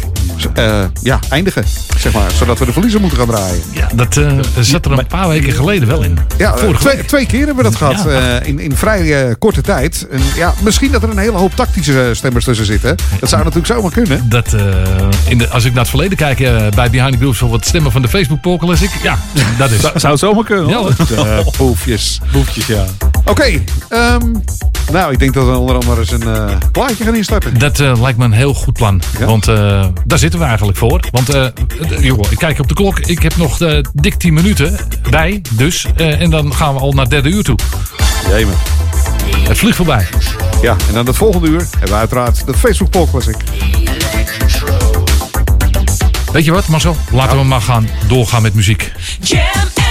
eh, 0.55 0.85
ja, 1.03 1.19
eindigen. 1.29 1.65
Zeg 1.99 2.13
maar, 2.13 2.31
zodat 2.31 2.59
we 2.59 2.65
de 2.65 2.73
verliezer 2.73 3.01
moeten 3.01 3.19
gaan 3.19 3.27
draaien. 3.27 3.63
Ja, 3.71 3.89
dat 3.95 4.17
eh, 4.17 4.39
zat 4.61 4.85
er 4.85 4.93
een 4.99 5.07
paar 5.07 5.29
weken 5.29 5.53
geleden 5.53 5.89
wel 5.89 6.03
in. 6.03 6.19
Ja, 6.39 6.53
twee, 6.53 7.05
twee 7.05 7.27
keer 7.27 7.47
hebben 7.47 7.57
we 7.57 7.63
dat 7.63 7.77
gehad 7.77 8.05
Ja. 8.05 8.39
eh, 8.41 8.49
in, 8.49 8.59
in 8.59 8.77
vrij 8.77 9.35
korte 9.39 9.61
tijd. 9.61 10.07
En 10.11 10.21
ja, 10.37 10.55
misschien 10.63 10.93
dat 10.93 11.03
er 11.03 11.09
een 11.09 11.19
hele 11.25 11.37
hoop 11.39 11.55
tactische 11.55 12.11
stemmers 12.13 12.45
tussen 12.45 12.67
zitten. 12.67 12.97
Dat 13.21 13.29
zou 13.29 13.41
natuurlijk 13.45 13.73
zomaar 13.73 13.91
kunnen. 13.91 14.29
Dat, 14.29 14.53
eh, 14.53 14.63
in 15.29 15.39
de, 15.39 15.49
als 15.49 15.65
ik 15.65 15.71
naar 15.73 15.81
het 15.81 15.91
verleden 15.91 16.17
kijk 16.17 16.41
eh, 16.41 16.67
bij 16.75 16.91
Behind 16.91 17.13
the 17.13 17.19
Grooves 17.19 17.43
of 17.43 17.51
wat 17.51 17.67
stemmen 17.67 17.93
van 17.93 18.03
de 18.03 18.09
Facebook 18.09 18.41
poll 18.41 18.57
classic. 18.59 18.91
Ja, 19.03 19.19
dat 19.59 19.71
is. 19.71 19.81
Zou, 19.81 19.99
zou 19.99 20.13
het 20.13 20.21
zomaar 20.23 20.45
kunnen, 20.45 20.69
Ja, 20.69 20.77
hoor. 20.77 20.93
Eh, 21.17 21.39
boefjes. 21.57 22.21
Boefjes, 22.33 22.67
ja. 22.67 22.85
Oké, 23.25 23.63
ehm, 23.89 24.33
nou 24.93 25.13
ik 25.13 25.19
denk 25.19 25.35
dat 25.35 25.47
we 25.47 25.57
onder 25.57 25.75
andere 25.75 26.01
eens 26.01 26.11
een 26.11 26.23
eh, 26.23 26.57
plaatje 26.73 27.05
gaan 27.05 27.15
instarten. 27.17 27.59
Dat 27.59 27.81
eh, 27.81 27.93
lijkt 28.01 28.19
me 28.19 28.25
een 28.25 28.33
heel 28.33 28.55
goed 28.55 28.73
plan. 28.75 29.03
Ja? 29.19 29.27
Want 29.27 29.49
eh, 29.49 29.85
daar 30.05 30.19
zitten 30.19 30.39
we 30.41 30.45
eigenlijk 30.47 30.79
voor. 30.79 31.01
Want 31.11 31.29
eh, 31.29 31.45
eh, 31.45 31.51
joh, 32.01 32.25
ik 32.31 32.39
kijk 32.39 32.59
op 32.59 32.69
de 32.69 32.75
klok. 32.75 32.99
Ik 32.99 33.23
heb 33.23 33.37
nog 33.37 33.61
eh, 33.61 33.79
dik 33.93 34.15
10 34.15 34.35
minuten 34.35 34.77
bij. 35.11 35.43
Dus. 35.51 35.87
Eh, 35.97 36.21
en 36.21 36.31
dan 36.31 36.55
gaan 36.55 36.75
we 36.75 36.81
al 36.81 36.93
naar 36.93 37.01
het 37.03 37.11
derde 37.11 37.29
uur 37.29 37.43
toe. 37.43 37.57
Jemig. 38.29 38.57
Het 39.49 39.59
vliegt 39.59 39.77
voorbij. 39.77 40.07
Ja, 40.63 40.77
en 40.89 40.95
dan 40.95 41.07
het 41.07 41.17
volgende 41.17 41.49
uur 41.49 41.67
hebben 41.71 41.89
we 41.89 41.95
uiteraard 41.95 42.47
de 42.47 42.55
Facebook 42.55 42.91
Poll 42.91 43.07
Classic. 43.11 43.37
Weet 46.33 46.45
je 46.45 46.53
wat, 46.53 46.69
Marcel? 46.69 46.97
Laten 47.11 47.39
we 47.39 47.45
maar 47.45 47.61
gaan 47.61 47.89
doorgaan 48.09 48.43
met 48.43 48.55
muziek. 48.55 48.93
Jam 49.21 49.84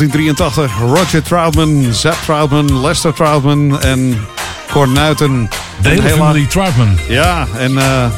1983, 0.00 0.78
Roger 0.78 1.22
Troutman, 1.22 1.94
Zap 1.94 2.16
Troutman, 2.24 2.80
Lester 2.80 3.12
Troutman 3.12 3.80
en 3.80 4.18
Cor 4.70 4.88
Nuiten. 4.88 5.48
De 5.82 5.88
hele 5.88 6.08
familie 6.08 6.46
Troutman. 6.46 6.98
Ja, 7.08 7.46
en 7.56 7.78
eh, 7.78 8.10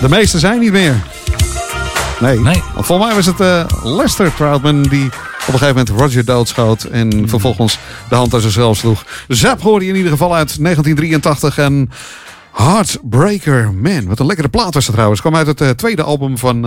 de 0.00 0.08
meeste 0.08 0.38
zijn 0.38 0.60
niet 0.60 0.72
meer. 0.72 1.02
Nee. 2.20 2.42
Want 2.74 2.86
volgens 2.86 3.06
mij 3.06 3.14
was 3.14 3.26
het 3.26 3.40
eh, 3.40 3.64
Lester 3.82 4.34
Troutman 4.34 4.82
die 4.82 5.04
op 5.04 5.54
een 5.54 5.58
gegeven 5.58 5.84
moment 5.84 5.88
Roger 5.88 6.24
doodschoot. 6.24 6.82
En 6.82 7.28
vervolgens 7.28 7.78
de 8.08 8.14
hand 8.14 8.34
aan 8.34 8.40
zichzelf 8.40 8.76
sloeg. 8.76 9.04
Zap 9.28 9.60
hoorde 9.60 9.84
je 9.84 9.90
in 9.90 9.96
ieder 9.96 10.12
geval 10.12 10.34
uit 10.34 10.62
1983. 10.62 11.58
En 11.58 11.90
Heartbreaker 12.52 13.72
Man. 13.74 14.06
Wat 14.06 14.18
een 14.18 14.26
lekkere 14.26 14.48
plaat 14.48 14.74
was 14.74 14.84
dat 14.84 14.94
trouwens. 14.94 15.20
Kwam 15.20 15.36
uit 15.36 15.46
het 15.46 15.60
eh, 15.60 15.70
tweede 15.70 16.02
album 16.02 16.38
van, 16.38 16.62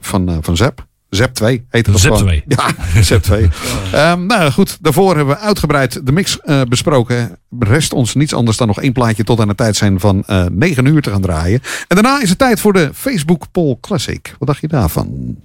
van, 0.00 0.38
van 0.40 0.56
Zap. 0.56 0.85
Zap 1.10 1.34
2 1.34 1.66
heette 1.70 1.90
dat 1.90 2.00
Zap 2.00 2.12
gewoon. 2.12 2.26
2. 2.26 2.44
Ja, 2.48 2.74
Zap 3.02 3.22
2. 3.22 3.48
Ehm, 3.92 4.26
nou 4.26 4.50
goed, 4.50 4.78
daarvoor 4.80 5.16
hebben 5.16 5.34
we 5.34 5.40
uitgebreid 5.40 6.06
de 6.06 6.12
mix 6.12 6.40
eh, 6.40 6.60
besproken. 6.68 7.38
Rest 7.58 7.92
ons 7.92 8.14
niets 8.14 8.34
anders 8.34 8.56
dan 8.56 8.66
nog 8.66 8.80
één 8.80 8.92
plaatje 8.92 9.24
tot 9.24 9.40
aan 9.40 9.48
de 9.48 9.54
tijd 9.54 9.76
zijn 9.76 10.00
van 10.00 10.22
eh 10.26 10.44
9 10.50 10.86
uur 10.86 11.02
te 11.02 11.10
gaan 11.10 11.20
draaien. 11.20 11.60
En 11.88 11.96
daarna 11.96 12.20
is 12.22 12.28
het 12.28 12.38
tijd 12.38 12.60
voor 12.60 12.72
de 12.72 12.90
Facebook 12.94 13.46
Poll 13.52 13.76
Classic. 13.80 14.34
Wat 14.38 14.48
dacht 14.48 14.60
je 14.60 14.68
daarvan? 14.68 15.36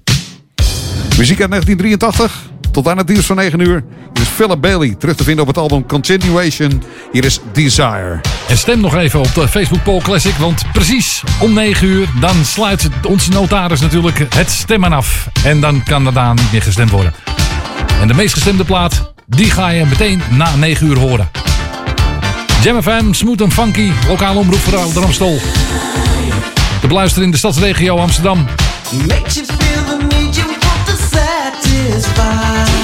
Muziek 1.18 1.42
uit 1.42 1.50
1983 1.50 2.50
tot 2.72 2.88
aan 2.88 2.98
het 2.98 3.08
nieuws 3.08 3.26
van 3.26 3.36
9 3.36 3.60
uur. 3.60 3.84
Hier 4.14 4.24
is 4.24 4.28
Philip 4.28 4.62
Bailey 4.62 4.96
terug 5.00 5.16
te 5.16 5.24
vinden 5.24 5.42
op 5.42 5.48
het 5.48 5.58
album 5.58 5.86
Continuation. 5.86 6.84
Hier 7.12 7.26
is 7.26 7.40
Desire. 7.54 8.22
En 8.48 8.58
stem 8.58 8.80
nog 8.80 8.96
even 8.96 9.20
op 9.20 9.34
de 9.34 9.48
Facebook 9.48 9.84
Poll 9.84 10.02
Classic, 10.02 10.36
want 10.36 10.64
precies 10.74 11.24
om 11.40 11.54
9 11.54 11.88
uur 11.88 12.10
dan 12.20 12.46
sluit 12.46 12.90
onze 13.08 13.30
notaris 13.30 13.80
natuurlijk 13.80 14.26
het 14.36 14.52
stemmen 14.52 14.94
af. 14.94 15.28
En 15.44 15.62
dan 15.62 15.84
kan 15.84 16.04
daarna 16.04 16.34
niet 16.34 16.52
meer 16.52 16.62
gestemd 16.62 16.92
worden. 16.92 17.14
En 18.02 18.08
de 18.08 18.14
meest 18.14 18.34
gestemde 18.34 18.64
plaat, 18.64 19.14
die 19.28 19.52
ga 19.52 19.70
je 19.70 19.86
meteen 19.86 20.22
na 20.30 20.56
9 20.56 20.88
uur 20.88 20.98
horen. 20.98 21.30
Jam 22.64 22.82
FM, 22.82 23.14
Smooth 23.14 23.42
en 23.42 23.52
Funky, 23.52 23.92
lokale 24.08 24.40
omroep 24.40 24.60
voor 24.60 24.94
de 24.94 25.00
Ramstol. 25.00 25.40
De 26.82 26.88
beluister 26.88 27.24
in 27.24 27.32
de 27.32 27.38
stadsregio 27.38 27.98
Amsterdam. 27.98 28.46
Makes 29.08 29.36
you 29.36 29.46
feel 29.46 29.84
the 29.86 30.21
is 31.88 32.06
fine. 32.14 32.81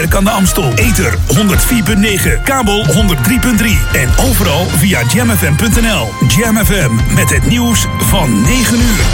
Ouderkerk 0.00 0.28
aan 0.28 0.32
de 0.32 0.40
Amstel. 0.40 0.72
Ether 0.74 1.18
104.9, 2.38 2.42
kabel 2.42 2.84
103.3 2.84 2.92
en 3.92 4.08
overal 4.28 4.64
via 4.64 5.02
jamfm.nl. 5.12 6.08
Jam 6.28 6.56
FM 6.56 7.14
met 7.14 7.30
het 7.30 7.46
nieuws 7.46 7.86
van 7.98 8.40
9 8.40 8.78
uur. 8.78 9.04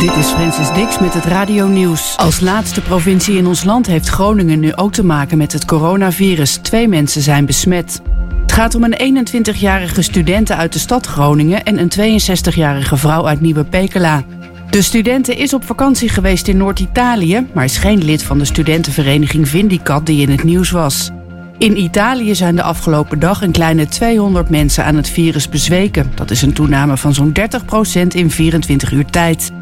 Dit 0.00 0.16
is 0.16 0.26
Francis 0.26 0.72
Dix 0.72 0.98
met 0.98 1.14
het 1.14 1.24
Radio 1.24 1.66
Nieuws. 1.66 2.16
Als 2.16 2.40
laatste 2.40 2.80
provincie 2.80 3.36
in 3.36 3.46
ons 3.46 3.64
land 3.64 3.86
heeft 3.86 4.08
Groningen 4.08 4.60
nu 4.60 4.74
ook 4.74 4.92
te 4.92 5.04
maken 5.04 5.38
met 5.38 5.52
het 5.52 5.64
coronavirus. 5.64 6.56
Twee 6.62 6.88
mensen 6.88 7.22
zijn 7.22 7.46
besmet. 7.46 8.00
Het 8.42 8.52
gaat 8.52 8.74
om 8.74 8.84
een 8.84 9.26
21-jarige 9.26 10.02
studente 10.02 10.54
uit 10.54 10.72
de 10.72 10.78
stad 10.78 11.06
Groningen 11.06 11.64
en 11.64 11.78
een 11.78 12.20
62-jarige 12.20 12.96
vrouw 12.96 13.26
uit 13.26 13.40
Nieuwe 13.40 13.64
Pekela. 13.64 14.24
De 14.70 14.82
studente 14.82 15.36
is 15.36 15.54
op 15.54 15.64
vakantie 15.64 16.08
geweest 16.08 16.48
in 16.48 16.56
Noord-Italië, 16.56 17.46
maar 17.52 17.64
is 17.64 17.76
geen 17.76 18.04
lid 18.04 18.22
van 18.22 18.38
de 18.38 18.44
studentenvereniging 18.44 19.48
Vindicat 19.48 20.06
die 20.06 20.20
in 20.20 20.30
het 20.30 20.42
nieuws 20.42 20.70
was. 20.70 21.10
In 21.58 21.78
Italië 21.78 22.34
zijn 22.34 22.56
de 22.56 22.62
afgelopen 22.62 23.18
dag 23.18 23.42
een 23.42 23.52
kleine 23.52 23.88
200 23.88 24.50
mensen 24.50 24.84
aan 24.84 24.96
het 24.96 25.08
virus 25.08 25.48
bezweken. 25.48 26.12
Dat 26.14 26.30
is 26.30 26.42
een 26.42 26.52
toename 26.52 26.96
van 26.96 27.14
zo'n 27.14 27.32
30% 27.32 28.06
in 28.08 28.30
24 28.30 28.92
uur 28.92 29.04
tijd. 29.04 29.52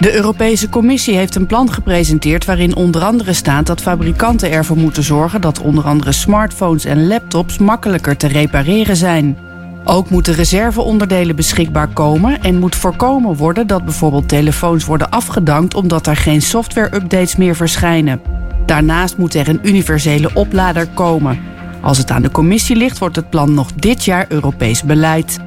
De 0.00 0.14
Europese 0.14 0.68
Commissie 0.68 1.16
heeft 1.16 1.34
een 1.34 1.46
plan 1.46 1.72
gepresenteerd 1.72 2.44
waarin 2.44 2.76
onder 2.76 3.02
andere 3.02 3.32
staat 3.32 3.66
dat 3.66 3.80
fabrikanten 3.80 4.50
ervoor 4.50 4.76
moeten 4.76 5.02
zorgen 5.02 5.40
dat 5.40 5.60
onder 5.60 5.84
andere 5.84 6.12
smartphones 6.12 6.84
en 6.84 7.06
laptops 7.06 7.58
makkelijker 7.58 8.16
te 8.16 8.26
repareren 8.26 8.96
zijn. 8.96 9.36
Ook 9.84 10.10
moeten 10.10 10.34
reserveonderdelen 10.34 11.36
beschikbaar 11.36 11.88
komen 11.88 12.42
en 12.42 12.58
moet 12.58 12.76
voorkomen 12.76 13.36
worden 13.36 13.66
dat 13.66 13.84
bijvoorbeeld 13.84 14.28
telefoons 14.28 14.84
worden 14.84 15.10
afgedankt 15.10 15.74
omdat 15.74 16.06
er 16.06 16.16
geen 16.16 16.42
software-updates 16.42 17.36
meer 17.36 17.56
verschijnen. 17.56 18.20
Daarnaast 18.66 19.16
moet 19.16 19.34
er 19.34 19.48
een 19.48 19.60
universele 19.62 20.30
oplader 20.34 20.86
komen. 20.86 21.40
Als 21.80 21.98
het 21.98 22.10
aan 22.10 22.22
de 22.22 22.30
commissie 22.30 22.76
ligt, 22.76 22.98
wordt 22.98 23.16
het 23.16 23.30
plan 23.30 23.54
nog 23.54 23.72
dit 23.72 24.04
jaar 24.04 24.26
Europees 24.28 24.82
beleid. 24.82 25.38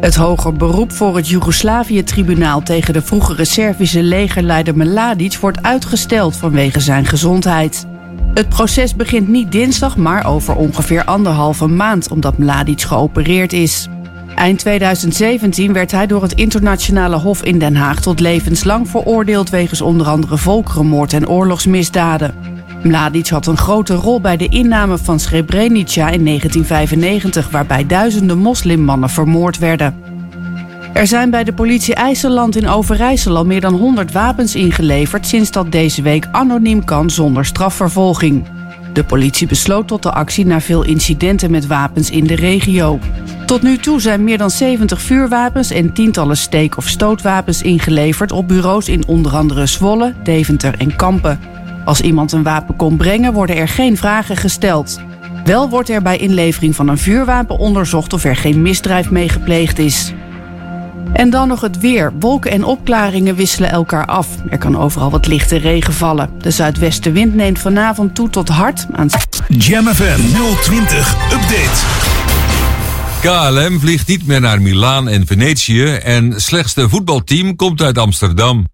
Het 0.00 0.14
hoger 0.14 0.52
beroep 0.52 0.92
voor 0.92 1.16
het 1.16 1.28
Joegoslavië-tribunaal 1.28 2.62
tegen 2.62 2.92
de 2.92 3.02
vroegere 3.02 3.44
Servische 3.44 4.02
legerleider 4.02 4.76
Mladic 4.76 5.36
wordt 5.36 5.62
uitgesteld 5.62 6.36
vanwege 6.36 6.80
zijn 6.80 7.06
gezondheid. 7.06 7.86
Het 8.34 8.48
proces 8.48 8.94
begint 8.94 9.28
niet 9.28 9.52
dinsdag, 9.52 9.96
maar 9.96 10.26
over 10.26 10.56
ongeveer 10.56 11.04
anderhalve 11.04 11.66
maand, 11.66 12.10
omdat 12.10 12.38
Mladic 12.38 12.80
geopereerd 12.80 13.52
is. 13.52 13.88
Eind 14.34 14.58
2017 14.58 15.72
werd 15.72 15.90
hij 15.90 16.06
door 16.06 16.22
het 16.22 16.32
internationale 16.32 17.16
hof 17.16 17.42
in 17.42 17.58
Den 17.58 17.76
Haag 17.76 18.00
tot 18.00 18.20
levenslang 18.20 18.88
veroordeeld 18.88 19.50
wegens 19.50 19.80
onder 19.80 20.06
andere 20.06 20.38
volkerenmoord 20.38 21.12
en 21.12 21.28
oorlogsmisdaden. 21.28 22.34
Mladic 22.82 23.28
had 23.28 23.46
een 23.46 23.56
grote 23.56 23.94
rol 23.94 24.20
bij 24.20 24.36
de 24.36 24.48
inname 24.48 24.98
van 24.98 25.20
Srebrenica 25.20 26.08
in 26.08 26.24
1995, 26.24 27.50
waarbij 27.50 27.86
duizenden 27.86 28.38
moslimmannen 28.38 29.10
vermoord 29.10 29.58
werden. 29.58 30.17
Er 30.92 31.06
zijn 31.06 31.30
bij 31.30 31.44
de 31.44 31.52
politie 31.52 31.94
IJsseland 31.94 32.56
in 32.56 32.68
Overijssel 32.68 33.36
al 33.36 33.46
meer 33.46 33.60
dan 33.60 33.74
100 33.74 34.12
wapens 34.12 34.54
ingeleverd 34.54 35.26
sinds 35.26 35.50
dat 35.50 35.72
deze 35.72 36.02
week 36.02 36.28
anoniem 36.32 36.84
kan 36.84 37.10
zonder 37.10 37.44
strafvervolging. 37.44 38.44
De 38.92 39.04
politie 39.04 39.46
besloot 39.46 39.88
tot 39.88 40.02
de 40.02 40.12
actie 40.12 40.46
na 40.46 40.60
veel 40.60 40.84
incidenten 40.84 41.50
met 41.50 41.66
wapens 41.66 42.10
in 42.10 42.26
de 42.26 42.34
regio. 42.34 42.98
Tot 43.46 43.62
nu 43.62 43.76
toe 43.76 44.00
zijn 44.00 44.24
meer 44.24 44.38
dan 44.38 44.50
70 44.50 45.00
vuurwapens 45.00 45.70
en 45.70 45.92
tientallen 45.92 46.36
steek- 46.36 46.76
of 46.76 46.88
stootwapens 46.88 47.62
ingeleverd 47.62 48.32
op 48.32 48.48
bureaus 48.48 48.88
in 48.88 49.06
onder 49.06 49.36
andere 49.36 49.66
Zwolle, 49.66 50.14
Deventer 50.22 50.74
en 50.78 50.96
Kampen. 50.96 51.40
Als 51.84 52.00
iemand 52.00 52.32
een 52.32 52.42
wapen 52.42 52.76
kon 52.76 52.96
brengen, 52.96 53.32
worden 53.32 53.56
er 53.56 53.68
geen 53.68 53.96
vragen 53.96 54.36
gesteld. 54.36 55.00
Wel 55.44 55.68
wordt 55.68 55.88
er 55.88 56.02
bij 56.02 56.16
inlevering 56.16 56.76
van 56.76 56.88
een 56.88 56.98
vuurwapen 56.98 57.58
onderzocht 57.58 58.12
of 58.12 58.24
er 58.24 58.36
geen 58.36 58.62
misdrijf 58.62 59.10
mee 59.10 59.28
gepleegd 59.28 59.78
is. 59.78 60.12
En 61.12 61.30
dan 61.30 61.48
nog 61.48 61.60
het 61.60 61.78
weer. 61.80 62.12
Wolken 62.18 62.50
en 62.50 62.64
opklaringen 62.64 63.34
wisselen 63.34 63.70
elkaar 63.70 64.06
af. 64.06 64.28
Er 64.50 64.58
kan 64.58 64.78
overal 64.78 65.10
wat 65.10 65.26
lichte 65.26 65.56
regen 65.56 65.92
vallen. 65.92 66.30
De 66.40 66.50
zuidwestenwind 66.50 67.34
neemt 67.34 67.58
vanavond 67.58 68.14
toe 68.14 68.30
tot 68.30 68.48
hard 68.48 68.86
aan. 68.92 69.08
Jam 69.48 69.86
FM 69.86 70.20
020 70.62 71.14
Update. 71.32 72.16
KLM 73.20 73.80
vliegt 73.80 74.06
niet 74.06 74.26
meer 74.26 74.40
naar 74.40 74.62
Milaan 74.62 75.08
en 75.08 75.26
Venetië 75.26 75.84
en 75.84 76.40
slechtste 76.40 76.88
voetbalteam 76.88 77.56
komt 77.56 77.82
uit 77.82 77.98
Amsterdam. 77.98 78.66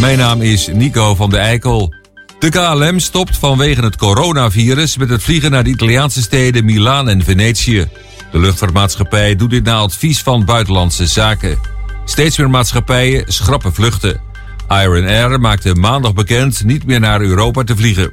Mijn 0.00 0.18
naam 0.18 0.42
is 0.42 0.68
Nico 0.72 1.14
van 1.14 1.30
de 1.30 1.36
Eikel. 1.36 1.94
De 2.38 2.48
KLM 2.48 2.98
stopt 2.98 3.36
vanwege 3.36 3.80
het 3.84 3.96
coronavirus 3.96 4.96
met 4.96 5.08
het 5.08 5.22
vliegen 5.22 5.50
naar 5.50 5.64
de 5.64 5.70
Italiaanse 5.70 6.22
steden 6.22 6.64
Milaan 6.64 7.08
en 7.08 7.22
Venetië. 7.24 7.88
De 8.36 8.42
luchtvaartmaatschappij 8.42 9.36
doet 9.36 9.50
dit 9.50 9.64
na 9.64 9.76
advies 9.76 10.22
van 10.22 10.44
Buitenlandse 10.44 11.06
Zaken. 11.06 11.58
Steeds 12.04 12.38
meer 12.38 12.50
maatschappijen 12.50 13.32
schrappen 13.32 13.74
vluchten. 13.74 14.20
Iron 14.68 15.06
Air 15.06 15.40
maakte 15.40 15.74
maandag 15.74 16.14
bekend 16.14 16.64
niet 16.64 16.86
meer 16.86 17.00
naar 17.00 17.20
Europa 17.20 17.64
te 17.64 17.76
vliegen. 17.76 18.12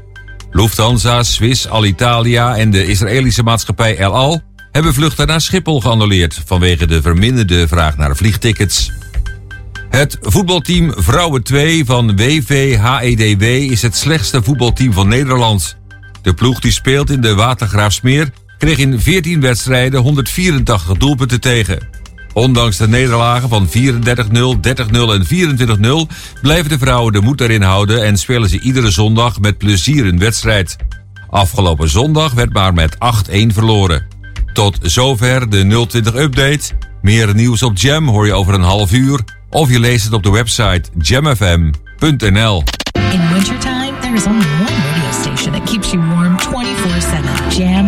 Lufthansa, 0.52 1.24
Swiss, 1.24 1.68
Alitalia 1.68 2.58
en 2.58 2.72
de 2.72 2.88
Israëlische 2.88 3.44
maatschappij 3.44 3.98
El 3.98 4.14
Al 4.14 4.42
hebben 4.72 4.94
vluchten 4.94 5.28
naar 5.28 5.42
Schiphol 5.42 5.82
geannuleerd 5.82 6.42
vanwege 6.46 6.88
de 6.88 7.02
verminderde 7.02 7.68
vraag 7.68 7.98
naar 7.98 8.16
vliegtickets. 8.16 8.92
Het 9.90 10.18
voetbalteam 10.22 10.94
Vrouwen 10.96 11.44
2 11.44 11.86
van 11.86 12.16
WVHEDW 12.16 13.42
E 13.42 13.66
is 13.66 13.82
het 13.82 13.96
slechtste 13.96 14.44
voetbalteam 14.44 14.94
van 14.94 15.08
Nederland. 15.08 15.78
De 16.22 16.34
ploeg 16.34 16.60
die 16.60 16.72
speelt 16.72 17.10
in 17.10 17.22
de 17.22 17.36
Watergraafsmeer 17.36 18.32
kreeg 18.64 18.78
in 18.78 19.00
14 19.00 19.42
wedstrijden 19.42 20.02
184 20.02 20.98
doelpunten 20.98 21.42
tegen. 21.42 21.80
Ondanks 22.34 22.78
de 22.78 22.88
nederlagen 22.88 23.50
van 23.50 23.68
34-0, 23.68 23.72
30-0 23.72 23.76
en 24.92 25.26
24-0 25.26 26.42
blijven 26.42 26.70
de 26.70 26.78
vrouwen 26.78 27.14
de 27.14 27.22
moed 27.22 27.42
erin 27.42 27.62
houden 27.62 28.04
en 28.04 28.18
spelen 28.18 28.50
ze 28.50 28.60
iedere 28.60 28.92
zondag 28.92 29.40
met 29.40 29.58
plezier 29.58 30.06
een 30.06 30.20
wedstrijd. 30.20 30.76
Afgelopen 31.30 31.90
zondag 31.90 32.34
werd 32.34 32.54
maar 32.54 32.74
met 32.74 32.96
8-1 32.96 32.98
verloren. 33.48 34.06
Tot 34.54 34.78
zover 34.82 35.50
de 35.50 35.88
020-update. 35.88 36.74
Meer 37.02 37.36
nieuws 37.36 37.64
op 37.64 37.78
Jam 37.78 38.08
hoor 38.08 38.26
je 38.26 38.34
over 38.34 38.54
een 38.54 38.62
half 38.62 38.92
uur. 38.92 39.20
Of 39.50 39.70
je 39.70 39.80
leest 39.80 40.04
het 40.04 40.14
op 40.14 40.24
de 40.24 40.32
website 40.32 40.84
jamfm.nl. 40.98 42.64
In 43.12 43.34
wintertime, 43.34 43.84
station 45.24 45.54
that 45.54 45.66
keeps 45.66 45.92
you 45.92 46.00
warm 46.00 46.38
24-7. 46.38 47.58
Jam 47.58 47.88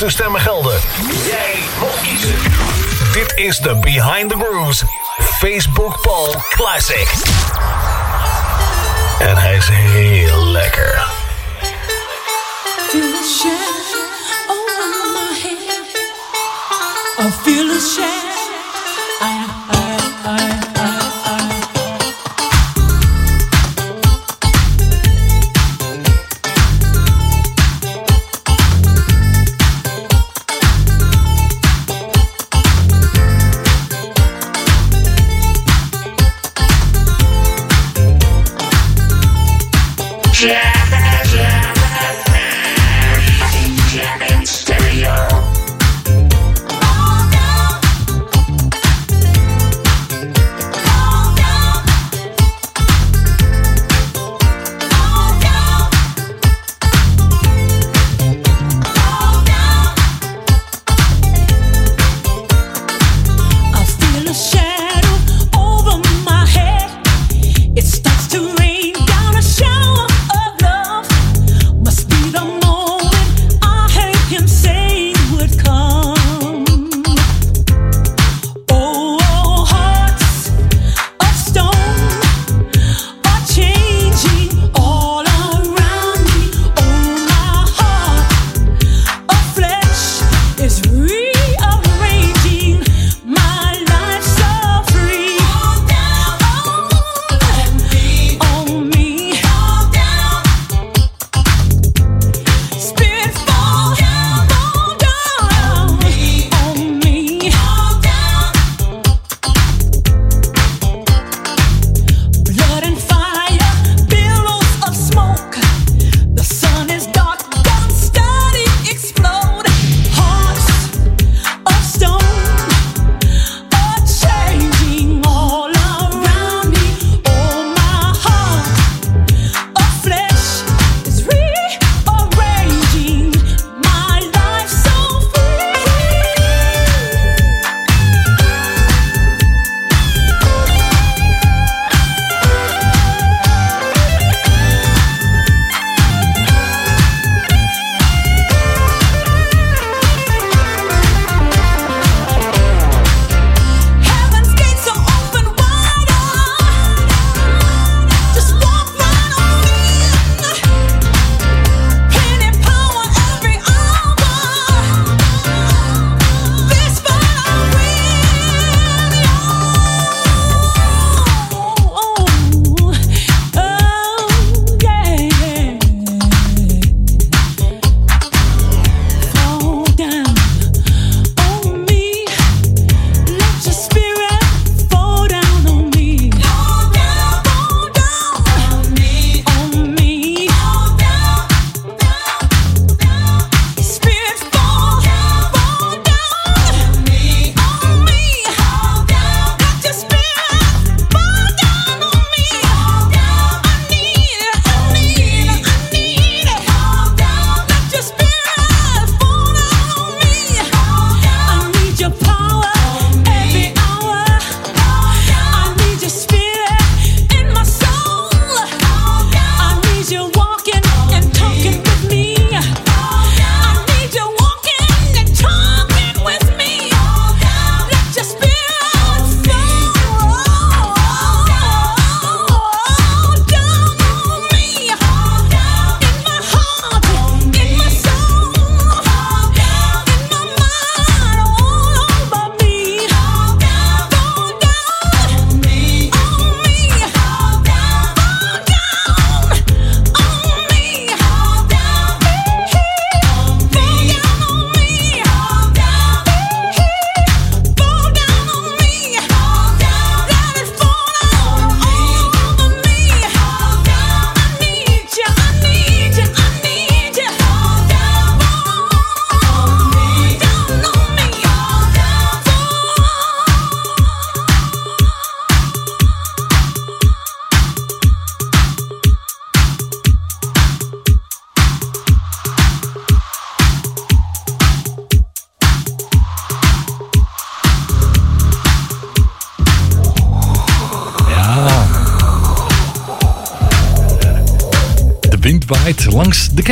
De 0.00 0.06
meeste 0.06 0.22
stemmen 0.22 0.40
gelden. 0.40 0.80
Jij 1.26 1.58
mag 1.80 2.02
kiezen. 2.02 2.34
Dit 3.12 3.32
is 3.34 3.58
de 3.58 3.74
Behind 3.74 4.30
the 4.30 4.36
Grooves 4.36 4.82
Facebook 5.38 6.00
Poll 6.00 6.34
Classic. 6.48 7.12
En 9.18 9.36
hij 9.36 9.56
is 9.56 9.68
heel 9.68 10.46
lekker. 10.46 11.06
Feel 12.88 13.02
a 13.02 13.22
shine 13.38 13.96
over 14.46 15.12
my 15.12 15.40
head. 15.40 15.68
I 17.18 17.30
feel 17.42 17.70
a 17.70 17.80
shine. 17.80 18.30
I, 19.20 19.46
I, 19.70 19.98
I, 20.24 20.42
I, 20.42 20.59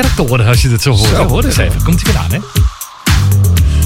kerktoren, 0.01 0.47
als 0.47 0.63
je 0.63 0.69
het 0.69 0.83
zo 0.83 0.91
hoort. 0.91 1.09
Zo. 1.09 1.27
Hoor 1.27 1.45
eens 1.45 1.57
even, 1.57 1.83
komt 1.83 2.03
hij 2.03 2.13
weer 2.13 2.23
aan, 2.23 2.31
hè? 2.31 2.39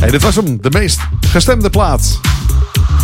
Hey, 0.00 0.10
dit 0.10 0.22
was 0.22 0.36
hem, 0.36 0.58
de 0.60 0.70
meest 0.70 1.00
gestemde 1.20 1.70
plaat. 1.70 2.20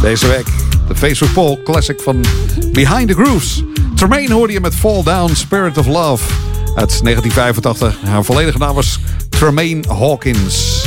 Deze 0.01 0.27
week, 0.27 0.47
de 0.89 0.97
Facebook 0.97 1.33
Poll 1.33 1.63
Classic 1.65 2.01
van 2.01 2.25
Behind 2.73 3.09
the 3.09 3.15
Grooves. 3.15 3.63
Tremaine 3.95 4.35
hoorde 4.35 4.53
je 4.53 4.61
met 4.61 4.75
Fall 4.75 5.03
Down 5.03 5.35
Spirit 5.35 5.79
of 5.79 5.87
Love 5.87 6.25
uit 6.75 7.01
1985. 7.03 7.97
Haar 8.05 8.25
volledige 8.25 8.59
naam 8.59 8.75
was 8.75 9.01
Tremaine 9.29 9.85
Hawkins. 9.89 10.87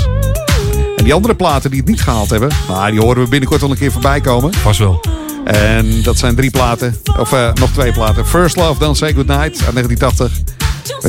En 0.95 1.03
die 1.03 1.13
andere 1.13 1.35
platen 1.35 1.69
die 1.69 1.79
het 1.79 1.89
niet 1.89 2.01
gehaald 2.01 2.29
hebben, 2.29 2.49
maar 2.67 2.91
die 2.91 2.99
horen 2.99 3.23
we 3.23 3.29
binnenkort 3.29 3.61
wel 3.61 3.71
een 3.71 3.77
keer 3.77 3.91
voorbij 3.91 4.21
komen. 4.21 4.51
Pas 4.63 4.77
wel. 4.77 5.01
En 5.43 6.03
dat 6.03 6.17
zijn 6.17 6.35
drie 6.35 6.51
platen, 6.51 6.97
of 7.19 7.33
eh, 7.33 7.53
nog 7.53 7.69
twee 7.69 7.91
platen. 7.91 8.27
First 8.27 8.55
Love, 8.55 8.79
Don't 8.79 8.97
Say 8.97 9.13
Goodnight 9.13 9.65
uit 9.65 9.73
1980. 9.73 10.40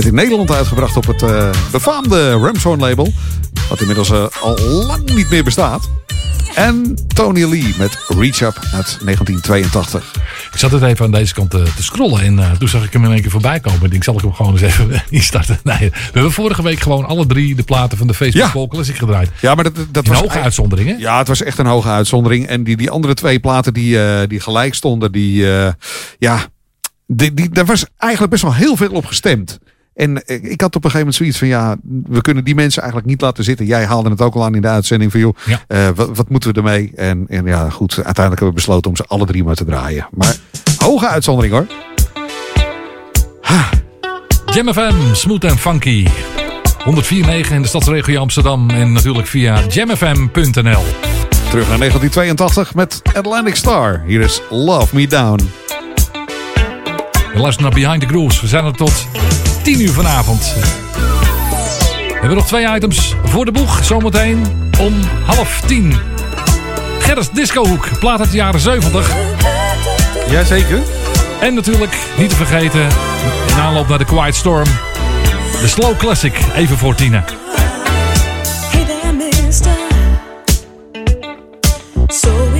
Werd 0.02 0.14
in 0.14 0.20
Nederland 0.20 0.50
uitgebracht 0.50 0.96
op 0.96 1.06
het 1.06 1.22
eh, 1.22 1.50
befaamde 1.70 2.30
Ramshorn 2.30 2.80
label. 2.80 3.12
Wat 3.68 3.80
inmiddels 3.80 4.10
eh, 4.10 4.26
al 4.40 4.60
lang 4.60 5.14
niet 5.14 5.30
meer 5.30 5.44
bestaat. 5.44 5.90
En 6.54 6.98
Tony 7.14 7.44
Lee 7.44 7.74
met 7.78 7.98
Reach 8.08 8.40
Up 8.40 8.58
uit 8.62 8.98
1982. 9.00 10.14
Ik 10.52 10.58
zat 10.58 10.70
het 10.70 10.82
even 10.82 11.04
aan 11.04 11.10
deze 11.10 11.34
kant 11.34 11.50
te, 11.50 11.62
te 11.76 11.82
scrollen 11.82 12.20
en 12.20 12.38
eh, 12.38 12.50
toen 12.50 12.68
zag 12.68 12.84
ik 12.84 12.92
hem 12.92 13.04
in 13.04 13.12
één 13.12 13.20
keer 13.20 13.30
voorbij 13.30 13.60
komen. 13.60 13.82
Ik 13.82 13.90
denk, 13.90 14.04
zal 14.04 14.14
ik 14.14 14.20
hem 14.20 14.32
gewoon 14.32 14.52
eens 14.52 14.60
even 14.60 15.02
instarten? 15.10 15.58
Nee, 15.62 15.90
we 15.90 16.10
hebben 16.12 16.32
vorige 16.32 16.62
week 16.62 16.80
gewoon 16.80 17.04
alle 17.04 17.26
drie 17.26 17.54
de 17.54 17.62
platen 17.62 17.98
van 17.98 18.06
de 18.06 18.14
Facebook 18.14 18.54
Ja. 18.54 18.66
Classic 18.68 18.96
gedraaid. 18.96 19.30
Ja, 19.40 19.54
maar 19.54 19.64
dat, 19.64 19.74
dat 19.90 20.04
In 20.04 20.10
was 20.10 20.20
hoge 20.20 20.40
uitzondering, 20.40 20.88
hè? 20.88 20.94
Ja, 20.98 21.18
het 21.18 21.28
was 21.28 21.42
echt 21.42 21.58
een 21.58 21.66
hoge 21.66 21.88
uitzondering. 21.88 22.46
En 22.46 22.64
die, 22.64 22.76
die 22.76 22.90
andere 22.90 23.14
twee 23.14 23.40
platen 23.40 23.74
die, 23.74 24.04
eh, 24.04 24.28
die 24.28 24.40
gelijk 24.40 24.74
stonden, 24.74 25.12
die, 25.12 25.52
eh, 25.52 25.72
ja, 26.18 26.46
die, 27.06 27.34
die, 27.34 27.48
daar 27.48 27.66
was 27.66 27.86
eigenlijk 27.96 28.32
best 28.32 28.42
wel 28.42 28.54
heel 28.54 28.76
veel 28.76 28.90
op 28.90 29.06
gestemd. 29.06 29.58
En 29.94 30.22
ik 30.26 30.60
had 30.60 30.76
op 30.76 30.84
een 30.84 30.90
gegeven 30.90 30.98
moment 30.98 31.14
zoiets 31.14 31.38
van, 31.38 31.48
ja, 31.48 31.76
we 32.04 32.20
kunnen 32.20 32.44
die 32.44 32.54
mensen 32.54 32.82
eigenlijk 32.82 33.10
niet 33.10 33.20
laten 33.20 33.44
zitten. 33.44 33.66
Jij 33.66 33.84
haalde 33.84 34.10
het 34.10 34.20
ook 34.20 34.34
al 34.34 34.44
aan 34.44 34.54
in 34.54 34.62
de 34.62 34.68
uitzending 34.68 35.10
van, 35.10 35.20
joh, 35.20 35.36
eh, 35.68 35.88
wat, 35.94 36.16
wat 36.16 36.28
moeten 36.28 36.52
we 36.52 36.56
ermee? 36.56 36.92
En, 36.94 37.24
en 37.28 37.46
ja, 37.46 37.70
goed, 37.70 37.94
uiteindelijk 37.94 38.40
hebben 38.40 38.48
we 38.48 38.54
besloten 38.54 38.90
om 38.90 38.96
ze 38.96 39.04
alle 39.06 39.26
drie 39.26 39.44
maar 39.44 39.54
te 39.54 39.64
draaien. 39.64 40.08
Maar 40.10 40.36
hoge 40.76 41.08
uitzondering 41.08 41.54
hoor. 41.54 41.66
Jam 44.54 44.72
FM, 44.72 45.14
smooth 45.14 45.44
en 45.44 45.58
funky. 45.58 46.06
104.9 46.84 47.52
in 47.52 47.62
de 47.62 47.68
stadsregio 47.68 48.20
Amsterdam 48.20 48.70
en 48.70 48.92
natuurlijk 48.92 49.26
via 49.26 49.66
jamfm.nl. 49.68 50.82
Terug 51.50 51.68
naar 51.68 51.78
1982 51.78 52.74
met 52.74 53.02
Atlantic 53.14 53.54
Star. 53.54 54.02
Hier 54.06 54.20
is 54.20 54.42
Love 54.50 54.94
Me 54.94 55.06
Down. 55.06 55.50
We 57.32 57.38
luisteren 57.38 57.70
naar 57.70 57.80
Behind 57.80 58.00
the 58.00 58.06
Grooves. 58.06 58.40
We 58.40 58.46
zijn 58.46 58.64
er 58.64 58.76
tot 58.76 59.06
10 59.62 59.80
uur 59.80 59.92
vanavond. 59.92 60.54
We 62.08 62.18
hebben 62.28 62.36
nog 62.36 62.46
twee 62.46 62.74
items 62.74 63.14
voor 63.24 63.44
de 63.44 63.52
boeg. 63.52 63.84
Zometeen 63.84 64.46
om 64.80 64.94
half 65.24 65.60
tien. 65.66 65.94
Gerrits 66.98 67.30
Discohoek, 67.30 67.88
plaat 67.98 68.20
uit 68.20 68.30
de 68.30 68.36
jaren 68.36 68.60
70. 68.60 69.12
Jazeker. 70.28 70.78
En 71.40 71.54
natuurlijk, 71.54 71.96
niet 72.18 72.28
te 72.28 72.36
vergeten, 72.36 72.86
in 73.48 73.60
aanloop 73.60 73.88
naar 73.88 73.98
de 73.98 74.04
Quiet 74.04 74.34
Storm... 74.34 74.68
de 75.60 75.68
Slow 75.68 75.96
Classic, 75.96 76.34
even 76.54 76.78
voor 76.78 76.94
tienen. 76.94 77.24
Hey 78.70 78.84
there, 78.84 79.12
mister. 79.12 79.72
So 82.06 82.51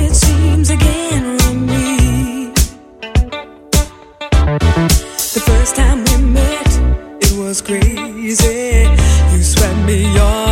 was 7.53 7.61
crazy. 7.61 8.89
You 9.31 9.43
swept 9.43 9.85
me 9.85 10.17
off 10.17 10.42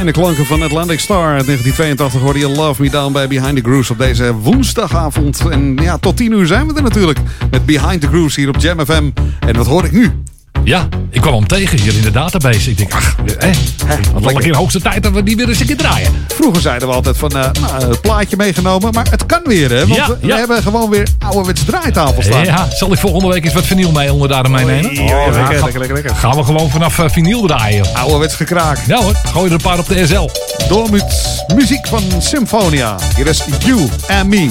fijne 0.00 0.20
klanken 0.20 0.46
van 0.46 0.62
Atlantic 0.62 1.00
Star. 1.00 1.34
Uit 1.34 1.46
1982 1.46 2.20
hoorde 2.20 2.38
je 2.38 2.48
Love 2.48 2.82
Me 2.82 2.90
Down 2.90 3.12
bij 3.12 3.28
Behind 3.28 3.56
the 3.56 3.62
Grooves 3.62 3.90
op 3.90 3.98
deze 3.98 4.34
woensdagavond. 4.34 5.48
En 5.50 5.76
ja, 5.76 5.98
tot 5.98 6.16
10 6.16 6.32
uur 6.32 6.46
zijn 6.46 6.66
we 6.66 6.74
er 6.74 6.82
natuurlijk. 6.82 7.18
Met 7.50 7.66
Behind 7.66 8.00
the 8.00 8.06
Grooves 8.06 8.36
hier 8.36 8.48
op 8.48 8.56
Jam 8.56 8.84
FM. 8.84 9.10
En 9.40 9.56
wat 9.56 9.66
hoor 9.66 9.84
ik 9.84 9.92
nu? 9.92 10.10
Ja, 10.64 10.88
ik 11.20 11.26
kwam 11.26 11.38
hem 11.38 11.48
tegen 11.48 11.80
hier 11.80 11.96
in 11.96 12.02
de 12.02 12.10
database. 12.10 12.70
Ik 12.70 12.76
denk, 12.76 12.92
ach, 12.94 13.16
hè, 13.38 13.50
wat 14.12 14.34
een 14.34 14.40
keer 14.40 14.56
hoogste 14.56 14.80
tijd 14.80 15.02
dat 15.02 15.12
we 15.12 15.22
die 15.22 15.36
weer 15.36 15.48
eens 15.48 15.60
een 15.60 15.66
keer 15.66 15.76
draaien. 15.76 16.26
Vroeger 16.28 16.60
zeiden 16.62 16.88
we 16.88 16.94
altijd 16.94 17.16
van, 17.16 17.30
eh, 17.30 17.50
nou, 17.60 17.88
het 17.88 18.00
plaatje 18.00 18.36
meegenomen. 18.36 18.92
Maar 18.92 19.06
het 19.10 19.26
kan 19.26 19.40
weer, 19.44 19.70
hè? 19.70 19.78
Want 19.86 19.94
Ja, 19.94 20.06
we, 20.06 20.16
we 20.20 20.26
ja. 20.26 20.36
hebben 20.36 20.62
gewoon 20.62 20.90
weer 20.90 21.08
ouderwets 21.18 21.64
draaitafel 21.64 22.22
staan. 22.22 22.44
Ja, 22.44 22.68
zal 22.72 22.92
ik 22.92 22.98
volgende 22.98 23.28
week 23.28 23.44
eens 23.44 23.54
wat 23.54 23.66
vinyl 23.66 23.92
mee 23.92 24.12
onder 24.12 24.28
daar 24.28 24.50
meenemen? 24.50 24.90
Oei, 24.90 24.98
oei, 24.98 25.30
lekker, 25.30 25.62
lekker, 25.62 25.78
lekker, 25.78 25.92
lekker. 25.94 26.14
Gaan 26.14 26.36
we 26.36 26.44
gewoon 26.44 26.70
vanaf 26.70 26.98
eh, 26.98 27.08
vinyl 27.08 27.46
draaien. 27.46 27.86
Ouderwets 27.94 28.34
gekraak. 28.34 28.78
Ja 28.86 29.02
hoor, 29.02 29.14
gooi 29.32 29.46
er 29.46 29.52
een 29.52 29.60
paar 29.62 29.78
op 29.78 29.88
de 29.88 30.06
SL. 30.06 30.28
Door 30.68 30.90
met 30.90 31.44
muziek 31.54 31.86
van 31.86 32.02
Symphonia. 32.18 32.96
Hier 33.16 33.26
is 33.26 33.42
You 33.64 33.88
and 34.08 34.28
Me. 34.28 34.50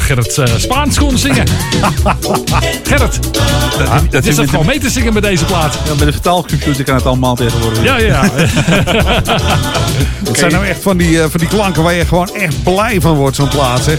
Gerrit 0.00 0.38
eh, 0.38 0.46
Spaans 0.56 0.98
kon 0.98 1.18
zingen. 1.18 1.46
Gerrit, 2.88 3.18
Dat, 3.78 4.10
dat 4.10 4.24
is 4.24 4.36
dat 4.36 4.48
gewoon 4.48 4.66
mee 4.66 4.78
te 4.78 4.90
zingen 4.90 5.12
met 5.12 5.22
deze 5.22 5.44
plaat. 5.44 5.78
Ja, 5.84 5.94
met 5.94 6.06
een 6.06 6.12
vertaalcomputer 6.12 6.84
kan 6.84 6.94
het 6.94 7.06
allemaal 7.06 7.34
tegenwoordig. 7.34 7.82
Ja, 7.82 7.98
ja. 7.98 8.30
Het 10.28 10.38
zijn 10.38 10.52
nou 10.52 10.66
echt 10.66 10.82
van 10.82 10.96
die, 10.96 11.22
eh, 11.22 11.30
van 11.30 11.40
die 11.40 11.48
klanken 11.48 11.82
waar 11.82 11.94
je 11.94 12.06
gewoon 12.06 12.34
echt 12.34 12.62
blij 12.62 13.00
van 13.00 13.14
wordt, 13.14 13.36
zo'n 13.36 13.48
plaat. 13.48 13.82
Zeg. 13.82 13.98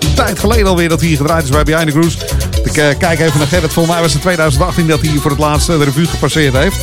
Een 0.00 0.14
tijd 0.14 0.38
geleden 0.38 0.66
alweer 0.66 0.88
dat 0.88 1.00
hij 1.00 1.08
hier 1.08 1.16
gedraaid 1.16 1.44
is 1.44 1.50
bij 1.50 1.62
Behind 1.62 1.86
the 1.86 1.92
Grooves. 1.92 2.16
Ik 2.64 2.76
eh, 2.76 2.98
kijk 2.98 3.20
even 3.20 3.38
naar 3.38 3.46
Gerrit. 3.46 3.72
Volgens 3.72 3.94
mij 3.94 4.02
was 4.02 4.12
het 4.12 4.22
2018 4.22 4.86
dat 4.86 5.00
hij 5.00 5.10
hier 5.10 5.20
voor 5.20 5.30
het 5.30 5.40
laatst 5.40 5.68
eh, 5.68 5.78
de 5.78 5.84
revue 5.84 6.06
gepasseerd 6.06 6.56
heeft. 6.56 6.76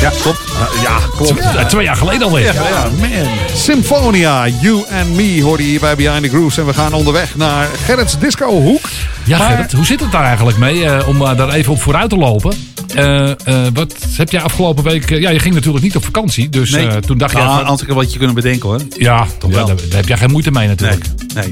Ja, 0.00 0.10
klopt. 0.22 0.43
Ja, 0.82 0.98
klopt. 1.16 1.38
Eh, 1.38 1.64
Twee 1.64 1.84
jaar 1.84 1.96
geleden 1.96 2.22
alweer. 2.22 2.44
Ja, 2.54 2.68
ja, 2.68 2.88
man. 3.00 3.10
Symphonia, 3.54 4.48
You 4.60 4.84
and 5.00 5.14
Me 5.16 5.42
hoorde 5.42 5.62
je 5.62 5.68
hier 5.68 5.80
bij 5.80 5.96
Behind 5.96 6.22
the 6.22 6.28
Grooves. 6.28 6.58
En 6.58 6.66
we 6.66 6.74
gaan 6.74 6.92
onderweg 6.92 7.36
naar 7.36 7.68
Gerrits 7.84 8.18
Disco 8.18 8.50
Hoek. 8.50 8.88
Ja, 9.24 9.38
Maar- 9.38 9.50
Gerrit, 9.50 9.72
hoe 9.72 9.84
zit 9.84 10.00
het 10.00 10.12
daar 10.12 10.24
eigenlijk 10.24 10.58
mee? 10.58 10.84
eh, 10.84 11.08
om 11.08 11.22
eh, 11.22 11.36
daar 11.36 11.48
even 11.48 11.72
op 11.72 11.82
vooruit 11.82 12.10
te 12.10 12.16
lopen. 12.16 12.52
Eh, 12.94 13.30
eh, 13.30 13.36
wat 13.74 13.94
heb 14.16 14.30
jij 14.30 14.40
afgelopen 14.40 14.84
week... 14.84 15.10
eh, 15.10 15.20
ja, 15.20 15.30
je 15.30 15.38
ging 15.38 15.54
natuurlijk 15.54 15.84
niet 15.84 15.96
op 15.96 16.04
vakantie. 16.04 16.48
Dus 16.48 16.70
Nee. 16.70 16.86
eh, 16.88 16.96
toen 16.96 17.18
dacht 17.18 17.32
je... 17.32 17.38
Nou, 17.38 17.50
van- 17.56 17.64
anders 17.64 17.82
ik 17.88 17.94
wat 17.94 18.12
je 18.12 18.18
kunnen 18.18 18.34
bedenken 18.34 18.68
hoor. 18.68 18.80
ja, 18.98 19.26
toch, 19.38 19.50
Ja. 19.50 19.56
wel, 19.56 19.66
daar, 19.66 19.76
daar 19.76 19.96
heb 19.96 20.08
jij 20.08 20.16
geen 20.16 20.30
moeite 20.30 20.50
mee 20.50 20.68
natuurlijk. 20.68 21.04
Nee. 21.34 21.50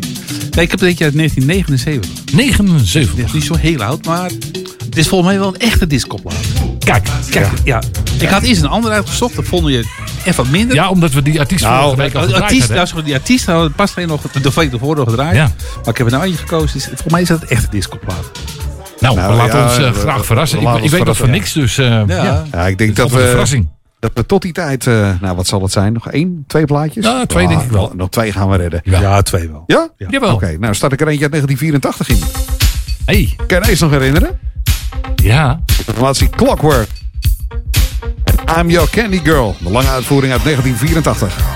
nee, 0.50 0.64
ik 0.64 0.70
heb 0.70 0.80
een 0.80 0.86
beetje 0.88 1.04
uit 1.04 1.14
1979. 1.14 2.10
79? 2.34 3.16
Het 3.16 3.26
is 3.26 3.32
niet 3.32 3.44
zo 3.44 3.54
heel 3.54 3.82
oud, 3.82 4.04
maar 4.04 4.30
het 4.84 4.96
is 4.96 5.08
volgens 5.08 5.30
mij 5.30 5.38
wel 5.40 5.48
een 5.48 5.60
echte 5.60 5.86
discoplaat. 5.86 6.34
Kijk, 6.78 7.08
Kijk, 7.30 7.48
ja. 7.64 7.80
Ik 8.22 8.28
had 8.28 8.42
eerst 8.42 8.62
een 8.62 8.68
ander 8.68 8.90
uitgezocht, 8.90 9.34
dat 9.36 9.44
vonden 9.44 9.72
je 9.72 9.78
even 10.24 10.36
wat 10.44 10.52
minder. 10.52 10.74
Ja, 10.76 10.88
omdat 10.88 11.12
we 11.12 11.22
die 11.22 11.40
artiest 11.40 11.64
Nou, 11.64 11.80
vorige 11.82 11.96
week 12.02 12.14
al 12.14 12.20
gedraaid 12.22 12.42
artiest, 12.42 12.58
hebben. 12.60 12.76
nou, 12.76 12.88
sorry, 12.88 13.04
die 13.04 13.14
artiest 13.14 13.46
hadden 13.46 13.66
we 13.66 13.70
pas 13.72 13.96
alleen 13.96 14.08
nog 14.08 14.20
de 14.22 14.50
week 14.54 14.72
ervoor 14.72 14.96
nog 14.96 15.08
gedraaid. 15.10 15.34
Ja. 15.36 15.50
Maar 15.76 15.88
ik 15.88 15.96
heb 15.96 16.06
er 16.06 16.12
nou 16.12 16.24
eentje 16.24 16.38
gekozen. 16.38 16.72
Dus 16.72 16.84
volgens 16.84 17.12
mij 17.12 17.22
is 17.22 17.28
dat 17.28 17.42
een 17.42 17.48
echte 17.48 17.68
discoplaat. 17.70 18.30
Nou, 19.00 19.16
Nou, 19.16 19.30
we 19.30 19.36
laten 19.36 19.58
ja, 19.58 19.64
ons 19.64 19.76
eh, 19.78 19.90
we- 19.92 19.98
graag 19.98 20.16
we- 20.16 20.24
verrassen. 20.24 20.58
we 20.58 20.64
Ik, 20.64 20.82
ons 20.82 20.90
weet 20.90 20.90
dat 20.90 21.16
van 21.16 21.26
verrassen, 21.28 21.30
niks, 21.30 21.52
dus 21.52 21.78
eh, 21.78 21.86
ja. 21.86 22.04
Ja. 22.24 22.44
Ja, 22.52 22.66
ik 22.66 22.78
denk 22.78 22.96
dat 22.96 23.10
een 23.10 23.16
we, 23.16 23.26
verrassing. 23.28 23.68
dat 23.98 24.10
we 24.14 24.26
tot 24.26 24.42
die 24.42 24.52
tijd, 24.52 24.86
eh, 24.86 25.10
nou 25.20 25.36
wat 25.36 25.46
zal 25.46 25.62
het 25.62 25.72
zijn? 25.72 25.92
Nog 25.92 26.10
één, 26.10 26.44
twee 26.46 26.64
plaatjes? 26.64 27.04
Ja, 27.04 27.26
twee 27.26 27.48
denk 27.48 27.60
ik 27.62 27.70
wel. 27.70 27.80
Nog, 27.82 27.94
nog 27.94 28.08
twee 28.08 28.32
gaan 28.32 28.48
we 28.48 28.56
redden. 28.56 28.80
Ja, 28.84 29.22
twee 29.22 29.48
wel. 29.48 29.64
Ja? 29.66 29.88
Jawel. 29.96 30.34
Oké, 30.34 30.56
nou 30.60 30.74
start 30.74 30.92
ik 30.92 31.00
er 31.00 31.08
eentje 31.08 31.22
uit 31.30 31.32
1984 31.32 32.08
in. 32.08 32.18
Hey, 33.04 33.34
Kan 33.46 33.58
je 33.60 33.64
deze 33.66 33.82
nog 33.84 33.92
herinneren? 33.92 34.38
ja. 35.22 35.60
De 35.66 35.92
formatie 35.92 36.30
Clockwork. 36.30 36.88
I'm 38.56 38.70
Your 38.70 38.90
Candy 38.90 39.20
Girl. 39.24 39.56
De 39.58 39.70
lange 39.70 39.88
uitvoering 39.88 40.32
uit 40.32 40.42
1984. 40.44 41.51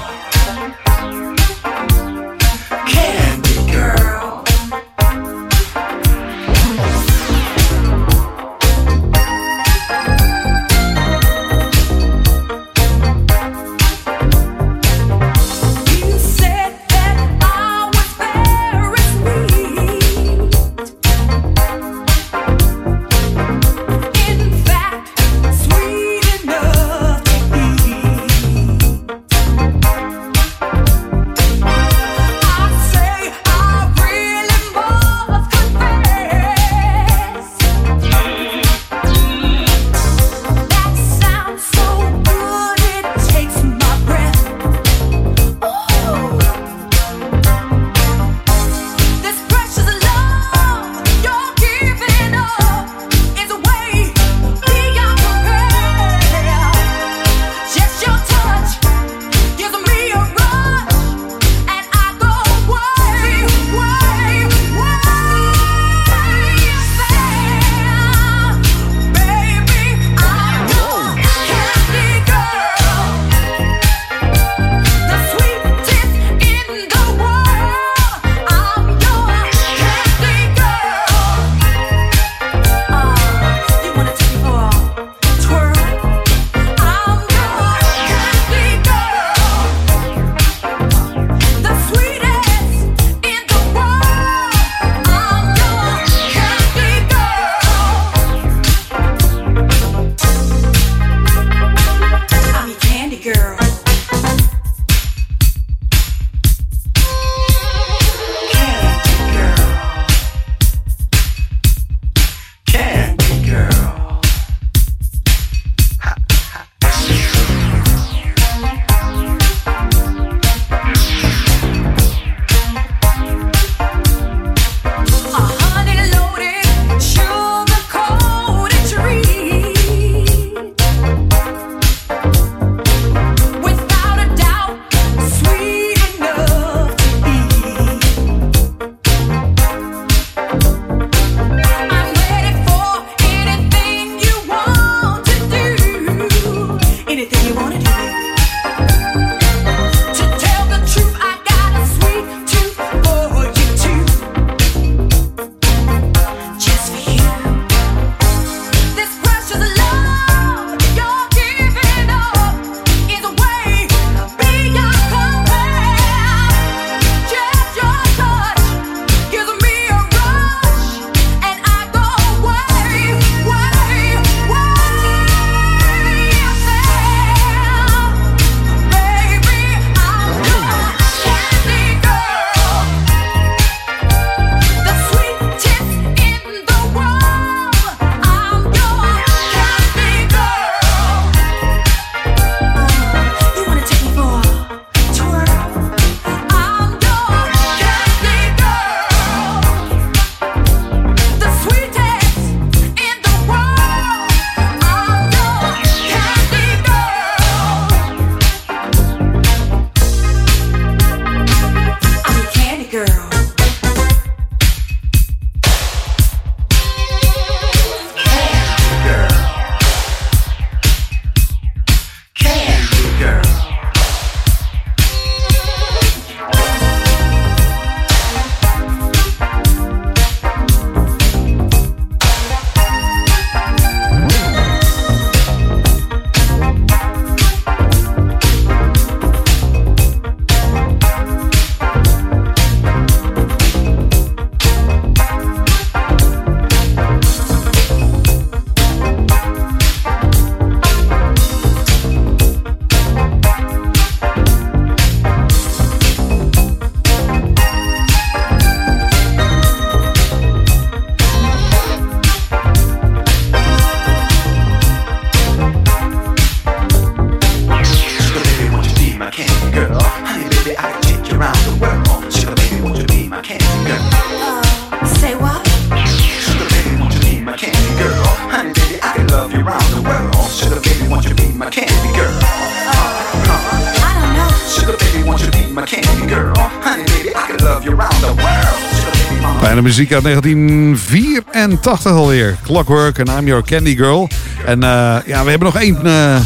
Muziek 289.86 290.12
uit 290.12 290.22
1984 290.22 292.12
alweer. 292.12 292.56
Clockwork 292.62 293.18
en 293.18 293.38
I'm 293.38 293.46
Your 293.46 293.62
Candy 293.62 293.96
Girl. 293.96 294.28
En 294.64 294.82
eh, 294.82 295.16
ja, 295.26 295.44
we 295.44 295.50
hebben 295.50 295.72
nog 295.72 295.76
één 295.76 296.06
eh, 296.06 296.40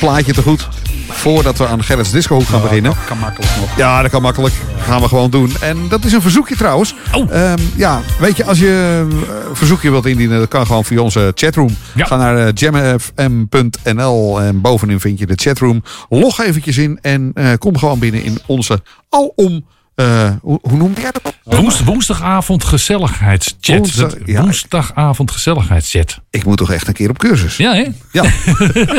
plaatje 0.00 0.32
te 0.32 0.42
goed. 0.42 0.68
Voordat 1.08 1.58
we 1.58 1.66
aan 1.66 1.84
Gerrits 1.84 2.10
Discohoek 2.10 2.46
gaan 2.46 2.62
beginnen. 2.62 2.90
Dat 2.90 3.04
kan 3.06 3.18
makkelijk 3.18 3.52
nog. 3.60 3.76
Ja, 3.76 4.02
dat 4.02 4.10
kan 4.10 4.22
makkelijk. 4.22 4.54
Gaan 4.78 5.00
we 5.00 5.08
gewoon 5.08 5.30
doen. 5.30 5.52
En 5.60 5.88
dat 5.88 6.04
is 6.04 6.12
een 6.12 6.22
verzoekje 6.22 6.56
trouwens. 6.56 6.94
Ehm, 7.30 7.58
ja, 7.76 8.00
weet 8.20 8.36
je, 8.36 8.44
als 8.44 8.58
je 8.58 9.06
een 9.10 9.56
verzoekje 9.56 9.90
wilt 9.90 10.06
indienen, 10.06 10.38
dat 10.38 10.48
kan 10.48 10.66
gewoon 10.66 10.84
via 10.84 11.00
onze 11.00 11.32
chatroom. 11.34 11.76
Ga 11.96 12.16
naar 12.16 12.46
eh, 12.46 12.52
jamfm.nl 12.54 14.40
en 14.40 14.60
bovenin 14.60 15.00
vind 15.00 15.18
je 15.18 15.26
de 15.26 15.36
chatroom. 15.36 15.82
Log 16.08 16.40
eventjes 16.40 16.76
in 16.76 16.98
en 17.02 17.30
eh, 17.34 17.52
kom 17.58 17.78
gewoon 17.78 17.98
binnen 17.98 18.22
in 18.22 18.38
onze 18.46 18.82
alom... 19.08 19.64
eh 19.94 20.30
hoe, 20.40 20.58
hoe 20.62 20.76
noemde 20.76 21.00
jij 21.00 21.10
dat? 21.10 21.27
Woens, 21.48 21.80
woensdagavond 21.84 22.64
gezelligheidschat. 22.64 23.76
Woensdag- 23.76 24.14
ja. 24.24 24.40
Woensdagavond 24.40 25.30
gezelligheidschat. 25.30 26.20
Ik 26.30 26.44
moet 26.44 26.56
toch 26.56 26.72
echt 26.72 26.88
een 26.88 26.94
keer 26.94 27.10
op 27.10 27.18
cursus. 27.18 27.56
Ja, 27.56 27.74
hè? 27.74 27.86
Ja. 28.12 28.24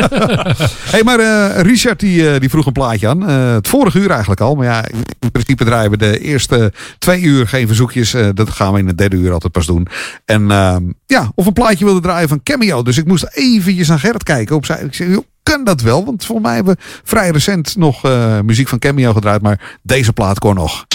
hey, 0.94 1.02
maar 1.02 1.18
eh, 1.18 1.60
Richard 1.62 2.00
die, 2.00 2.30
eh, 2.30 2.40
die 2.40 2.48
vroeg 2.48 2.66
een 2.66 2.72
plaatje 2.72 3.08
aan. 3.08 3.28
Eh, 3.28 3.52
het 3.52 3.68
vorige 3.68 3.98
uur 3.98 4.10
eigenlijk 4.10 4.40
al. 4.40 4.54
Maar 4.54 4.66
ja, 4.66 4.88
in, 4.88 5.02
in 5.20 5.30
principe 5.30 5.64
draaien 5.64 5.90
we 5.90 5.96
de 5.96 6.18
eerste 6.20 6.72
twee 6.98 7.20
uur 7.22 7.48
geen 7.48 7.66
verzoekjes. 7.66 8.14
Dat 8.34 8.50
gaan 8.50 8.72
we 8.72 8.78
in 8.78 8.86
het 8.86 8.98
derde 8.98 9.16
uur 9.16 9.32
altijd 9.32 9.52
pas 9.52 9.66
doen. 9.66 9.86
En 10.24 10.50
ehm, 10.50 10.82
ja, 11.06 11.32
of 11.34 11.46
een 11.46 11.52
plaatje 11.52 11.84
wilde 11.84 12.00
draaien 12.00 12.28
van 12.28 12.42
Cameo. 12.42 12.82
Dus 12.82 12.98
ik 12.98 13.06
moest 13.06 13.28
eventjes 13.32 13.88
naar 13.88 13.98
Gerrit 13.98 14.22
kijken. 14.22 14.56
Op 14.56 14.64
zijn, 14.66 14.86
ik 14.86 14.94
zeg, 14.94 15.08
joh, 15.08 15.24
kan 15.42 15.64
dat 15.64 15.80
wel? 15.80 16.04
Want 16.04 16.24
volgens 16.24 16.46
mij 16.46 16.56
hebben 16.56 16.74
we 16.74 16.82
vrij 17.04 17.30
recent 17.30 17.76
nog 17.76 18.02
muziek 18.44 18.68
van 18.68 18.78
Cameo 18.78 19.12
gedraaid. 19.12 19.42
Maar 19.42 19.78
deze 19.82 20.12
plaat 20.12 20.38
kon 20.38 20.54
nog. 20.54 20.86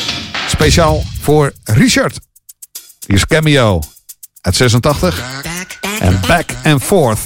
Speciaal 0.55 1.03
voor 1.21 1.53
Richard. 1.63 2.19
Hier 3.07 3.15
is 3.15 3.25
Cameo 3.25 3.79
uit 4.41 4.55
86. 4.55 5.23
En 5.99 6.19
Back 6.27 6.49
and 6.63 6.83
Forth. 6.83 7.19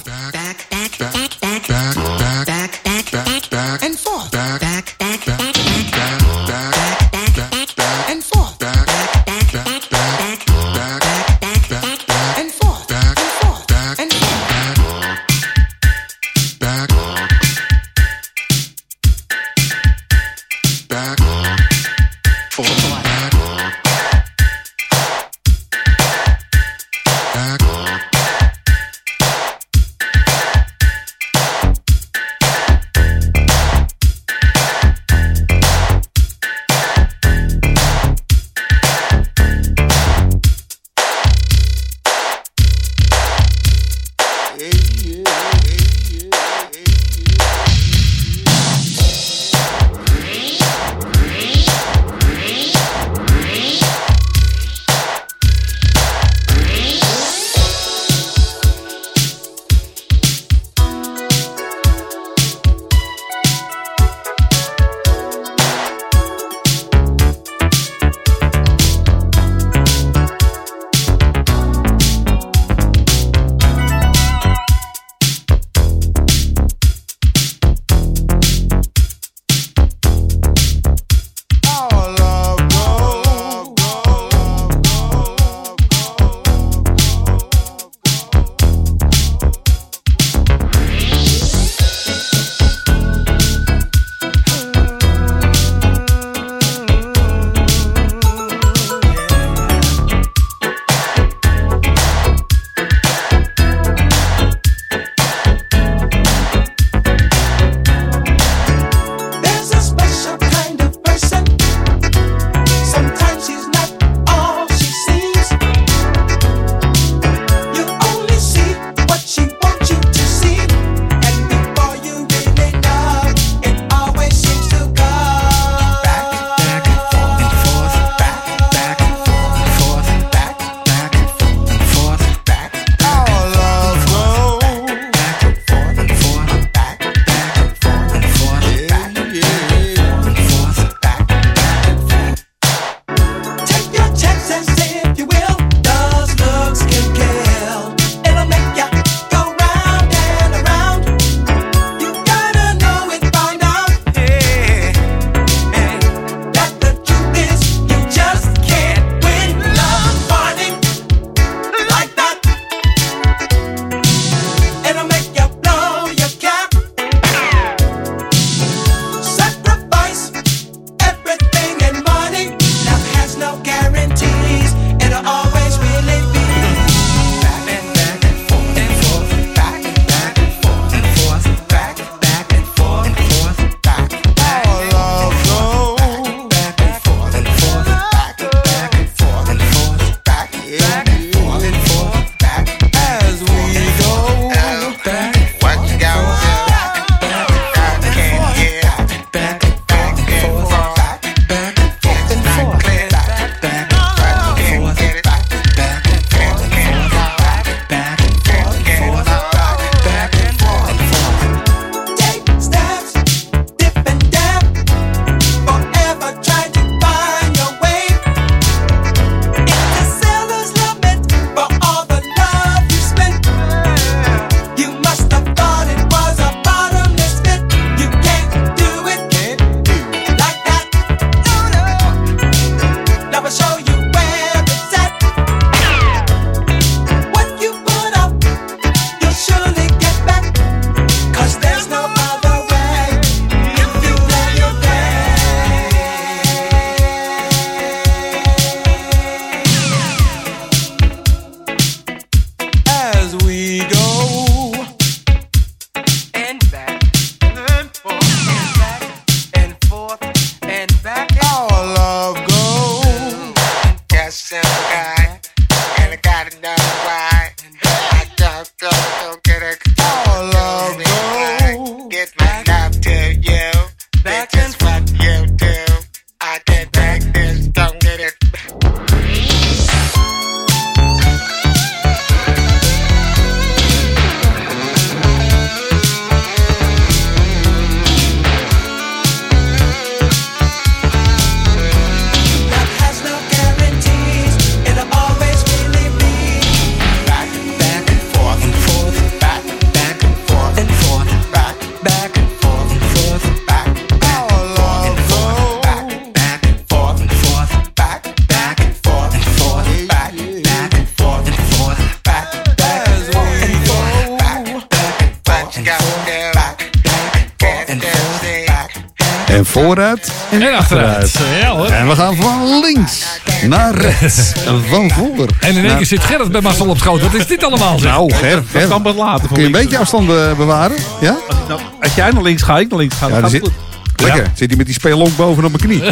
Van 324.89 325.11
voor. 325.11 325.45
En 325.59 325.69
in 325.69 325.75
één 325.75 325.83
naar- 325.85 325.97
keer 325.97 326.05
zit 326.05 326.23
Gerrit 326.23 326.51
bij 326.51 326.61
Marcel 326.61 326.87
op 326.87 326.97
schoot. 326.97 327.21
Wat 327.21 327.33
is 327.33 327.47
dit 327.47 327.63
allemaal? 327.63 327.99
zeg? 327.99 328.11
Nou, 328.11 328.33
Ger, 328.33 328.63
Ger. 328.71 328.87
kan 328.87 329.03
wat 329.03 329.15
later. 329.15 329.47
Kun 329.47 329.59
je 329.59 329.65
een 329.65 329.71
beetje 329.71 329.97
afstand 329.97 330.27
bewaren? 330.57 330.97
Ja? 331.21 331.37
Nou, 331.67 331.79
als 332.01 332.15
jij 332.15 332.31
naar 332.31 332.43
links 332.43 332.61
gaat, 332.61 332.79
ik 332.79 332.89
naar 332.89 332.99
links 332.99 333.15
ga. 333.15 333.27
Ja, 333.27 333.39
dan 333.41 333.49
die 333.49 333.59
gaat 333.59 333.67
het 333.67 333.73
zit, 333.73 333.83
goed. 334.17 334.27
lekker. 334.27 334.51
Zit 334.55 334.67
hij 334.67 334.77
met 334.77 334.85
die 334.85 334.95
spelonk 334.95 335.35
bovenop 335.35 335.71
mijn 335.81 335.99
knie. 335.99 336.03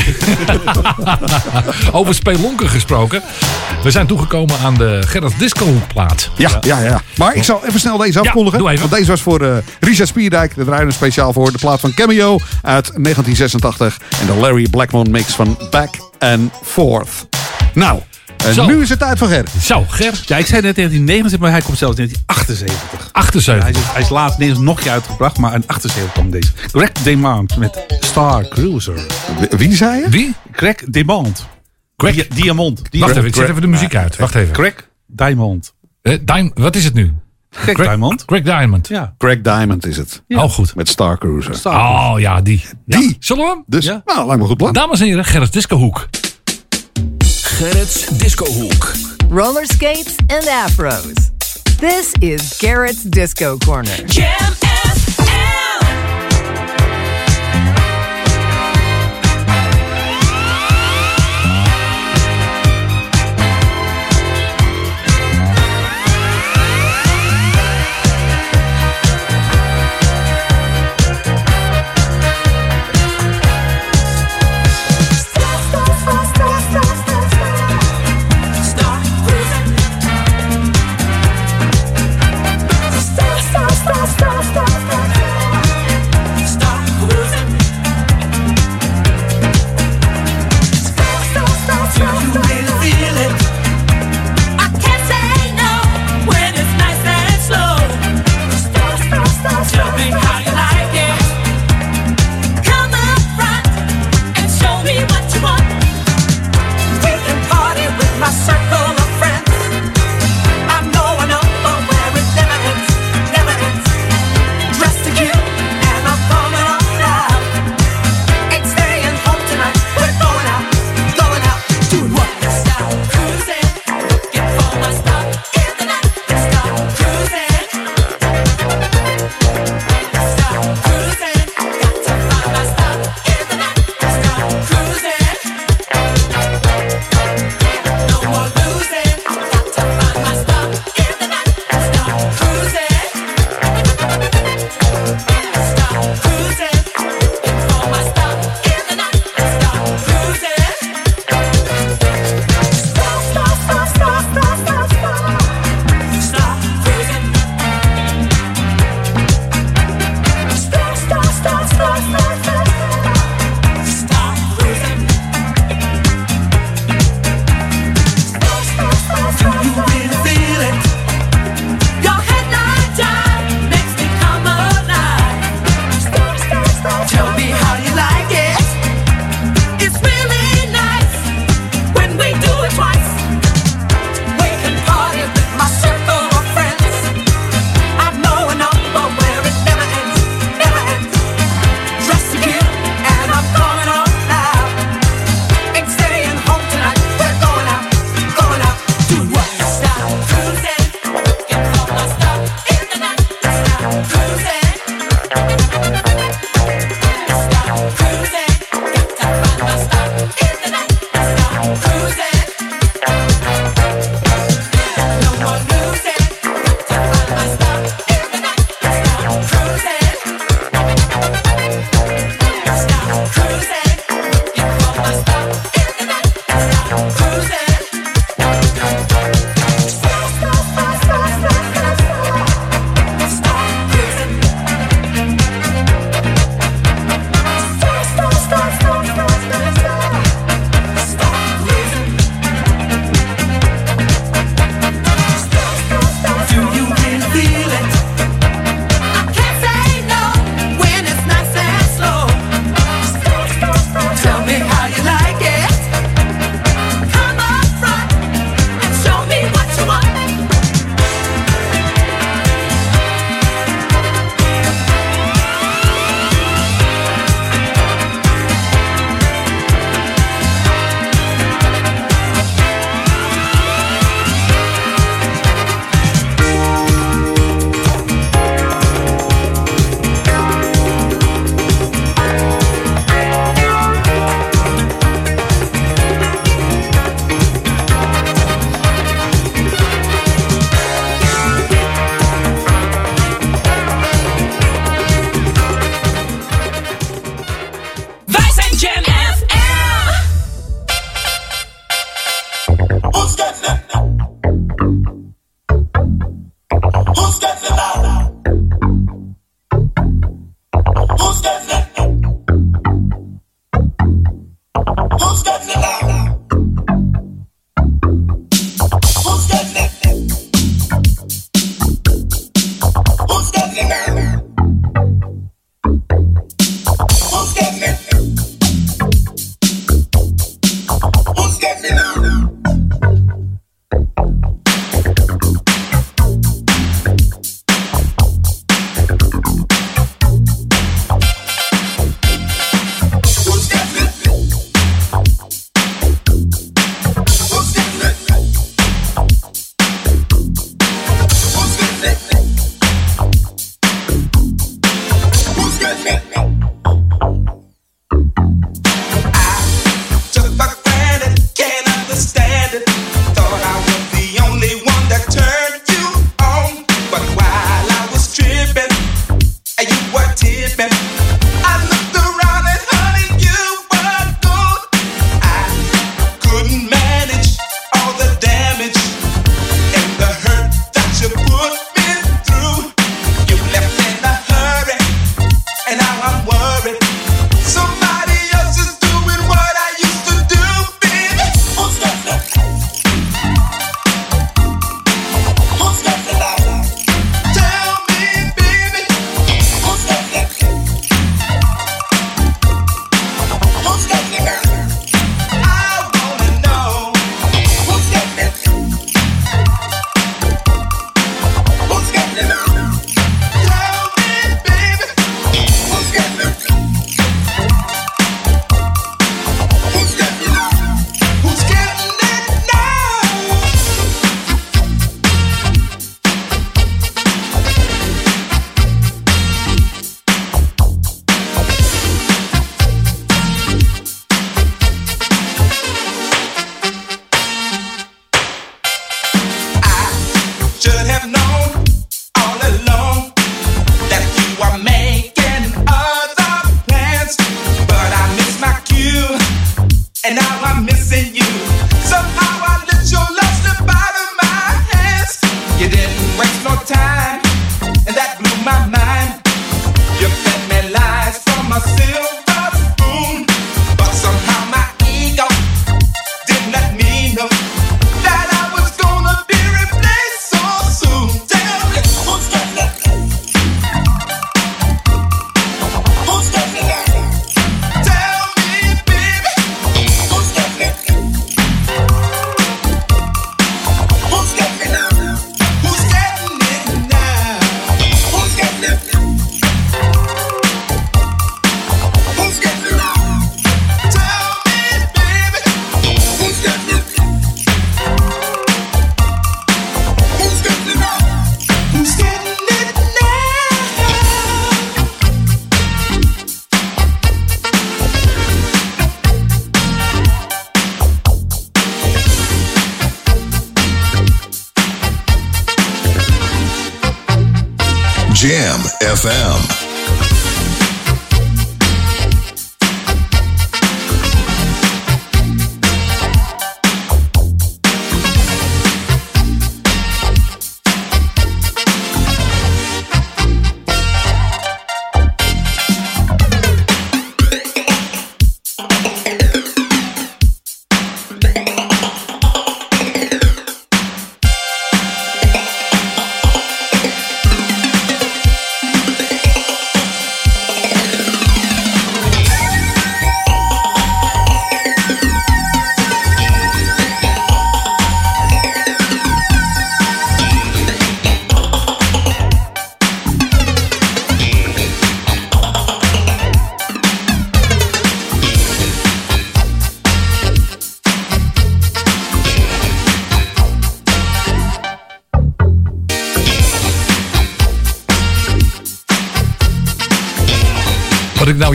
Over 1.91 2.13
spelonken 2.15 2.69
gesproken. 2.69 3.21
We 3.83 3.91
zijn 3.91 4.07
toegekomen 4.07 4.55
aan 4.63 4.73
de 4.73 5.01
Gerrit 5.07 5.33
Disco 5.39 5.65
plaat. 5.93 6.29
Ja, 6.37 6.49
ja, 6.61 6.79
ja. 6.79 7.01
Maar 7.17 7.35
ik 7.35 7.43
zal 7.43 7.61
even 7.67 7.79
snel 7.79 7.97
deze 7.97 8.13
Ja, 8.13 8.19
afkondigen. 8.25 8.59
doe 8.59 8.67
even. 8.69 8.79
Want 8.81 8.93
deze 8.95 9.11
was 9.11 9.21
voor 9.21 9.41
eh 9.41 9.57
Richard 9.79 10.07
Spierdijk. 10.09 10.53
We 10.53 10.65
draaien 10.65 10.91
speciaal 10.93 11.33
voor. 11.33 11.51
De 11.51 11.57
plaat 11.57 11.79
van 11.79 11.93
Cameo 11.93 12.39
uit 12.61 12.91
1986. 12.95 13.97
En 14.21 14.25
de 14.27 14.33
Larry 14.33 14.67
Blackmon 14.69 15.11
mix 15.11 15.33
van 15.33 15.57
Back 15.71 15.89
and 16.19 16.51
Forth. 16.63 17.09
Nou, 17.73 17.99
en 18.45 18.53
Zo. 18.53 18.66
nu 18.66 18.82
is 18.82 18.90
het 18.90 18.99
tijd 18.99 19.17
voor 19.17 19.27
Ger. 19.27 19.45
Zo, 19.61 19.85
Ger. 19.88 20.22
Ja, 20.25 20.38
ik 20.38 20.45
zei 20.45 20.61
net 20.61 20.75
1979, 20.75 21.40
maar 21.40 21.51
hij 21.51 21.61
komt 21.61 21.77
zelfs 21.77 21.98
in 21.98 22.09
1978. 22.25 23.09
78. 23.11 23.64
Hij 23.64 23.72
is, 23.72 23.91
hij 23.93 24.01
is 24.01 24.09
laatst 24.09 24.38
Nederlands 24.38 24.67
nog 24.69 24.77
een 24.77 24.83
keer 24.83 24.91
uitgebracht, 24.91 25.38
maar 25.38 25.53
in 25.53 25.64
78 25.67 26.11
kwam 26.14 26.30
deze. 26.30 26.51
Greg 26.72 26.91
Demant 26.91 27.57
met 27.57 27.85
Star 27.99 28.48
Cruiser. 28.48 29.06
Wie- 29.40 29.57
Wie 29.57 29.75
zei 29.75 29.99
je? 30.01 30.09
Wie? 30.09 30.33
Greg 30.51 30.75
Demant. 30.75 31.48
Greg- 31.98 32.14
Dia- 32.27 32.43
Diamond. 32.43 32.82
Wacht 32.91 33.11
even, 33.16 33.25
ik 33.25 33.35
zet 33.35 33.49
even 33.49 33.61
de 33.61 33.67
muziek 33.67 33.95
uit. 33.95 34.16
Wacht 34.16 34.35
even. 34.35 34.56
Greg 34.56 34.90
Diamond. 35.07 35.74
Eh, 36.01 36.17
Dim- 36.25 36.51
wat 36.53 36.75
is 36.75 36.83
het 36.83 36.93
nu? 36.93 37.14
Greg 37.49 37.75
Diamond. 37.75 38.24
Greg 38.25 38.41
Diamond. 38.41 38.88
Ja. 38.88 39.14
Greg 39.17 39.41
Diamond 39.41 39.85
is 39.85 39.98
het. 39.98 40.24
Oh, 40.27 40.43
goed. 40.51 40.75
Met 40.75 40.90
Star 40.90 41.17
Cruiser. 41.17 41.72
Oh, 41.74 42.14
ja, 42.17 42.41
die. 42.41 42.66
Ja. 42.85 42.99
Die. 42.99 43.16
Zullen 43.19 43.43
we 43.43 43.49
hem? 43.49 43.64
Dus, 43.67 43.85
Ja. 43.85 44.01
nou, 44.06 44.27
me 44.27 44.33
een 44.33 44.45
goed 44.48 44.57
plan. 44.57 44.74
Dames 44.74 44.99
en 44.99 45.06
heren, 45.06 45.25
Gerrit 45.25 45.53
Discohoek. 45.53 46.07
Gerrits 47.58 48.06
Discohoek. 48.19 49.32
roller 49.32 49.66
skates 49.66 50.16
and 50.30 50.45
afros. 50.45 51.16
This 51.80 52.14
is 52.22 52.56
Garrett's 52.61 53.03
Disco 53.03 53.58
Corner. 53.58 53.95
Jam 54.06 54.53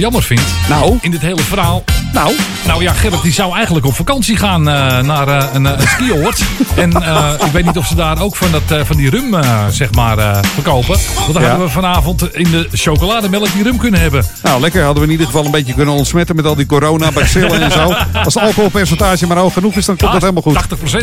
jammer 0.03 0.23
vind, 0.23 0.43
Nou? 0.69 0.99
in 1.01 1.11
dit 1.11 1.21
hele 1.21 1.41
verhaal, 1.41 1.85
Nou? 2.13 2.35
Nou 2.67 2.83
ja, 2.83 2.93
Gerrit 2.93 3.23
die 3.23 3.33
zou 3.33 3.55
eigenlijk 3.55 3.87
op 3.87 3.95
vakantie 3.95 4.37
gaan 4.37 4.69
eh, 4.69 4.99
naar 4.99 5.29
eh, 5.29 5.45
een, 5.53 5.67
eh, 5.67 5.73
een 5.77 5.89
skioord. 5.89 6.43
en 6.75 6.93
eh, 7.03 7.31
ik 7.47 7.53
weet 7.53 7.65
niet 7.65 7.77
of 7.77 7.87
ze 7.87 7.95
daar 7.95 8.21
ook 8.23 8.37
van, 8.37 8.51
dat, 8.51 8.79
eh, 8.79 8.85
van 8.85 8.97
die 8.97 9.11
rum 9.11 9.35
eh, 9.35 9.67
zeg 9.71 9.93
maar, 9.95 10.19
eh, 10.19 10.39
verkopen. 10.55 10.99
Want 11.19 11.33
dan 11.33 11.43
Ja. 11.43 11.49
hadden 11.49 11.67
we 11.67 11.73
vanavond 11.73 12.35
in 12.37 12.51
de 12.51 12.69
chocolademelk 12.73 13.53
die 13.53 13.63
rum 13.63 13.77
kunnen 13.77 14.01
hebben. 14.01 14.25
Nou, 14.43 14.61
lekker. 14.61 14.83
Hadden 14.85 14.99
we 15.03 15.07
in 15.07 15.13
ieder 15.13 15.27
geval 15.27 15.45
een 15.45 15.51
beetje 15.51 15.75
kunnen 15.75 15.95
ontsmetten 15.95 16.37
met 16.37 16.47
al 16.47 16.55
die 16.55 16.67
corona-bacillen 16.67 17.63
en 17.63 17.71
zo. 17.71 17.95
Als 18.25 18.35
het 18.35 18.43
alcoholpercentage 18.43 19.27
maar 19.27 19.37
hoog 19.37 19.53
genoeg 19.53 19.75
is, 19.75 19.85
dan 19.87 19.97
komt 19.97 20.13
het 20.13 20.21
helemaal 20.23 20.43
goed. 20.43 20.55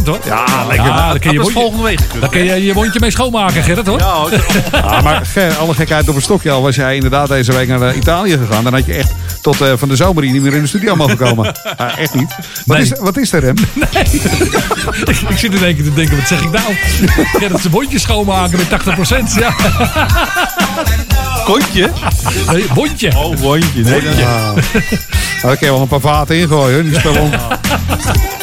80% 0.02 0.04
hoor. 0.08 0.20
Ja, 0.26 0.46
lekker. 0.68 0.86
Ja, 0.88 1.10
dan 1.10 1.20
kun 1.20 1.32
je, 1.32 1.38
Dat 1.40 1.52
volgende 1.52 1.84
week 1.84 2.00
dan 2.20 2.30
kun 2.30 2.44
je 2.44 2.66
je 2.66 2.74
mondje 2.74 3.00
mee 3.00 3.12
schoonmaken, 3.12 3.64
Gerrit 3.64 3.88
hoor. 3.88 4.00
Ja, 4.00 5.02
maar 5.04 5.26
Ger, 5.26 5.54
alle 5.58 5.74
gekheid 5.74 6.10
op 6.10 6.16
een 6.16 6.22
stokje. 6.22 6.52
Al 6.52 6.62
was 6.62 6.76
jij 6.76 6.96
inderdaad 6.96 7.28
deze 7.28 7.54
week 7.54 7.68
naar 7.68 7.96
Italië 7.96 8.38
gegaan, 8.48 8.64
dan 8.64 8.74
had 8.74 8.86
je 8.86 8.94
echt 8.94 9.12
tot 9.42 9.62
eh, 9.62 9.74
van 9.76 9.88
de 9.90 9.96
zomer 9.96 10.24
hier 10.24 10.32
niet 10.32 10.42
meer 10.42 10.54
in 10.54 10.62
de 10.62 10.68
studio 10.68 10.96
mogen 10.96 11.18
komen. 11.18 11.56
Ja, 11.78 11.98
echt 11.98 12.14
niet. 12.14 12.36
Wat, 12.66 12.78
Nee. 12.78 12.86
is, 12.86 12.94
wat 13.00 13.18
is 13.18 13.32
er, 13.32 13.40
Rem? 13.40 13.56
ik 15.30 15.38
zit 15.38 15.54
in 15.54 15.64
één 15.64 15.76
keer 15.76 15.84
te 15.84 15.94
denken, 15.94 16.18
wat 16.18 16.28
zeg 16.28 16.42
ik 16.42 16.52
nou? 16.52 16.74
Gerrit 16.74 17.60
zijn 17.60 17.74
mondje 17.74 18.00
schoonmaken 18.00 18.58
met 18.58 18.68
80%. 19.32 19.34
Ja. 19.40 19.56
Kontje? 21.46 21.92
Nee, 22.52 22.66
bondje. 22.74 23.18
Oh, 23.18 23.38
wondje. 23.38 23.84
Nee, 23.84 24.02
dat- 24.02 24.18
Ah. 24.20 24.56
Nou, 25.44 25.58
wel 25.60 25.82
een 25.82 25.88
paar 25.88 26.00
vaten 26.00 26.36
ingooien, 26.36 26.84
die 26.90 27.00
spullen. 27.00 27.32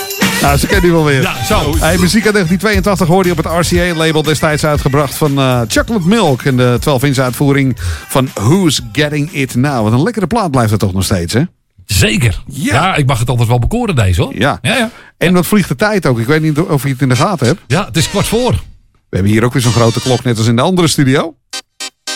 Nou, 0.47 0.58
ze 0.58 0.66
kennen 0.66 0.84
die 0.84 0.92
wel 0.92 1.05
weer. 1.05 1.23
Ja, 1.23 1.44
zo. 1.44 1.76
Hey, 1.78 1.99
muziek 1.99 2.25
uit 2.25 2.34
1982 2.34 3.07
hoorde 3.08 3.28
je 3.28 3.34
op 3.39 3.44
het 3.44 3.66
RCA-label 3.66 4.23
destijds 4.23 4.65
uitgebracht 4.65 5.15
van 5.15 5.39
eh, 5.39 5.60
Chocolate 5.68 6.08
Milk. 6.08 6.42
En 6.42 6.57
de 6.57 6.78
12-inch 6.81 7.18
uitvoering 7.18 7.76
van 8.08 8.28
Who's 8.34 8.81
Getting 8.92 9.33
It 9.33 9.55
Now. 9.55 9.83
Wat 9.83 9.92
een 9.92 10.02
lekkere 10.02 10.26
plaat 10.26 10.50
blijft 10.50 10.70
het 10.70 10.81
toch 10.81 10.92
nog 10.92 11.05
steeds, 11.05 11.33
hè? 11.33 11.42
Zeker. 11.86 12.42
Ja. 12.47 12.97
ik 12.97 13.07
mag 13.07 13.18
het 13.18 13.28
altijd 13.28 13.49
wel 13.49 13.58
bekoren 13.58 13.94
deze 13.94 14.23
hoor. 14.23 14.33
Ja. 14.39 14.58
Ja, 14.62 14.76
ja. 14.76 14.91
En 15.18 15.33
wat 15.33 15.47
vliegt 15.47 15.68
de 15.68 15.76
tijd 15.76 16.07
ook. 16.07 16.18
Ik 16.18 16.26
weet 16.26 16.42
niet 16.42 16.58
of 16.58 16.83
je 16.83 16.89
het 16.89 17.02
in 17.02 17.08
de 17.08 17.16
gaten 17.16 17.47
hebt. 17.47 17.60
Ja, 17.66 17.84
het 17.84 17.97
is 17.97 18.10
kwart 18.10 18.26
voor. 18.26 18.52
We 18.91 19.16
hebben 19.16 19.33
hier 19.33 19.44
ook 19.44 19.52
weer 19.52 19.62
zo'n 19.62 19.73
grote 19.73 20.00
klok, 20.00 20.25
net 20.25 20.39
als 20.39 20.47
in 20.47 20.57
de 20.57 20.62
andere 20.62 20.89
studio. 20.89 21.34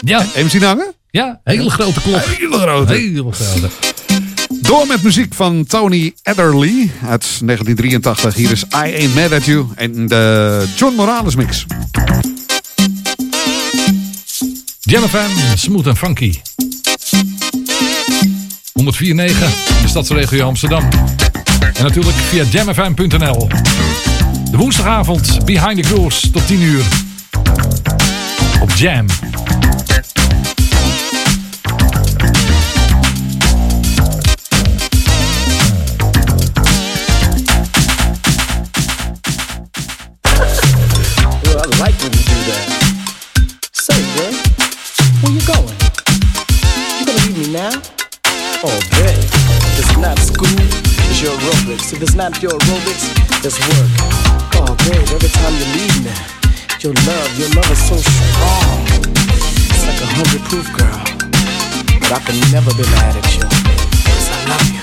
Ja. 0.01 0.25
Hem 0.33 0.49
zien 0.49 0.63
hangen? 0.63 0.93
Ja, 1.11 1.41
hele 1.45 1.71
grote 1.71 2.01
klok. 2.01 2.25
Hele 2.25 2.59
grote. 2.59 2.93
Hele 2.93 3.33
grote. 3.33 3.69
Door 4.71 4.87
met 4.87 5.03
muziek 5.03 5.35
van 5.35 5.65
Tony 5.65 6.15
Adderley 6.23 6.91
uit 7.03 7.41
1983. 7.45 8.35
Hier 8.35 8.51
is 8.51 8.63
I 8.63 8.69
Ain't 8.73 9.15
Mad 9.15 9.33
At 9.33 9.45
You 9.45 9.67
en 9.75 10.07
de 10.07 10.65
John 10.77 10.95
Morales 10.95 11.35
mix. 11.35 11.67
Jam 14.81 15.03
FM, 15.03 15.57
smooth 15.57 15.87
en 15.87 15.97
funky. 15.97 16.33
104.9, 16.33 16.41
de 19.83 19.89
stadsregio 19.89 20.47
Amsterdam. 20.47 20.89
En 21.75 21.83
natuurlijk 21.83 22.17
via 22.17 22.45
jamfm.nl. 22.45 23.49
De 24.51 24.57
woensdagavond, 24.57 25.45
Behind 25.45 25.83
the 25.83 25.89
Grooves, 25.89 26.31
tot 26.33 26.47
10 26.47 26.61
uur. 26.61 26.85
Op 28.61 28.71
Jam. 28.71 29.07
If 51.93 52.01
it's 52.03 52.15
not 52.15 52.41
your 52.41 52.53
aerobics, 52.53 53.05
it's 53.45 53.59
work. 53.59 53.91
Oh, 54.55 54.77
babe, 54.87 55.09
every 55.11 55.29
time 55.29 55.55
you 55.55 55.67
leave 55.75 56.05
me, 56.05 56.13
your 56.79 56.95
love, 56.95 57.39
your 57.39 57.49
love 57.51 57.71
is 57.71 57.83
so 57.89 57.97
strong. 57.97 58.87
It's 59.69 59.85
like 59.87 60.01
a 60.01 60.07
hundred 60.07 60.43
proof, 60.49 60.67
girl. 60.79 61.03
But 62.01 62.13
I 62.13 62.19
can 62.25 62.39
never 62.53 62.73
be 62.75 62.85
mad 62.95 63.17
at 63.17 63.35
you. 63.35 63.43
'Cause 63.43 64.29
I 64.31 64.39
love 64.49 64.71
you. 64.71 64.83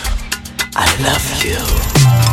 I 0.76 0.86
love 1.02 1.46
you. 1.46 2.27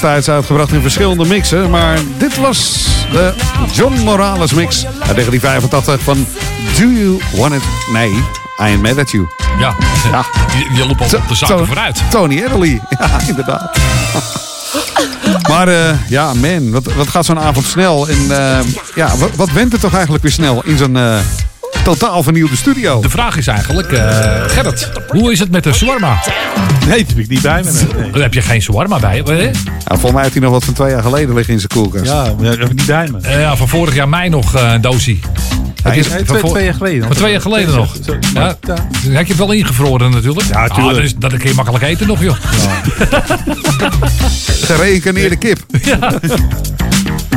Destijds 0.00 0.28
uitgebracht 0.28 0.72
in 0.72 0.80
verschillende 0.82 1.24
mixen. 1.26 1.70
Maar 1.70 1.98
dit 2.18 2.36
was 2.36 2.86
de 3.12 3.34
John 3.72 3.94
Morales 4.04 4.52
mix 4.52 4.84
uit 4.84 4.94
1985 5.14 6.00
van 6.02 6.26
Do 6.78 6.84
You 6.86 7.18
Want 7.32 7.54
It? 7.54 7.62
Nee, 7.92 8.08
I 8.10 8.22
Ain't 8.56 8.82
Mad 8.82 8.98
At 8.98 9.10
You. 9.10 9.26
Ja, 9.58 9.74
Ja. 10.10 10.24
Je, 10.58 10.74
je 10.76 10.86
loopt 10.86 11.00
al 11.12 11.18
op 11.18 11.28
de 11.28 11.34
zaken 11.34 11.56
To- 11.56 11.64
vooruit. 11.64 12.02
Tony 12.10 12.42
Adderley. 12.44 12.80
Ja, 12.98 13.20
inderdaad. 13.26 13.78
maar 15.48 15.68
eh, 15.68 15.94
ja, 16.08 16.34
man, 16.34 16.70
wat, 16.70 16.94
wat 16.94 17.08
gaat 17.08 17.24
zo'n 17.24 17.38
avond 17.40 17.66
snel. 17.66 18.08
En 18.08 18.18
eh, 18.30 18.58
ja, 18.94 19.16
wat, 19.16 19.30
wat 19.36 19.50
went 19.50 19.72
er 19.72 19.80
toch 19.80 19.92
eigenlijk 19.92 20.22
weer 20.22 20.32
snel 20.32 20.62
in 20.64 20.76
zo'n 20.76 20.96
eh, 20.96 21.18
totaal 21.84 22.22
vernieuwde 22.22 22.56
studio? 22.56 23.00
De 23.00 23.10
vraag 23.10 23.36
is 23.36 23.46
eigenlijk, 23.46 23.92
eh, 23.92 24.08
Gerrit, 24.46 24.90
hoe 25.08 25.32
is 25.32 25.38
het 25.38 25.50
met 25.50 25.64
de 25.64 25.72
shawarma? 25.72 26.18
Nee, 26.88 26.98
dat 26.98 27.08
heb 27.08 27.18
ik 27.18 27.28
niet 27.28 27.42
bij 27.42 27.62
me. 27.62 27.70
nee, 27.72 28.10
nee. 28.12 28.22
Heb 28.22 28.34
je 28.34 28.42
geen 28.42 28.62
shawarma 28.62 28.98
bij? 28.98 29.22
hè? 29.24 29.32
Ja, 29.42 29.50
volgens 29.86 30.12
mij 30.12 30.22
heeft 30.22 30.34
hij 30.34 30.42
nog 30.42 30.52
wat 30.52 30.64
van 30.64 30.74
twee 30.74 30.90
jaar 30.90 31.02
geleden 31.02 31.34
liggen 31.34 31.52
in 31.54 31.60
zijn 31.60 31.72
koelkast. 31.72 32.04
Ja, 32.04 32.22
maar 32.22 32.44
dat 32.44 32.58
heb 32.58 32.70
ik 32.70 32.74
niet 32.76 32.86
bij 32.86 33.08
me. 33.12 33.18
Eh, 33.20 33.40
ja, 33.40 33.56
van 33.56 33.68
vorig 33.68 33.94
jaar 33.94 34.08
mei 34.08 34.28
nog 34.28 34.54
eh, 34.54 34.72
een 34.72 34.80
doosie. 34.80 35.20
Heb 35.82 35.94
je- 35.94 36.00
Nee, 36.00 36.10
van 36.10 36.24
twee, 36.24 36.40
voor- 36.40 36.50
twee 36.50 36.64
jaar 36.64 36.74
geleden. 36.74 37.06
Van 37.06 37.16
twee 37.16 37.32
jaar 37.32 37.40
geleden 37.40 37.74
nog. 37.74 37.94
Ja, 38.04 38.14
maar- 38.34 38.56
ja. 38.66 38.74
heb 39.12 39.22
je 39.26 39.32
het 39.32 39.36
wel 39.36 39.52
ingevroren 39.52 40.10
natuurlijk. 40.10 40.46
Ja, 40.46 40.66
tuurlijk. 40.68 40.88
Ah, 40.88 40.94
dat, 40.94 41.04
is, 41.04 41.14
dat 41.14 41.36
kun 41.36 41.48
je 41.48 41.54
makkelijk 41.54 41.84
eten 41.84 42.06
nog, 42.06 42.22
joh. 42.22 42.36
Gereïncarneerde 44.62 45.36
kip. 45.36 45.58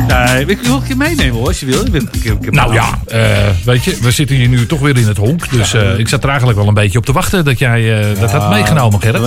Ja, 0.08 0.32
ik 0.34 0.58
wil 0.62 0.74
een 0.76 0.82
keer 0.82 0.96
meenemen 0.96 1.34
hoor, 1.34 1.46
als 1.46 1.60
je 1.60 1.66
wil. 1.66 1.84
Ik 1.86 1.92
ben 1.92 2.08
een 2.12 2.20
keer, 2.20 2.30
een 2.30 2.38
keer 2.40 2.52
Nou 2.52 2.72
ja, 2.72 3.00
eh, 3.06 3.20
weet 3.64 3.84
je, 3.84 3.96
we 4.00 4.10
zitten 4.10 4.33
hier 4.34 4.48
nu 4.48 4.66
toch 4.66 4.80
weer 4.80 4.96
in 4.98 5.06
het 5.06 5.16
honk. 5.16 5.50
Dus 5.50 5.74
eh, 5.74 5.98
ik 5.98 6.08
zat 6.08 6.22
er 6.22 6.28
eigenlijk 6.28 6.58
wel 6.58 6.68
een 6.68 6.74
beetje 6.74 6.98
op 6.98 7.04
te 7.06 7.12
wachten 7.12 7.44
dat 7.44 7.58
jij 7.58 8.10
eh, 8.12 8.20
dat 8.20 8.30
had 8.32 8.48
meegenomen, 8.50 9.00
Gerrit. 9.00 9.22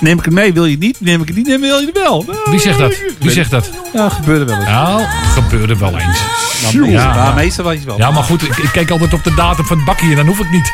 Neem 0.00 0.18
ik 0.18 0.24
het 0.24 0.34
mee, 0.34 0.52
wil 0.52 0.64
je 0.64 0.70
het 0.70 0.80
niet? 0.80 1.00
Neem 1.00 1.20
ik 1.20 1.26
het 1.26 1.36
niet, 1.36 1.46
neem 1.46 1.60
wil 1.60 1.78
je 1.78 1.86
het 1.86 1.98
wel? 1.98 2.24
Nou, 2.26 2.38
Wie 2.50 2.60
zegt 2.60 2.78
dat? 2.78 2.94
Wie 3.18 3.30
zegt 3.30 3.50
dat? 3.50 3.70
Ja, 3.92 4.08
gebeurde 4.08 4.44
wel 4.44 4.56
eens. 4.56 4.66
Nou, 4.66 5.02
gebeurde 5.34 5.76
wel 5.76 5.98
eens. 5.98 6.18
Nou, 6.62 6.78
meestal, 6.78 6.90
ja, 7.14 7.32
meestal 7.34 7.64
weet 7.64 7.80
je 7.80 7.86
wel. 7.86 7.98
Ja, 7.98 8.10
maar 8.10 8.22
goed, 8.22 8.42
ik, 8.42 8.56
ik 8.56 8.68
keek 8.72 8.90
altijd 8.90 9.12
op 9.14 9.24
de 9.24 9.34
datum 9.34 9.64
van 9.64 9.76
het 9.76 9.86
bakje 9.86 10.10
en 10.10 10.16
dan 10.16 10.26
hoef 10.26 10.38
ik 10.38 10.50
niet. 10.50 10.72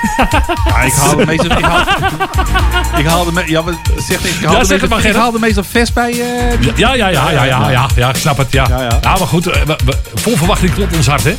Ja, 0.68 0.82
ik 0.82 0.92
haal 0.92 1.16
de 1.16 1.26
meestal. 1.26 1.50
Ik 1.58 1.64
haal, 1.64 1.80
ik 2.98 3.06
haal 3.06 3.24
de 3.24 3.32
me- 3.32 3.44
ja, 3.50 3.62
maar 3.62 3.74
zeg 4.08 4.24
ik, 4.24 4.44
haal 4.44 4.52
Ja, 4.52 4.58
de 4.58 4.64
zeg 4.64 4.80
het 4.80 4.90
meestal, 4.90 4.98
maar, 4.98 5.04
ik 5.06 5.14
haal 5.14 5.30
de 5.32 5.38
meestal 5.38 5.64
vers 5.64 5.92
bij. 5.92 6.10
eh, 6.10 6.60
Ja, 6.76 6.94
ja, 6.94 7.08
ja, 7.08 7.30
ja, 7.30 7.44
ja, 7.44 7.70
ja, 7.70 7.86
ja, 7.96 8.08
ik 8.08 8.16
snap 8.16 8.36
het. 8.38 8.52
Ja, 8.52 8.66
ja, 8.68 8.98
maar 9.02 9.16
goed, 9.28 9.44
we- 9.44 9.76
we- 9.84 9.96
vol 10.14 10.36
verwachting 10.36 10.74
klopt 10.74 10.96
ons 10.96 11.06
hart, 11.06 11.24
hè? 11.24 11.36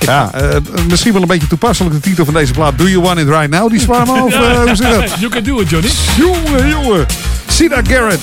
Ja, 0.00 0.30
misschien 0.88 1.12
wel 1.12 1.22
een 1.22 1.28
beetje 1.28 1.46
toepasselijk 1.46 1.94
de 1.94 2.00
titel 2.00 2.24
van 2.24 2.34
deze 2.34 2.52
plaat. 2.52 2.78
Do 2.78 2.88
you 2.88 3.00
want 3.00 3.18
it 3.18 3.28
right 3.28 3.50
now, 3.50 3.70
die 3.70 3.80
zwaarma? 3.80 4.12
Of 4.24 4.34
eh, 4.34 4.62
hoe 4.62 4.76
zit 4.76 4.90
dat? 4.90 5.18
You 5.18 5.30
can 5.30 5.42
do 5.42 5.60
it, 5.60 5.70
Johnny. 5.70 5.90
Jongen, 6.16 6.68
jongen. 6.68 7.06
Sida 7.48 7.80
Garrett. 7.82 8.20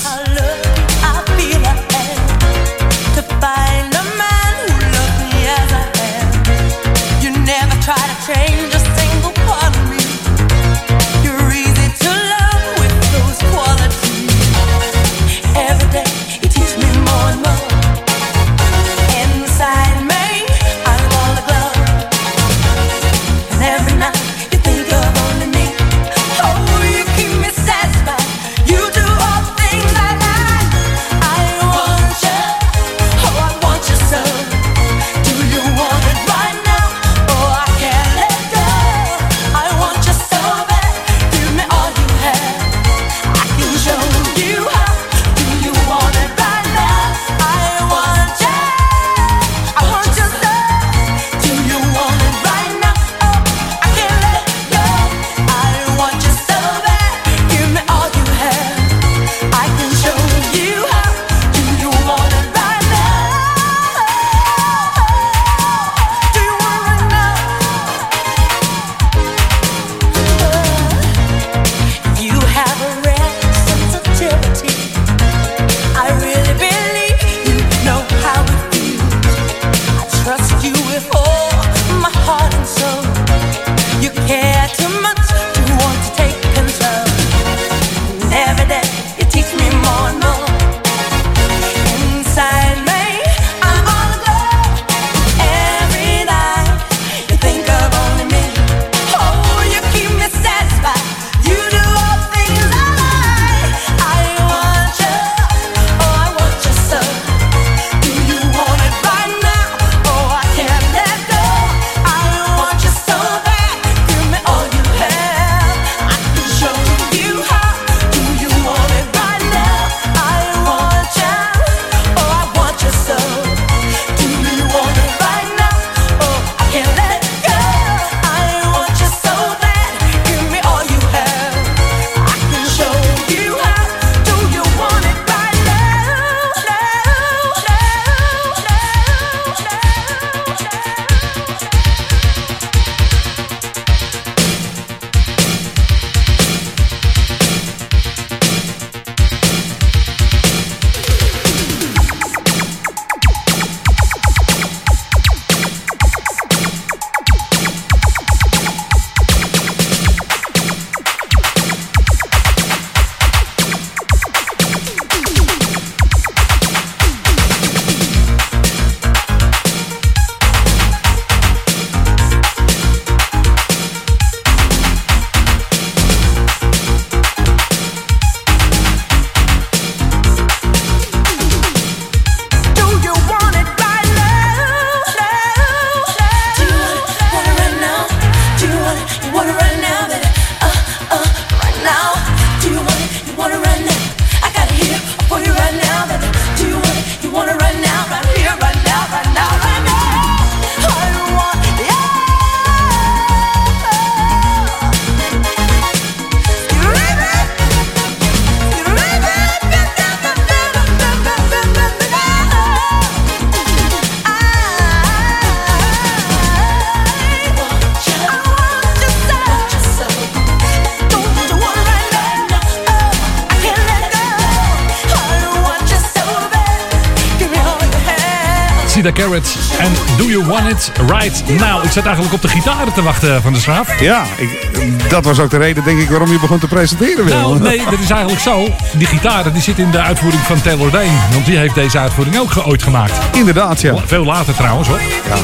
Right 231.22 231.60
Now. 231.60 231.84
Ik 231.84 231.92
zat 231.92 232.04
eigenlijk 232.06 232.34
op 232.34 232.42
de 232.42 232.48
gitaren 232.48 232.94
te 232.94 233.02
wachten 233.02 233.42
van 233.42 233.54
de 233.54 233.60
Schraaf. 233.60 234.00
Ja, 234.00 234.24
ik, 234.38 235.10
dat 235.10 235.26
was 235.26 235.40
ook 235.40 235.50
de 235.50 235.58
reden, 235.58 235.84
denk 235.84 236.00
ik, 236.00 236.10
waarom 236.10 236.32
je 236.32 236.40
begon 236.40 236.60
te 236.60 236.68
presenteren. 236.68 237.26
Willem. 237.26 237.42
Nou, 237.42 237.60
nee, 237.60 237.84
dat 237.90 238.00
is 238.00 238.10
eigenlijk 238.10 238.42
zo. 238.42 238.68
Die 238.94 239.08
gitaren 239.08 239.54
die 239.54 239.62
zitten 239.62 239.84
in 239.84 239.92
de 239.92 240.02
uitvoering 240.02 240.42
van 240.42 240.62
Taylor 240.62 240.92
Dane. 240.92 241.20
Want 241.32 241.46
die 241.46 241.58
heeft 241.58 241.76
deze 241.76 242.00
uitvoering 242.00 242.40
ook 242.40 242.52
ooit 242.66 242.84
gemaakt. 242.84 243.14
Inderdaad, 243.36 243.82
ja. 243.82 243.96
Veel 244.06 244.26
later 244.26 244.56
trouwens 244.56 244.88
hoor. 244.88 245.00
Ja. 245.30 245.38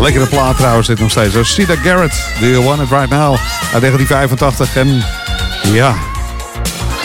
Lekkere 0.00 0.26
plaat 0.26 0.56
trouwens 0.56 0.86
dit 0.86 1.00
nog 1.00 1.10
steeds. 1.10 1.54
Sida 1.54 1.74
Garrett, 1.76 2.26
Do 2.40 2.46
You 2.46 2.64
Want 2.64 2.80
It 2.80 2.90
Right 2.90 3.08
Now? 3.08 3.36
Uit 3.72 3.80
1985. 3.80 4.76
En 4.76 5.04
ja, 5.72 5.94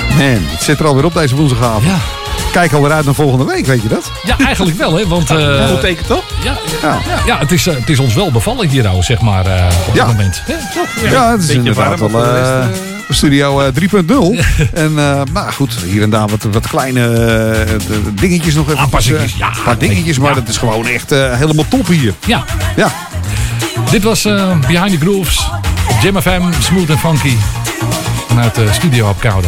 man, 0.09 0.45
het 0.45 0.63
zit 0.63 0.79
er 0.79 0.85
alweer 0.85 1.05
op 1.05 1.13
deze 1.13 1.35
woensdagavond. 1.35 1.83
Ja. 1.85 2.16
Kijk 2.57 2.73
alweer 2.73 2.91
uit 2.91 3.05
naar 3.05 3.13
volgende 3.13 3.45
week, 3.45 3.65
weet 3.65 3.81
je 3.81 3.87
dat? 3.87 4.11
Ja, 4.23 4.37
eigenlijk 4.45 4.77
wel 4.77 4.93
hè. 4.97 5.07
Want, 5.07 5.29
eh, 5.29 5.67
Goed 5.69 5.81
teken 5.81 6.05
toch? 6.05 6.23
ja, 6.43 6.57
Ja. 6.81 6.97
ja, 7.07 7.17
ja 7.25 7.37
het, 7.39 7.51
is, 7.51 7.67
eh, 7.67 7.75
het 7.75 7.89
is 7.89 7.99
ons 7.99 8.13
wel 8.13 8.31
bevallen 8.31 8.67
hier 8.69 8.83
nou, 8.83 9.03
zeg 9.03 9.21
maar, 9.21 9.45
eh, 9.45 9.65
op 9.87 9.95
Ja. 9.95 10.05
dit 10.05 10.15
moment. 10.15 10.43
Ja, 10.47 10.55
toch? 10.75 11.11
Ja, 11.11 11.31
het 11.31 11.39
is 11.39 11.45
Beetje 11.45 11.59
inderdaad 11.61 11.99
warm, 11.99 12.11
wel 12.11 12.35
eh, 12.35 12.65
Studio 13.09 13.59
eh, 13.61 13.67
3.0. 13.73 14.35
en 14.73 14.97
eh, 14.97 15.21
maar 15.33 15.53
goed, 15.53 15.73
hier 15.85 16.01
en 16.01 16.09
daar 16.09 16.27
wat, 16.27 16.43
wat 16.51 16.67
kleine 16.67 17.65
dingetjes 18.13 18.53
nog 18.53 18.67
even. 18.67 18.79
Aanpassingjes, 18.79 19.31
eh, 19.33 19.37
ja. 19.37 19.47
Een 19.47 19.63
paar 19.63 19.77
dingetjes, 19.77 20.17
maar 20.19 20.29
Ja. 20.29 20.35
dat 20.35 20.47
is 20.47 20.57
gewoon 20.57 20.87
echt 20.87 21.11
eh, 21.11 21.33
helemaal 21.33 21.65
top 21.69 21.87
hier. 21.87 22.13
Ja, 22.25 22.43
Ja, 22.75 22.91
dit 23.91 24.03
was 24.03 24.25
eh, 24.25 24.59
Behind 24.67 24.89
the 24.91 24.97
Grooves. 25.05 25.49
Jam 26.01 26.21
FM, 26.21 26.41
Smooth 26.59 26.89
and 26.89 26.99
Funky. 26.99 27.35
Vanuit 28.27 28.55
de 28.55 28.67
studio 28.71 29.09
op 29.09 29.19
Koude. 29.19 29.47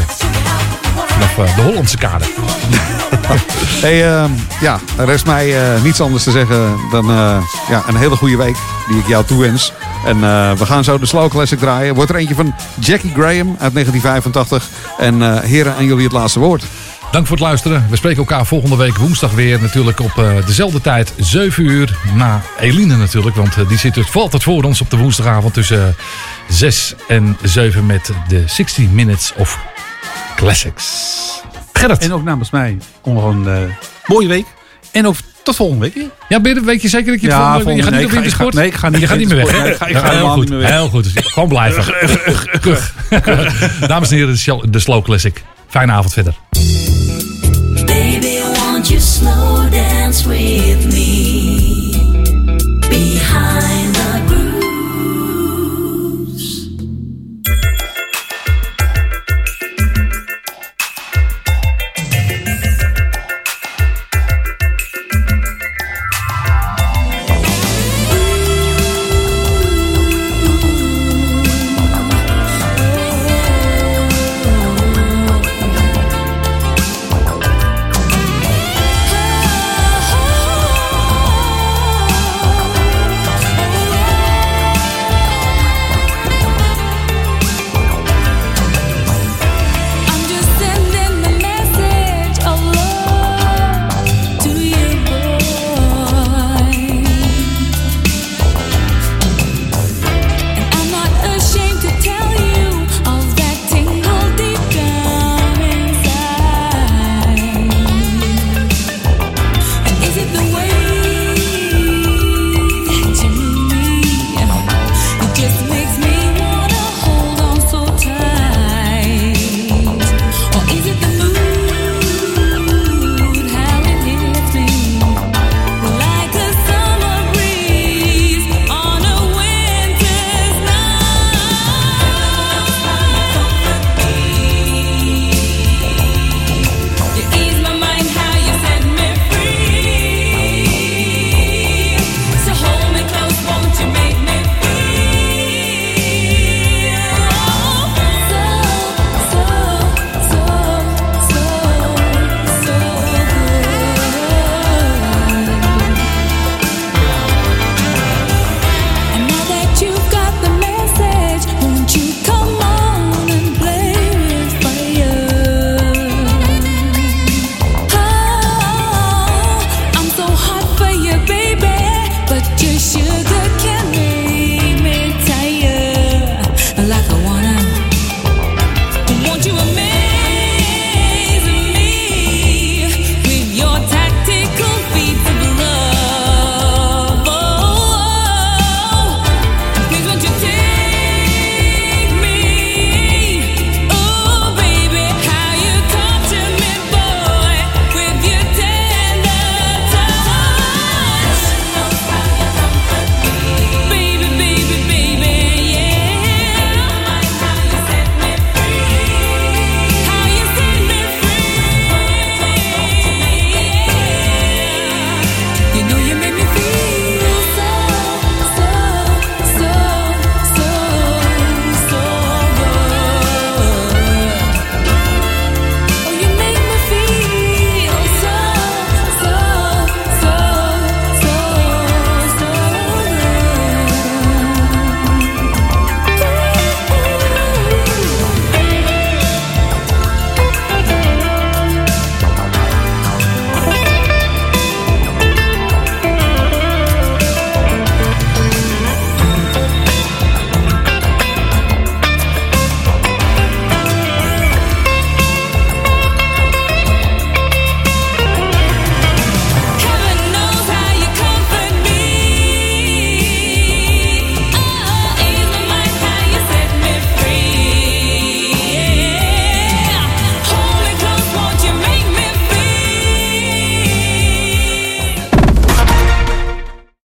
Vanaf 1.08 1.56
de 1.56 1.62
Hollandse 1.62 1.98
kade. 1.98 2.26
hey, 3.86 4.08
eh, 4.08 4.30
ja, 4.62 4.80
er 4.98 5.06
rest 5.06 5.26
mij 5.26 5.74
eh, 5.74 5.82
niets 5.84 6.02
anders 6.02 6.24
te 6.24 6.32
zeggen 6.32 6.76
dan 6.92 7.10
eh, 7.10 7.38
ja, 7.70 7.84
een 7.88 7.96
hele 7.96 8.16
goede 8.16 8.38
week 8.38 8.56
die 8.88 8.98
ik 8.98 9.08
jou 9.08 9.26
toewens. 9.26 9.74
En 10.06 10.24
eh, 10.24 10.52
we 10.52 10.66
gaan 10.66 10.84
zo 10.84 11.00
de 11.00 11.06
Slow 11.06 11.30
Classic 11.30 11.60
draaien. 11.60 11.96
Wordt 11.96 12.10
er 12.10 12.18
eentje 12.18 12.36
van 12.36 12.56
Jackie 12.80 13.12
Graham 13.12 13.56
uit 13.60 13.74
1985. 13.74 14.70
En 14.98 15.42
heren, 15.44 15.76
aan 15.76 15.86
jullie 15.86 16.04
het 16.04 16.14
laatste 16.14 16.40
woord. 16.40 16.64
Dank 17.12 17.28
voor 17.28 17.36
het 17.36 17.46
luisteren. 17.46 17.86
We 17.90 17.96
spreken 17.96 18.20
elkaar 18.20 18.46
volgende 18.46 18.76
week 18.76 18.98
woensdag 18.98 19.32
weer. 19.32 19.62
Natuurlijk 19.62 20.00
op 20.00 20.24
dezelfde 20.46 20.82
tijd, 20.82 21.14
7 21.18 21.66
uur. 21.66 21.98
Na 22.14 22.42
Eline 22.60 22.96
natuurlijk, 22.96 23.36
want 23.36 23.68
die 23.68 23.78
zit 23.78 23.94
dus 23.94 24.16
altijd 24.16 24.44
voor 24.44 24.64
ons 24.64 24.82
op 24.82 24.90
de 24.90 24.98
woensdagavond 24.98 25.54
tussen 25.54 25.88
eh, 25.88 25.94
6 26.48 26.96
en 27.08 27.38
7 27.42 27.86
met 27.86 28.12
de 28.28 28.44
60 28.46 28.90
Minutes 28.90 29.34
of 29.36 29.60
Classics. 30.36 31.48
Gerrit. 31.80 31.98
En 32.03 32.14
ook 32.14 32.24
namens 32.24 32.49
mij 32.49 32.77
gewoon 33.03 33.48
een 33.48 33.64
eh, 33.64 33.69
mooie 34.06 34.27
week. 34.27 34.45
En 34.91 35.08
ook 35.08 35.16
tot 35.43 35.56
volgende 35.56 35.91
week. 35.93 36.06
Ja, 36.30 36.40
ben 36.40 36.53
je, 36.53 36.61
weet 36.61 36.82
je 36.82 36.88
zeker 36.90 37.11
dat 37.11 37.22
je 37.22 37.27
het 37.27 37.35
Ja, 37.35 37.51
volgende- 37.53 37.75
je 37.75 37.82
gaat 37.82 37.83
volgende- 37.83 37.83
niet 37.83 37.85
op 37.85 37.91
nee, 37.91 38.03
ik 38.03 38.09
ga- 38.09 38.14
wintersport? 38.14 38.53
nee, 38.53 38.67
ik 38.67 38.74
ga 38.75 38.90
niet 38.90 38.99
Je 39.01 39.08
gaat 39.08 39.17
niet 39.17 39.27
meer 39.27 39.38
weg. 39.38 39.51
Nee, 39.61 39.72
ik 39.72 39.77
ga- 39.77 39.85
ik 39.88 39.95
ga 39.95 39.99
Ja, 39.99 40.03
heel 40.03 40.11
helemaal 40.11 40.32
goed. 40.33 40.41
niet 40.41 40.49
meer 40.49 40.59
weg. 40.59 40.69
Heel 40.69 40.90
goed. 40.90 41.14
Dus 41.14 41.25
Gewoon 41.25 41.49
blijven. 41.49 41.83
Dames 43.88 44.09
en 44.09 44.16
heren, 44.16 44.33
de 44.33 44.38
show- 44.40 44.66
de 44.69 44.80
Slow 44.80 45.03
Classic. 45.03 45.43
Fijne 45.67 45.91
avond 45.91 46.14
verder. 46.14 46.35
Baby, 47.85 48.38
won't 48.56 48.88
you 48.88 48.99
slow 48.99 49.69